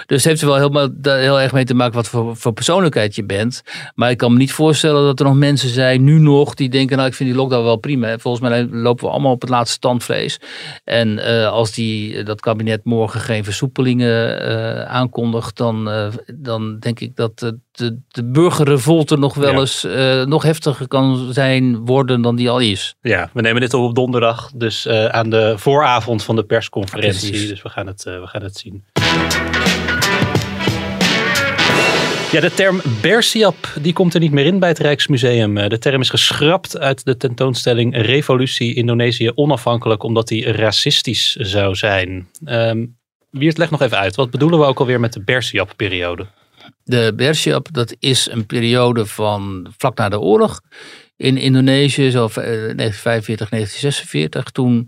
Dus 0.05 0.23
het 0.23 0.23
heeft 0.23 0.41
er 0.41 0.47
wel 0.47 0.57
heel, 0.57 0.91
heel 1.17 1.41
erg 1.41 1.51
mee 1.51 1.65
te 1.65 1.73
maken 1.73 1.95
wat 1.95 2.07
voor, 2.07 2.37
voor 2.37 2.53
persoonlijkheid 2.53 3.15
je 3.15 3.23
bent. 3.25 3.63
Maar 3.95 4.09
ik 4.09 4.17
kan 4.17 4.31
me 4.31 4.37
niet 4.37 4.53
voorstellen 4.53 5.03
dat 5.03 5.19
er 5.19 5.25
nog 5.25 5.35
mensen 5.35 5.69
zijn, 5.69 6.03
nu 6.03 6.19
nog, 6.19 6.53
die 6.53 6.69
denken, 6.69 6.97
nou 6.97 7.09
ik 7.09 7.15
vind 7.15 7.29
die 7.29 7.37
lockdown 7.37 7.63
wel 7.63 7.75
prima. 7.75 8.17
Volgens 8.37 8.49
mij 8.49 8.81
lopen 8.81 9.05
we 9.05 9.11
allemaal 9.11 9.31
op 9.31 9.41
het 9.41 9.49
laatste 9.49 9.73
standvlees. 9.73 10.39
En 10.83 11.17
uh, 11.17 11.47
als 11.47 11.71
die, 11.71 12.23
dat 12.23 12.41
kabinet 12.41 12.83
morgen 12.83 13.19
geen 13.19 13.43
versoepelingen 13.43 14.41
uh, 14.49 14.83
aankondigt, 14.83 15.57
dan, 15.57 15.89
dan 16.33 16.79
denk 16.79 16.99
ik 16.99 17.15
dat 17.15 17.39
de, 17.39 17.57
de, 18.11 18.23
burgerrevolte 18.23 19.17
nog 19.17 19.35
wel 19.35 19.51
ja. 19.51 19.59
eens 19.59 19.87
nog 20.27 20.43
heftiger 20.43 20.87
kan 20.87 21.33
zijn 21.33 21.85
worden 21.85 22.21
dan 22.21 22.35
die 22.35 22.49
al 22.49 22.59
is. 22.59 22.95
Ja, 23.01 23.29
we 23.33 23.41
nemen 23.41 23.61
dit 23.61 23.73
op 23.73 23.83
op 23.83 23.95
donderdag, 23.95 24.51
dus 24.55 24.87
aan 24.87 25.29
de 25.29 25.53
vooravond 25.57 26.23
van 26.23 26.35
de 26.35 26.43
persconferentie. 26.43 27.47
Dus 27.47 27.61
we 27.61 27.69
gaan 27.69 27.87
het, 27.87 28.03
we 28.03 28.27
gaan 28.27 28.43
het 28.43 28.57
zien. 28.57 28.83
Ja, 32.33 32.39
de 32.39 32.53
term 32.53 32.81
Bersiap 33.01 33.73
die 33.81 33.93
komt 33.93 34.13
er 34.13 34.19
niet 34.19 34.31
meer 34.31 34.45
in 34.45 34.59
bij 34.59 34.69
het 34.69 34.79
Rijksmuseum. 34.79 35.69
De 35.69 35.77
term 35.77 36.01
is 36.01 36.09
geschrapt 36.09 36.79
uit 36.79 37.05
de 37.05 37.17
tentoonstelling 37.17 37.95
Revolutie 37.95 38.75
Indonesië 38.75 39.31
onafhankelijk 39.35 40.03
omdat 40.03 40.27
die 40.27 40.51
racistisch 40.51 41.35
zou 41.35 41.75
zijn. 41.75 42.27
Um, 42.45 42.97
Wiert, 43.29 43.57
leg 43.57 43.69
nog 43.69 43.81
even 43.81 43.97
uit. 43.97 44.15
Wat 44.15 44.29
bedoelen 44.29 44.59
we 44.59 44.65
ook 44.65 44.79
alweer 44.79 44.99
met 44.99 45.13
de 45.13 45.23
Bersiap-periode? 45.23 46.27
De 46.83 47.13
Bersiap, 47.15 47.67
dat 47.71 47.95
is 47.99 48.29
een 48.31 48.45
periode 48.45 49.05
van 49.05 49.67
vlak 49.77 49.97
na 49.97 50.09
de 50.09 50.19
oorlog 50.19 50.61
in 51.15 51.37
Indonesië, 51.37 52.11
zo 52.11 52.29
1945, 52.33 53.49
1946. 53.49 54.49
Toen 54.49 54.87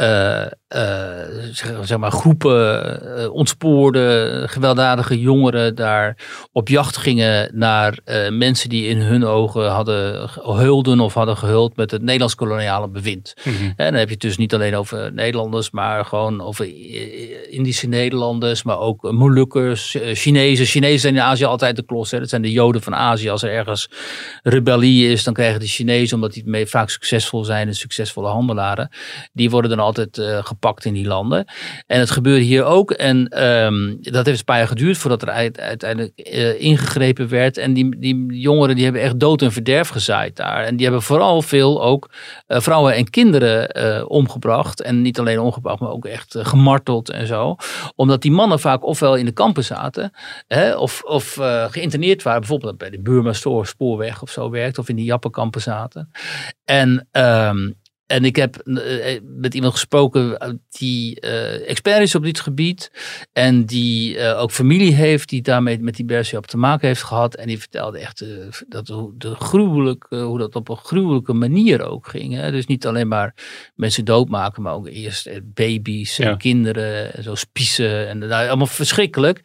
uh, 0.00 0.46
uh, 0.76 1.82
zeg 1.82 1.98
maar 1.98 2.10
groepen 2.10 3.00
uh, 3.18 3.32
ontspoorde, 3.32 4.42
gewelddadige 4.46 5.20
jongeren 5.20 5.74
daar 5.74 6.16
op 6.52 6.68
jacht 6.68 6.96
gingen 6.96 7.50
naar 7.54 7.98
mensen 8.30 8.68
die 8.68 8.86
in 8.86 8.96
hun 9.00 9.24
ogen 9.24 9.70
hadden 9.70 10.30
hulden 10.42 11.00
of 11.00 11.14
hadden 11.14 11.36
gehuld 11.36 11.76
met 11.76 11.90
het 11.90 12.02
Nederlands 12.02 12.34
koloniale 12.34 12.88
bewind. 12.88 13.34
Mm 13.44 13.52
-hmm. 13.52 13.72
En 13.76 13.90
dan 13.90 13.94
heb 13.94 14.06
je 14.06 14.12
het 14.12 14.22
dus 14.22 14.36
niet 14.36 14.54
alleen 14.54 14.76
over 14.76 15.12
Nederlanders, 15.12 15.70
maar 15.70 16.04
gewoon 16.04 16.40
over 16.40 16.66
Indische 17.50 17.86
Nederlanders, 17.86 18.62
maar 18.62 18.78
ook 18.78 19.12
Molukkers, 19.12 19.96
Chinezen. 20.12 20.66
Chinezen 20.66 21.00
zijn 21.00 21.14
in 21.14 21.20
Azië 21.20 21.44
altijd 21.44 21.76
de 21.76 21.84
klos. 21.84 22.10
Hè. 22.10 22.18
Dat 22.18 22.28
zijn 22.28 22.42
de 22.42 22.52
Joden 22.52 22.82
van 22.82 22.94
Azië. 22.94 23.30
Als 23.30 23.42
er 23.42 23.50
ergens 23.50 23.90
rebellie 24.42 25.10
is, 25.10 25.24
dan 25.24 25.34
krijgen 25.34 25.59
de 25.60 25.66
Chinezen, 25.66 26.14
omdat 26.14 26.32
die 26.32 26.66
vaak 26.66 26.90
succesvol 26.90 27.44
zijn 27.44 27.68
en 27.68 27.74
succesvolle 27.74 28.28
handelaren, 28.28 28.90
die 29.32 29.50
worden 29.50 29.70
dan 29.70 29.78
altijd 29.78 30.18
uh, 30.18 30.44
gepakt 30.44 30.84
in 30.84 30.92
die 30.92 31.06
landen. 31.06 31.44
En 31.86 31.98
het 31.98 32.10
gebeurde 32.10 32.44
hier 32.44 32.64
ook. 32.64 32.90
En 32.90 33.44
um, 33.44 33.98
dat 34.00 34.26
heeft 34.26 34.38
een 34.38 34.44
paar 34.44 34.58
jaar 34.58 34.66
geduurd 34.66 34.98
voordat 34.98 35.22
er 35.22 35.52
uiteindelijk 35.52 36.12
uh, 36.16 36.60
ingegrepen 36.60 37.28
werd. 37.28 37.58
En 37.58 37.72
die, 37.72 37.98
die 37.98 38.26
jongeren 38.26 38.74
die 38.74 38.84
hebben 38.84 39.02
echt 39.02 39.20
dood 39.20 39.42
en 39.42 39.52
verderf 39.52 39.88
gezaaid 39.88 40.36
daar. 40.36 40.64
En 40.64 40.76
die 40.76 40.84
hebben 40.86 41.02
vooral 41.02 41.42
veel 41.42 41.82
ook 41.82 42.10
uh, 42.48 42.60
vrouwen 42.60 42.94
en 42.94 43.10
kinderen 43.10 44.08
omgebracht. 44.08 44.82
En 44.82 45.02
niet 45.02 45.18
alleen 45.18 45.40
omgebracht, 45.40 45.80
maar 45.80 45.90
ook 45.90 46.04
echt 46.04 46.36
gemarteld 46.38 47.10
en 47.10 47.26
zo. 47.26 47.56
Omdat 47.96 48.22
die 48.22 48.32
mannen 48.32 48.60
vaak 48.60 48.84
ofwel 48.84 49.16
in 49.16 49.24
de 49.24 49.32
kampen 49.32 49.64
zaten, 49.64 50.12
hè, 50.48 50.76
of, 50.76 51.02
of 51.02 51.38
geïnterneerd 51.70 52.22
waren. 52.22 52.40
Bijvoorbeeld 52.40 52.78
bij 52.78 52.90
de 52.90 53.00
Burma 53.00 53.32
spoorweg 53.62 54.22
of 54.22 54.30
zo 54.30 54.50
werkt. 54.50 54.78
Of 54.78 54.88
in 54.88 54.96
die 54.96 55.04
Zaten. 55.58 56.10
En 56.64 57.08
um, 57.12 57.78
en 58.10 58.24
ik 58.24 58.36
heb 58.36 58.62
uh, 58.64 59.20
met 59.22 59.54
iemand 59.54 59.72
gesproken 59.72 60.60
die 60.68 61.24
uh, 61.24 61.68
expert 61.68 62.00
is 62.00 62.14
op 62.14 62.22
dit 62.22 62.40
gebied. 62.40 62.90
En 63.32 63.66
die 63.66 64.16
uh, 64.16 64.40
ook 64.40 64.50
familie 64.50 64.94
heeft 64.94 65.28
die 65.28 65.42
daarmee 65.42 65.78
met 65.78 65.96
die 65.96 66.04
Bersiap 66.04 66.46
te 66.46 66.56
maken 66.56 66.88
heeft 66.88 67.02
gehad. 67.02 67.34
En 67.34 67.46
die 67.46 67.58
vertelde 67.58 67.98
echt 67.98 68.24
dat, 68.68 68.86
de 69.16 69.34
gruwelijk, 69.34 70.06
hoe 70.08 70.38
dat 70.38 70.56
op 70.56 70.68
een 70.68 70.76
gruwelijke 70.76 71.32
manier 71.32 71.82
ook 71.82 72.08
ging. 72.08 72.34
Hè? 72.34 72.50
Dus 72.50 72.66
niet 72.66 72.86
alleen 72.86 73.08
maar 73.08 73.34
mensen 73.74 74.04
doodmaken, 74.04 74.62
maar 74.62 74.74
ook 74.74 74.88
eerst 74.88 75.30
baby's 75.44 76.18
en 76.18 76.28
ja. 76.28 76.36
kinderen. 76.36 77.14
En 77.14 77.22
zo 77.22 77.34
spiezen. 77.34 78.08
En 78.08 78.18
nou, 78.18 78.48
allemaal 78.48 78.66
verschrikkelijk. 78.66 79.40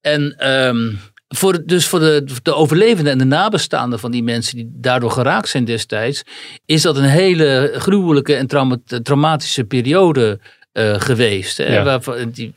En... 0.00 0.50
Um, 0.50 0.98
voor, 1.34 1.62
dus 1.66 1.86
voor 1.86 1.98
de, 1.98 2.24
de 2.42 2.54
overlevenden 2.54 3.12
en 3.12 3.18
de 3.18 3.24
nabestaanden 3.24 3.98
van 3.98 4.10
die 4.10 4.22
mensen 4.22 4.56
die 4.56 4.70
daardoor 4.74 5.10
geraakt 5.10 5.48
zijn 5.48 5.64
destijds, 5.64 6.22
is 6.66 6.82
dat 6.82 6.96
een 6.96 7.04
hele 7.04 7.72
gruwelijke 7.76 8.34
en 8.34 8.46
trauma, 8.46 8.76
traumatische 9.02 9.64
periode 9.64 10.40
uh, 10.72 11.00
geweest. 11.00 11.58
Ja. 11.58 11.82
Waarvan, 11.84 12.30
die, 12.30 12.52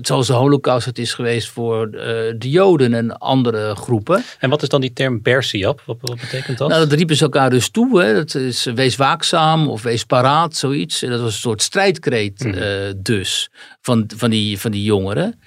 zoals 0.00 0.26
de 0.26 0.32
holocaust 0.32 0.86
het 0.86 0.98
is 0.98 1.14
geweest 1.14 1.48
voor 1.48 1.86
uh, 1.86 2.00
de 2.38 2.50
Joden 2.50 2.94
en 2.94 3.18
andere 3.18 3.74
groepen. 3.76 4.24
En 4.38 4.50
wat 4.50 4.62
is 4.62 4.68
dan 4.68 4.80
die 4.80 4.92
term 4.92 5.22
Bersiap? 5.22 5.82
Wat, 5.86 5.96
wat 6.00 6.20
betekent 6.20 6.58
dat? 6.58 6.68
Nou, 6.68 6.88
dat 6.88 6.98
riepen 6.98 7.16
ze 7.16 7.22
elkaar 7.22 7.50
dus 7.50 7.70
toe. 7.70 8.02
Hè. 8.02 8.14
Dat 8.14 8.34
is 8.34 8.64
wees 8.64 8.96
waakzaam 8.96 9.68
of 9.68 9.82
wees 9.82 10.04
paraat, 10.04 10.56
zoiets. 10.56 11.02
En 11.02 11.10
dat 11.10 11.20
was 11.20 11.32
een 11.32 11.40
soort 11.40 11.62
strijdkreet 11.62 12.44
mm. 12.44 12.52
uh, 12.52 12.64
dus 12.96 13.50
van, 13.80 14.10
van, 14.16 14.30
die, 14.30 14.58
van 14.58 14.70
die 14.70 14.82
jongeren. 14.82 15.40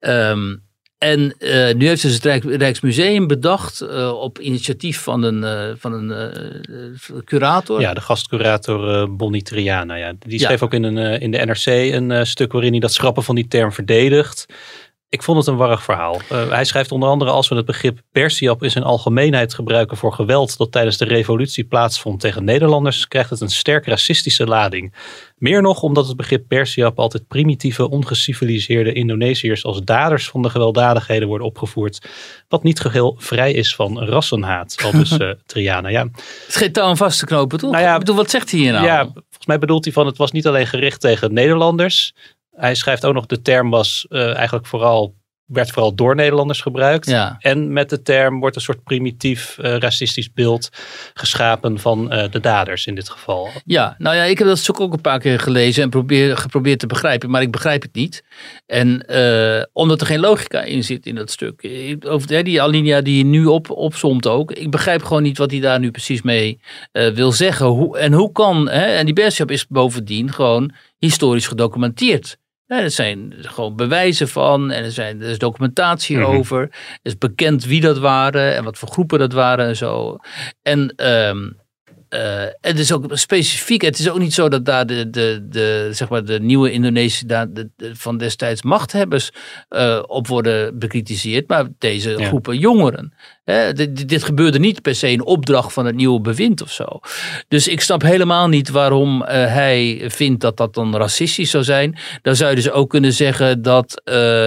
Um, 0.00 0.68
en 1.00 1.34
uh, 1.38 1.74
nu 1.74 1.86
heeft 1.86 2.02
dus 2.02 2.14
het 2.14 2.24
Rijk, 2.24 2.44
Rijksmuseum 2.44 3.26
bedacht, 3.26 3.82
uh, 3.82 4.12
op 4.20 4.38
initiatief 4.38 5.00
van 5.02 5.22
een, 5.22 5.42
uh, 5.42 5.74
van 5.76 5.92
een 5.92 6.94
curator. 7.24 7.80
Ja, 7.80 7.94
de 7.94 8.00
gastcurator 8.00 9.10
Bonnie 9.16 9.42
Triana. 9.42 9.94
Ja. 9.94 10.12
Die 10.18 10.38
schreef 10.38 10.60
ja. 10.60 10.66
ook 10.66 10.74
in, 10.74 10.82
een, 10.82 11.20
in 11.20 11.30
de 11.30 11.38
NRC 11.38 11.66
een 11.66 12.26
stuk 12.26 12.52
waarin 12.52 12.70
hij 12.70 12.80
dat 12.80 12.92
schrappen 12.92 13.22
van 13.22 13.34
die 13.34 13.48
term 13.48 13.72
verdedigt. 13.72 14.46
Ik 15.10 15.22
vond 15.22 15.38
het 15.38 15.46
een 15.46 15.56
warrig 15.56 15.82
verhaal. 15.82 16.20
Uh, 16.32 16.48
hij 16.48 16.64
schrijft 16.64 16.92
onder 16.92 17.08
andere 17.08 17.30
als 17.30 17.48
we 17.48 17.54
het 17.54 17.64
begrip 17.64 18.00
Persiap 18.12 18.62
in 18.62 18.70
zijn 18.70 18.84
algemeenheid 18.84 19.54
gebruiken 19.54 19.96
voor 19.96 20.12
geweld 20.12 20.56
dat 20.56 20.72
tijdens 20.72 20.96
de 20.96 21.04
revolutie 21.04 21.64
plaatsvond 21.64 22.20
tegen 22.20 22.44
Nederlanders, 22.44 23.08
krijgt 23.08 23.30
het 23.30 23.40
een 23.40 23.50
sterk 23.50 23.86
racistische 23.86 24.46
lading. 24.46 24.94
Meer 25.36 25.62
nog 25.62 25.82
omdat 25.82 26.06
het 26.06 26.16
begrip 26.16 26.44
Persiap 26.48 26.98
altijd 26.98 27.28
primitieve, 27.28 27.88
ongeciviliseerde 27.88 28.92
Indonesiërs 28.92 29.64
als 29.64 29.80
daders 29.84 30.28
van 30.28 30.42
de 30.42 30.50
gewelddadigheden 30.50 31.28
worden 31.28 31.46
opgevoerd, 31.46 32.08
wat 32.48 32.62
niet 32.62 32.80
geheel 32.80 33.16
vrij 33.18 33.52
is 33.52 33.74
van 33.74 34.04
rassenhaat. 34.04 34.76
Al 34.84 34.90
dus 34.90 35.18
uh, 35.18 35.30
Triana. 35.46 35.88
Ja. 35.88 36.02
Het 36.02 36.44
is 36.48 36.56
geen 36.56 36.72
touw 36.72 36.94
vast 36.94 37.18
te 37.18 37.26
knopen, 37.26 37.58
toch? 37.58 37.70
Nou 37.70 37.82
ja, 37.82 37.92
ik 37.92 37.98
bedoel, 37.98 38.16
wat 38.16 38.30
zegt 38.30 38.50
hij 38.50 38.60
hier 38.60 38.72
nou? 38.72 38.86
Ja, 38.86 39.04
volgens 39.04 39.46
mij 39.46 39.58
bedoelt 39.58 39.84
hij 39.84 39.92
van 39.92 40.06
het 40.06 40.16
was 40.16 40.32
niet 40.32 40.46
alleen 40.46 40.66
gericht 40.66 41.00
tegen 41.00 41.32
Nederlanders. 41.32 42.12
Hij 42.50 42.74
schrijft 42.74 43.04
ook 43.04 43.14
nog 43.14 43.26
de 43.26 43.40
term 43.40 43.70
was 43.70 44.06
uh, 44.08 44.34
eigenlijk 44.34 44.66
vooral 44.66 45.14
werd 45.52 45.70
vooral 45.70 45.94
door 45.94 46.14
Nederlanders 46.14 46.60
gebruikt. 46.60 47.06
Ja. 47.06 47.36
En 47.38 47.72
met 47.72 47.90
de 47.90 48.02
term 48.02 48.40
wordt 48.40 48.56
een 48.56 48.62
soort 48.62 48.84
primitief 48.84 49.56
uh, 49.60 49.76
racistisch 49.76 50.32
beeld 50.32 50.68
geschapen 51.14 51.78
van 51.78 52.14
uh, 52.14 52.24
de 52.30 52.40
daders 52.40 52.86
in 52.86 52.94
dit 52.94 53.08
geval. 53.08 53.48
Ja, 53.64 53.94
nou 53.98 54.16
ja, 54.16 54.22
ik 54.22 54.38
heb 54.38 54.46
dat 54.46 54.80
ook 54.80 54.92
een 54.92 55.00
paar 55.00 55.18
keer 55.18 55.40
gelezen 55.40 55.82
en 55.82 55.90
probeer, 55.90 56.36
geprobeerd 56.36 56.78
te 56.78 56.86
begrijpen, 56.86 57.30
maar 57.30 57.42
ik 57.42 57.50
begrijp 57.50 57.82
het 57.82 57.94
niet. 57.94 58.24
En 58.66 59.04
uh, 59.08 59.62
omdat 59.72 60.00
er 60.00 60.06
geen 60.06 60.20
logica 60.20 60.62
in 60.62 60.84
zit 60.84 61.06
in 61.06 61.14
dat 61.14 61.30
stuk. 61.30 61.68
Over 62.06 62.44
die 62.44 62.62
alinea 62.62 63.00
die 63.00 63.18
je 63.18 63.24
nu 63.24 63.46
op, 63.46 63.70
opzomt 63.70 64.26
ook. 64.26 64.52
Ik 64.52 64.70
begrijp 64.70 65.02
gewoon 65.02 65.22
niet 65.22 65.38
wat 65.38 65.50
hij 65.50 65.60
daar 65.60 65.78
nu 65.78 65.90
precies 65.90 66.22
mee 66.22 66.60
wil 66.92 67.32
zeggen. 67.32 67.66
Hoe, 67.66 67.98
en 67.98 68.12
hoe 68.12 68.32
kan, 68.32 68.68
hè, 68.68 68.84
en 68.84 69.04
die 69.04 69.14
Bershap 69.14 69.50
is 69.50 69.66
bovendien 69.66 70.32
gewoon 70.32 70.72
historisch 70.98 71.46
gedocumenteerd. 71.46 72.38
Er 72.78 72.90
zijn 72.90 73.34
gewoon 73.40 73.76
bewijzen 73.76 74.28
van 74.28 74.70
en 74.70 74.84
er, 74.84 74.90
zijn, 74.92 75.22
er 75.22 75.28
is 75.28 75.38
documentatie 75.38 76.16
mm 76.16 76.22
-hmm. 76.22 76.36
over. 76.36 76.70
Is 77.02 77.18
bekend 77.18 77.64
wie 77.64 77.80
dat 77.80 77.98
waren 77.98 78.56
en 78.56 78.64
wat 78.64 78.78
voor 78.78 78.88
groepen 78.88 79.18
dat 79.18 79.32
waren 79.32 79.66
en 79.66 79.76
zo. 79.76 80.16
En 80.62 81.08
um, 81.28 81.56
uh, 82.14 82.44
het 82.60 82.78
is 82.78 82.92
ook 82.92 83.04
specifiek. 83.10 83.82
Het 83.82 83.98
is 83.98 84.10
ook 84.10 84.18
niet 84.18 84.34
zo 84.34 84.48
dat 84.48 84.64
daar 84.64 84.86
de, 84.86 85.10
de, 85.10 85.46
de, 85.48 85.88
zeg 85.92 86.08
maar 86.08 86.24
de 86.24 86.40
nieuwe 86.40 86.72
Indonesië 86.72 87.26
de, 87.26 87.70
de, 87.76 87.96
van 87.96 88.18
destijds 88.18 88.62
machthebbers 88.62 89.30
uh, 89.70 90.02
op 90.06 90.26
worden 90.26 90.78
bekritiseerd, 90.78 91.48
maar 91.48 91.66
deze 91.78 92.10
ja. 92.10 92.26
groepen 92.26 92.58
jongeren. 92.58 93.14
Hè, 93.50 93.72
dit, 93.72 94.08
dit, 94.08 94.22
gebeurde 94.24 94.58
niet 94.58 94.82
per 94.82 94.94
se 94.94 95.10
in 95.10 95.24
opdracht 95.24 95.72
van 95.72 95.86
het 95.86 95.94
nieuwe 95.94 96.20
bewind 96.20 96.62
of 96.62 96.72
zo. 96.72 97.00
Dus 97.48 97.68
ik 97.68 97.80
snap 97.80 98.02
helemaal 98.02 98.48
niet 98.48 98.68
waarom 98.68 99.22
uh, 99.22 99.28
hij 99.28 100.02
vindt 100.06 100.40
dat 100.40 100.56
dat 100.56 100.74
dan 100.74 100.96
racistisch 100.96 101.50
zou 101.50 101.64
zijn. 101.64 101.98
Dan 102.22 102.36
zou 102.36 102.50
je 102.50 102.56
dus 102.56 102.70
ook 102.70 102.90
kunnen 102.90 103.12
zeggen 103.12 103.62
dat 103.62 104.02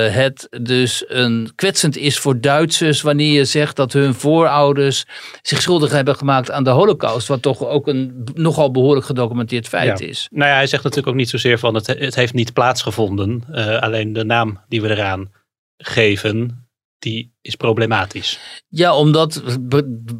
het 0.08 0.48
dus 0.62 1.04
een 1.08 1.52
kwetsend 1.56 1.98
is 1.98 2.20
voor 2.20 2.42
Duitsers 2.42 3.02
wanneer 3.02 3.34
je 3.34 3.46
zegt 3.46 3.76
dat 3.76 3.94
hun 3.94 4.14
voorouders 4.14 5.06
zich 5.42 5.62
schuldig 5.62 5.92
hebben 5.92 6.16
gemaakt 6.16 6.52
aan 6.52 6.64
de 6.64 6.70
Holocaust, 6.70 7.28
wat 7.28 7.42
toch 7.42 7.54
toch 7.58 7.68
ook 7.68 7.88
een 7.88 8.26
nogal 8.34 8.72
behoorlijk 8.72 9.06
gedocumenteerd 9.06 9.68
feit 9.68 10.00
ja. 10.00 10.08
is. 10.08 10.28
Nou 10.32 10.50
ja, 10.50 10.56
hij 10.56 10.68
zegt 10.68 10.84
natuurlijk 10.84 11.12
ook 11.12 11.20
niet 11.20 11.30
zozeer 11.30 11.60
van 11.60 11.76
het, 11.76 11.88
het 11.88 12.16
heeft 12.16 12.34
niet 12.34 12.54
plaatsgevonden. 12.54 13.44
Uh, 13.52 13.80
alleen 13.80 14.14
de 14.14 14.24
naam 14.24 14.60
die 14.68 14.82
we 14.82 14.90
eraan 14.90 15.32
geven, 15.78 16.63
die 17.04 17.34
is 17.42 17.56
problematisch. 17.56 18.40
Ja, 18.68 18.96
omdat, 18.96 19.44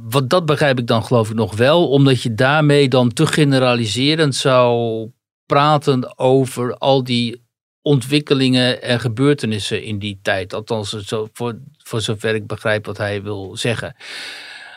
wat 0.04 0.30
dat 0.30 0.46
begrijp 0.46 0.80
ik 0.80 0.88
dan 0.88 1.04
geloof 1.04 1.30
ik 1.30 1.36
nog 1.36 1.56
wel, 1.56 1.90
omdat 1.90 2.22
je 2.22 2.34
daarmee 2.34 2.90
dan 2.90 3.14
te 3.14 3.26
generaliserend 3.26 4.36
zou 4.36 5.10
praten 5.46 6.18
over 6.20 6.78
al 6.78 7.04
die 7.04 7.46
ontwikkelingen 7.82 8.82
en 8.82 9.00
gebeurtenissen 9.00 9.84
in 9.84 10.00
die 10.00 10.20
tijd. 10.22 10.54
Althans, 10.54 10.90
zo, 10.90 11.28
voor, 11.34 11.60
voor 11.78 12.02
zover 12.02 12.36
ik 12.36 12.48
begrijp 12.48 12.86
wat 12.86 12.98
hij 12.98 13.24
wil 13.24 13.58
zeggen. 13.58 13.96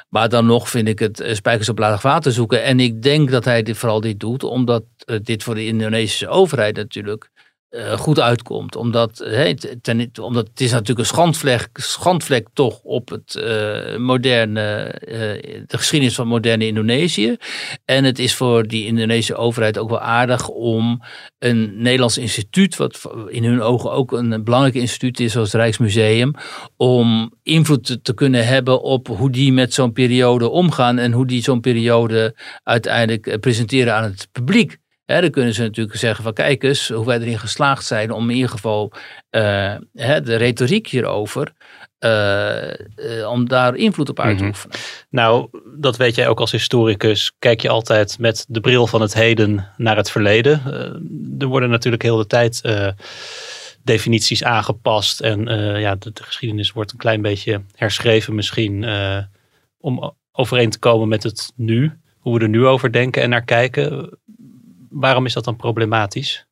Maar 0.08 0.28
dan 0.28 0.46
nog 0.46 0.70
vind 0.70 0.88
ik 0.88 0.98
het 0.98 1.22
spijkers 1.32 1.68
op 1.68 1.78
laag 1.78 2.02
water 2.02 2.32
zoeken. 2.32 2.62
En 2.62 2.80
ik 2.80 3.02
denk 3.02 3.30
dat 3.30 3.44
hij 3.44 3.62
dit, 3.62 3.76
vooral 3.76 4.00
dit 4.00 4.20
doet, 4.20 4.42
omdat 4.42 4.84
dit 5.22 5.42
voor 5.42 5.54
de 5.54 5.66
Indonesische 5.66 6.28
overheid 6.28 6.76
natuurlijk 6.76 7.30
goed 7.96 8.20
uitkomt. 8.20 8.76
Omdat, 8.76 9.18
he, 9.18 9.54
omdat 10.20 10.46
het 10.48 10.60
is 10.60 10.70
natuurlijk 10.70 10.98
een 10.98 11.06
schandvlek, 11.06 11.68
schandvlek 11.72 12.48
toch 12.52 12.80
op 12.82 13.08
het 13.08 13.34
uh, 13.38 13.96
moderne, 13.96 14.94
uh, 15.08 15.12
de 15.66 15.78
geschiedenis 15.78 16.14
van 16.14 16.28
moderne 16.28 16.66
Indonesië. 16.66 17.36
En 17.84 18.04
het 18.04 18.18
is 18.18 18.34
voor 18.34 18.66
die 18.66 18.86
Indonesische 18.86 19.34
overheid 19.34 19.78
ook 19.78 19.88
wel 19.88 20.00
aardig 20.00 20.48
om 20.48 21.02
een 21.38 21.82
Nederlands 21.82 22.18
instituut, 22.18 22.76
wat 22.76 23.00
in 23.28 23.44
hun 23.44 23.62
ogen 23.62 23.92
ook 23.92 24.12
een 24.12 24.44
belangrijk 24.44 24.74
instituut 24.74 25.20
is, 25.20 25.32
zoals 25.32 25.52
het 25.52 25.60
Rijksmuseum, 25.60 26.34
om 26.76 27.34
invloed 27.42 27.98
te 28.02 28.14
kunnen 28.14 28.46
hebben 28.46 28.82
op 28.82 29.08
hoe 29.08 29.30
die 29.30 29.52
met 29.52 29.74
zo'n 29.74 29.92
periode 29.92 30.48
omgaan 30.48 30.98
en 30.98 31.12
hoe 31.12 31.26
die 31.26 31.42
zo'n 31.42 31.60
periode 31.60 32.36
uiteindelijk 32.62 33.40
presenteren 33.40 33.94
aan 33.94 34.02
het 34.02 34.28
publiek. 34.32 34.78
Dan 35.06 35.30
kunnen 35.30 35.54
ze 35.54 35.62
natuurlijk 35.62 35.96
zeggen 35.96 36.24
van 36.24 36.32
kijk 36.32 36.62
eens 36.62 36.88
hoe 36.88 37.06
wij 37.06 37.18
erin 37.18 37.38
geslaagd 37.38 37.84
zijn 37.84 38.10
om 38.10 38.30
in 38.30 38.36
ieder 38.36 38.50
geval 38.50 38.92
uh, 39.30 39.74
hè, 39.92 40.20
de 40.20 40.36
retoriek 40.36 40.86
hierover, 40.86 41.52
uh, 42.00 42.70
uh, 42.96 43.30
om 43.30 43.48
daar 43.48 43.74
invloed 43.74 44.08
op 44.08 44.20
uit 44.20 44.38
te 44.38 44.44
oefenen. 44.44 44.76
Nou, 45.10 45.48
dat 45.78 45.96
weet 45.96 46.14
jij 46.14 46.28
ook 46.28 46.40
als 46.40 46.52
historicus. 46.52 47.32
Kijk 47.38 47.60
je 47.60 47.68
altijd 47.68 48.18
met 48.18 48.44
de 48.48 48.60
bril 48.60 48.86
van 48.86 49.00
het 49.00 49.14
heden 49.14 49.68
naar 49.76 49.96
het 49.96 50.10
verleden. 50.10 50.62
er 51.38 51.46
worden 51.46 51.70
natuurlijk 51.70 52.02
heel 52.02 52.16
de 52.16 52.26
tijd 52.26 52.60
definities 53.82 54.44
aangepast 54.44 55.20
en 55.20 55.44
ja, 55.80 55.94
de, 55.94 56.12
de, 56.12 56.22
geschiedenis 56.22 56.72
wordt 56.72 56.92
een 56.92 56.98
klein 56.98 57.22
beetje 57.22 57.62
herschreven 57.74 58.34
misschien 58.34 58.86
om 59.80 60.14
overeen 60.32 60.70
te 60.70 60.78
komen 60.78 61.08
met 61.08 61.22
het 61.22 61.52
nu. 61.56 61.92
Hoe 62.18 62.38
we 62.38 62.44
er 62.44 62.48
nu 62.48 62.66
over 62.66 62.92
denken 62.92 63.22
en 63.22 63.30
naar 63.30 63.44
kijken 63.44 64.18
waarom 64.90 65.26
is 65.26 65.32
dat 65.32 65.44
dan 65.44 65.56
problematisch? 65.56 66.46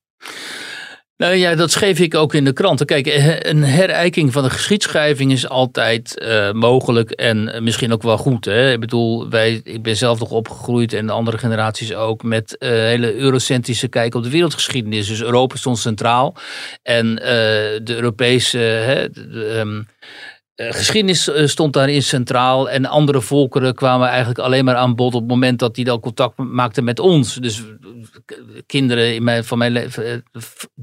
Nou 1.17 1.35
ja, 1.35 1.55
dat 1.55 1.71
schreef 1.71 1.99
ik 1.99 2.15
ook 2.15 2.35
in 2.35 2.45
de 2.45 2.53
kranten. 2.53 2.87
Kijk, 2.87 3.07
een 3.47 3.63
herijking 3.63 4.33
van 4.33 4.43
de 4.43 4.51
geschiedschrijving 4.51 5.33
is 5.33 5.49
altijd 5.49 6.23
uh, 6.23 6.53
mogelijk 6.53 7.11
en 7.11 7.65
misschien 7.65 7.93
ook 7.93 8.03
wel 8.03 8.19
goed. 8.19 8.45
Hè? 8.45 8.73
Ik 8.73 8.81
bedoel, 8.81 9.29
wij, 9.29 9.61
ik 9.65 9.83
ben 9.83 9.97
zelf 9.97 10.19
nog 10.19 10.31
opgegroeid 10.31 10.93
en 10.93 11.07
de 11.07 11.13
andere 11.13 11.39
generaties 11.39 11.95
ook 11.95 12.23
met 12.23 12.57
uh, 12.59 12.69
hele 12.69 13.15
eurocentrische 13.15 13.89
kijk 13.89 14.15
op 14.15 14.23
de 14.23 14.31
wereldgeschiedenis. 14.31 15.09
Dus 15.09 15.23
Europa 15.23 15.57
stond 15.57 15.79
centraal 15.79 16.37
en 16.83 17.15
de 17.15 17.95
Europese. 17.95 19.11
Um, 19.33 19.87
uh, 20.57 20.73
geschiedenis 20.73 21.31
stond 21.45 21.73
daarin 21.73 22.03
centraal 22.03 22.71
en 22.71 22.87
andere 22.87 23.21
volkeren 23.21 23.75
kwamen 23.75 24.09
eigenlijk 24.09 24.39
alleen 24.39 24.65
maar 24.65 24.77
aan 24.77 24.95
bod 24.95 25.15
op 25.15 25.21
het 25.21 25.31
moment 25.31 25.59
dat 25.59 25.75
die 25.75 25.85
dan 25.85 26.01
contact 26.01 26.37
maakten 26.37 26.85
met 26.85 26.99
ons. 26.99 27.35
Dus 27.35 27.63
kinderen 28.67 29.15
in 29.15 29.25
mijn, 29.25 29.45
van 29.45 29.59
mijn 29.59 29.73
leven, 29.73 30.25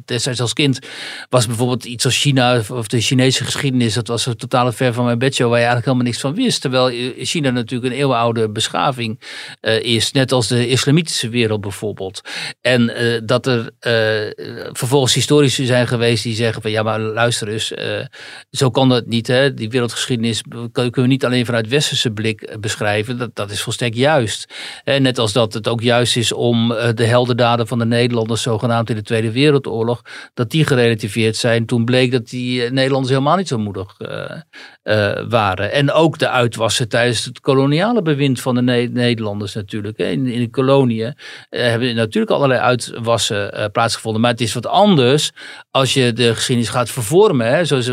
destijds 0.05 0.41
als 0.41 0.53
kind, 0.53 0.79
was 1.29 1.47
bijvoorbeeld 1.47 1.85
iets 1.85 2.05
als 2.05 2.17
China 2.17 2.61
of 2.71 2.87
de 2.87 3.01
Chinese 3.01 3.43
geschiedenis, 3.43 3.93
dat 3.93 4.07
was 4.07 4.25
een 4.25 4.35
totale 4.35 4.71
ver 4.71 4.93
van 4.93 5.05
mijn 5.05 5.19
bedshow 5.19 5.49
waar 5.49 5.59
je 5.59 5.65
eigenlijk 5.65 5.85
helemaal 5.85 6.07
niks 6.07 6.21
van 6.21 6.35
wist. 6.35 6.61
Terwijl 6.61 7.13
China 7.17 7.49
natuurlijk 7.49 7.93
een 7.93 7.99
eeuwenoude 7.99 8.49
beschaving 8.49 9.21
uh, 9.61 9.83
is, 9.83 10.11
net 10.11 10.31
als 10.31 10.47
de 10.47 10.67
islamitische 10.67 11.29
wereld 11.29 11.61
bijvoorbeeld. 11.61 12.21
En 12.61 12.81
uh, 12.81 13.19
dat 13.23 13.45
er 13.45 13.71
vervolgens 14.71 15.13
historici 15.13 15.65
zijn 15.65 15.87
geweest 15.87 16.23
die 16.23 16.35
zeggen 16.35 16.61
van 16.61 16.71
ja 16.71 16.83
maar 16.83 16.99
luister 16.99 17.47
eens, 17.47 17.73
zo 18.51 18.69
kan 18.69 18.89
dat 18.89 19.05
niet 19.05 19.27
hè 19.27 19.53
die 19.61 19.69
wereldgeschiedenis 19.69 20.41
kunnen 20.71 20.91
we 20.91 21.07
niet 21.07 21.25
alleen 21.25 21.45
vanuit 21.45 21.67
westerse 21.67 22.11
blik 22.11 22.57
beschrijven. 22.59 23.17
Dat, 23.17 23.35
dat 23.35 23.51
is 23.51 23.61
volstrekt 23.61 23.95
juist. 23.95 24.53
En 24.83 25.01
net 25.01 25.17
als 25.17 25.33
dat 25.33 25.53
het 25.53 25.67
ook 25.67 25.81
juist 25.81 26.17
is 26.17 26.31
om 26.31 26.67
de 26.69 27.05
heldendaden 27.05 27.67
van 27.67 27.79
de 27.79 27.85
Nederlanders, 27.85 28.41
zogenaamd 28.41 28.89
in 28.89 28.95
de 28.95 29.01
Tweede 29.01 29.31
Wereldoorlog, 29.31 30.01
dat 30.33 30.49
die 30.49 30.65
gerelativeerd 30.65 31.35
zijn. 31.35 31.65
Toen 31.65 31.85
bleek 31.85 32.11
dat 32.11 32.29
die 32.29 32.61
Nederlanders 32.61 33.09
helemaal 33.09 33.37
niet 33.37 33.47
zo 33.47 33.57
moedig 33.57 33.97
uh, 34.83 35.11
waren. 35.29 35.71
En 35.71 35.91
ook 35.91 36.17
de 36.17 36.29
uitwassen 36.29 36.89
tijdens 36.89 37.25
het 37.25 37.39
koloniale 37.39 38.01
bewind 38.01 38.41
van 38.41 38.55
de 38.55 38.61
ne 38.61 38.89
Nederlanders 38.91 39.53
natuurlijk. 39.53 39.97
In, 39.97 40.27
in 40.27 40.39
de 40.39 40.49
koloniën 40.49 41.15
uh, 41.49 41.61
hebben 41.61 41.95
natuurlijk 41.95 42.31
allerlei 42.31 42.59
uitwassen 42.59 43.69
plaatsgevonden. 43.71 44.21
Maar 44.21 44.31
het 44.31 44.41
is 44.41 44.53
wat 44.53 44.67
anders 44.67 45.31
als 45.71 45.93
je 45.93 46.13
de 46.13 46.35
geschiedenis 46.35 46.71
gaat 46.71 46.89
vervormen. 46.89 47.47
Hè? 47.47 47.65
Zoals 47.65 47.91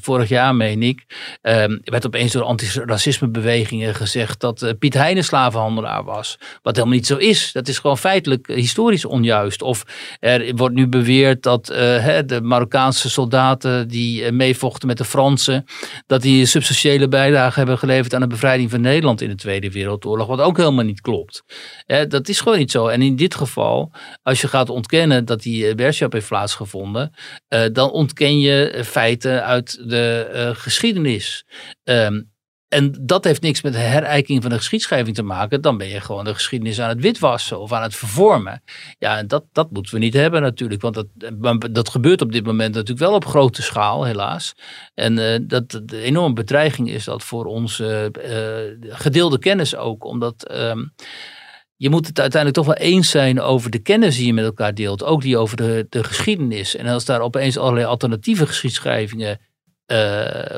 vorig 0.00 0.28
jaar, 0.28 0.54
meen 0.54 0.82
ik, 0.82 1.04
Ehm, 1.42 1.70
er 1.70 1.90
werd 1.90 2.06
opeens 2.06 2.32
door 2.32 2.42
antiracismebewegingen 2.42 3.94
gezegd 3.94 4.40
dat 4.40 4.74
Piet 4.78 4.94
Heijnen 4.94 5.24
slavenhandelaar 5.24 6.04
was. 6.04 6.38
Wat 6.62 6.76
helemaal 6.76 6.96
niet 6.96 7.06
zo 7.06 7.16
is. 7.16 7.52
Dat 7.52 7.68
is 7.68 7.78
gewoon 7.78 7.98
feitelijk 7.98 8.46
historisch 8.46 9.04
onjuist. 9.04 9.62
Of 9.62 9.84
er 10.20 10.54
wordt 10.56 10.74
nu 10.74 10.88
beweerd 10.88 11.42
dat 11.42 11.66
de 11.66 12.40
Marokkaanse 12.42 13.10
soldaten 13.10 13.88
die 13.88 14.32
meevochten 14.32 14.88
met 14.88 14.98
de 14.98 15.04
Fransen, 15.04 15.64
dat 16.06 16.22
die 16.22 16.29
een 16.38 16.46
substantiële 16.46 17.08
bijdrage 17.08 17.58
hebben 17.58 17.78
geleverd 17.78 18.14
aan 18.14 18.20
de 18.20 18.26
bevrijding 18.26 18.70
van 18.70 18.80
Nederland 18.80 19.20
in 19.20 19.28
de 19.28 19.34
Tweede 19.34 19.70
Wereldoorlog. 19.70 20.26
Wat 20.26 20.40
ook 20.40 20.56
helemaal 20.56 20.84
niet 20.84 21.00
klopt. 21.00 21.42
dat 22.08 22.28
is 22.28 22.40
gewoon 22.40 22.58
niet 22.58 22.70
zo. 22.70 22.86
En 22.86 23.02
in 23.02 23.16
dit 23.16 23.34
geval, 23.34 23.92
als 24.22 24.40
je 24.40 24.48
gaat 24.48 24.68
ontkennen 24.68 25.24
dat 25.24 25.42
die 25.42 25.74
uh, 25.74 25.90
heeft 26.10 26.28
plaatsgevonden, 26.28 27.12
uh, 27.48 27.64
dan 27.72 27.90
ontken 27.90 28.38
je 28.38 28.82
feiten 28.84 29.44
uit 29.44 29.88
de 29.88 30.30
uh, 30.34 30.50
geschiedenis. 30.62 31.44
Um, 31.84 32.30
en 32.70 32.94
dat 33.00 33.24
heeft 33.24 33.42
niks 33.42 33.62
met 33.62 33.72
de 33.72 33.78
herijking 33.78 34.42
van 34.42 34.50
de 34.50 34.56
geschiedschrijving 34.56 35.16
te 35.16 35.22
maken. 35.22 35.60
Dan 35.60 35.78
ben 35.78 35.88
je 35.88 36.00
gewoon 36.00 36.24
de 36.24 36.34
geschiedenis 36.34 36.80
aan 36.80 36.88
het 36.88 37.00
witwassen 37.00 37.60
of 37.60 37.72
aan 37.72 37.82
het 37.82 37.96
vervormen. 37.96 38.62
Ja, 38.98 39.18
en 39.18 39.26
dat, 39.26 39.44
dat 39.52 39.70
moeten 39.70 39.94
we 39.94 40.00
niet 40.00 40.14
hebben 40.14 40.42
natuurlijk. 40.42 40.80
Want 40.80 40.94
dat, 40.94 41.06
dat 41.74 41.88
gebeurt 41.88 42.20
op 42.20 42.32
dit 42.32 42.46
moment 42.46 42.74
natuurlijk 42.74 43.00
wel 43.00 43.14
op 43.14 43.26
grote 43.26 43.62
schaal, 43.62 44.04
helaas. 44.04 44.54
En 44.94 45.18
uh, 45.18 45.38
dat 45.42 45.80
de 45.84 46.00
enorme 46.00 46.34
bedreiging 46.34 46.90
is 46.90 47.04
dat 47.04 47.24
voor 47.24 47.44
onze 47.44 48.12
uh, 48.82 48.96
gedeelde 48.96 49.38
kennis 49.38 49.76
ook. 49.76 50.04
Omdat. 50.04 50.54
Um, 50.54 50.92
je 51.76 51.90
moet 51.90 52.06
het 52.06 52.20
uiteindelijk 52.20 52.66
toch 52.66 52.76
wel 52.76 52.86
eens 52.86 53.10
zijn 53.10 53.40
over 53.40 53.70
de 53.70 53.78
kennis 53.78 54.16
die 54.16 54.26
je 54.26 54.32
met 54.32 54.44
elkaar 54.44 54.74
deelt. 54.74 55.04
Ook 55.04 55.22
die 55.22 55.38
over 55.38 55.56
de, 55.56 55.86
de 55.88 56.04
geschiedenis. 56.04 56.76
En 56.76 56.86
als 56.86 57.04
daar 57.04 57.20
opeens 57.20 57.58
allerlei 57.58 57.86
alternatieve 57.86 58.46
geschiedschrijvingen 58.46 59.40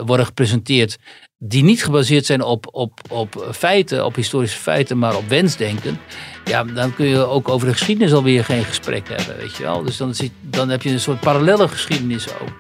worden 0.05 0.26
gepresenteerd. 0.26 0.99
die 1.39 1.62
niet 1.62 1.85
gebaseerd 1.85 2.26
zijn 2.26 2.43
op, 2.43 2.68
op, 2.70 3.01
op 3.09 3.49
feiten, 3.53 4.05
op 4.05 4.14
historische 4.14 4.59
feiten, 4.59 4.99
maar 4.99 5.16
op 5.16 5.28
wensdenken. 5.28 5.99
Ja, 6.45 6.64
dan 6.64 6.95
kun 6.95 7.07
je 7.07 7.26
ook 7.26 7.49
over 7.49 7.66
de 7.66 7.72
geschiedenis 7.72 8.12
alweer 8.12 8.45
geen 8.45 8.64
gesprek 8.64 9.09
hebben, 9.09 9.37
weet 9.37 9.57
je 9.57 9.62
wel. 9.62 9.83
Dus 9.83 9.97
dan, 9.97 10.14
zit, 10.14 10.30
dan 10.41 10.68
heb 10.68 10.83
je 10.83 10.91
een 10.91 11.01
soort 11.01 11.20
parallelle 11.20 11.68
geschiedenis 11.68 12.26
ook. 12.41 12.57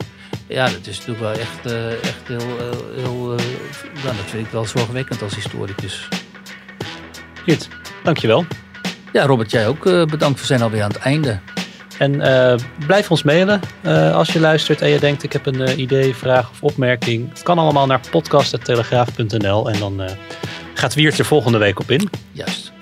Ja, 0.46 0.64
dat 0.64 0.86
is 0.86 0.98
natuurlijk 0.98 1.20
wel 1.20 1.32
echt, 1.32 1.72
uh, 1.72 1.92
echt 1.92 2.28
heel, 2.28 2.38
uh, 2.38 2.96
heel 2.96 3.32
uh, 3.32 4.04
dat 4.04 4.14
vind 4.26 4.46
ik 4.46 4.52
wel 4.52 4.64
zorgwekkend 4.64 5.22
als 5.22 5.34
historicus. 5.34 6.08
Goed. 7.42 7.68
Dankjewel. 8.02 8.44
Ja, 9.12 9.26
Robert, 9.26 9.50
jij 9.50 9.68
ook 9.68 9.84
bedankt. 9.84 10.40
We 10.40 10.46
zijn 10.46 10.62
alweer 10.62 10.82
aan 10.82 10.90
het 10.92 10.98
einde. 10.98 11.40
En 12.02 12.14
uh, 12.14 12.54
blijf 12.86 13.10
ons 13.10 13.22
mailen 13.22 13.60
uh, 13.82 14.14
als 14.14 14.32
je 14.32 14.40
luistert 14.40 14.80
en 14.80 14.88
je 14.88 14.98
denkt 14.98 15.22
ik 15.22 15.32
heb 15.32 15.46
een 15.46 15.80
idee, 15.80 16.14
vraag 16.14 16.50
of 16.50 16.62
opmerking. 16.62 17.28
Het 17.28 17.42
kan 17.42 17.58
allemaal 17.58 17.86
naar 17.86 18.00
podcast.telegraaf.nl 18.10 19.70
en 19.70 19.78
dan 19.78 20.02
gaat 20.74 20.94
Wiert 20.94 21.18
er 21.18 21.24
volgende 21.24 21.58
week 21.58 21.80
op 21.80 21.90
in. 21.90 22.10
Juist. 22.32 22.72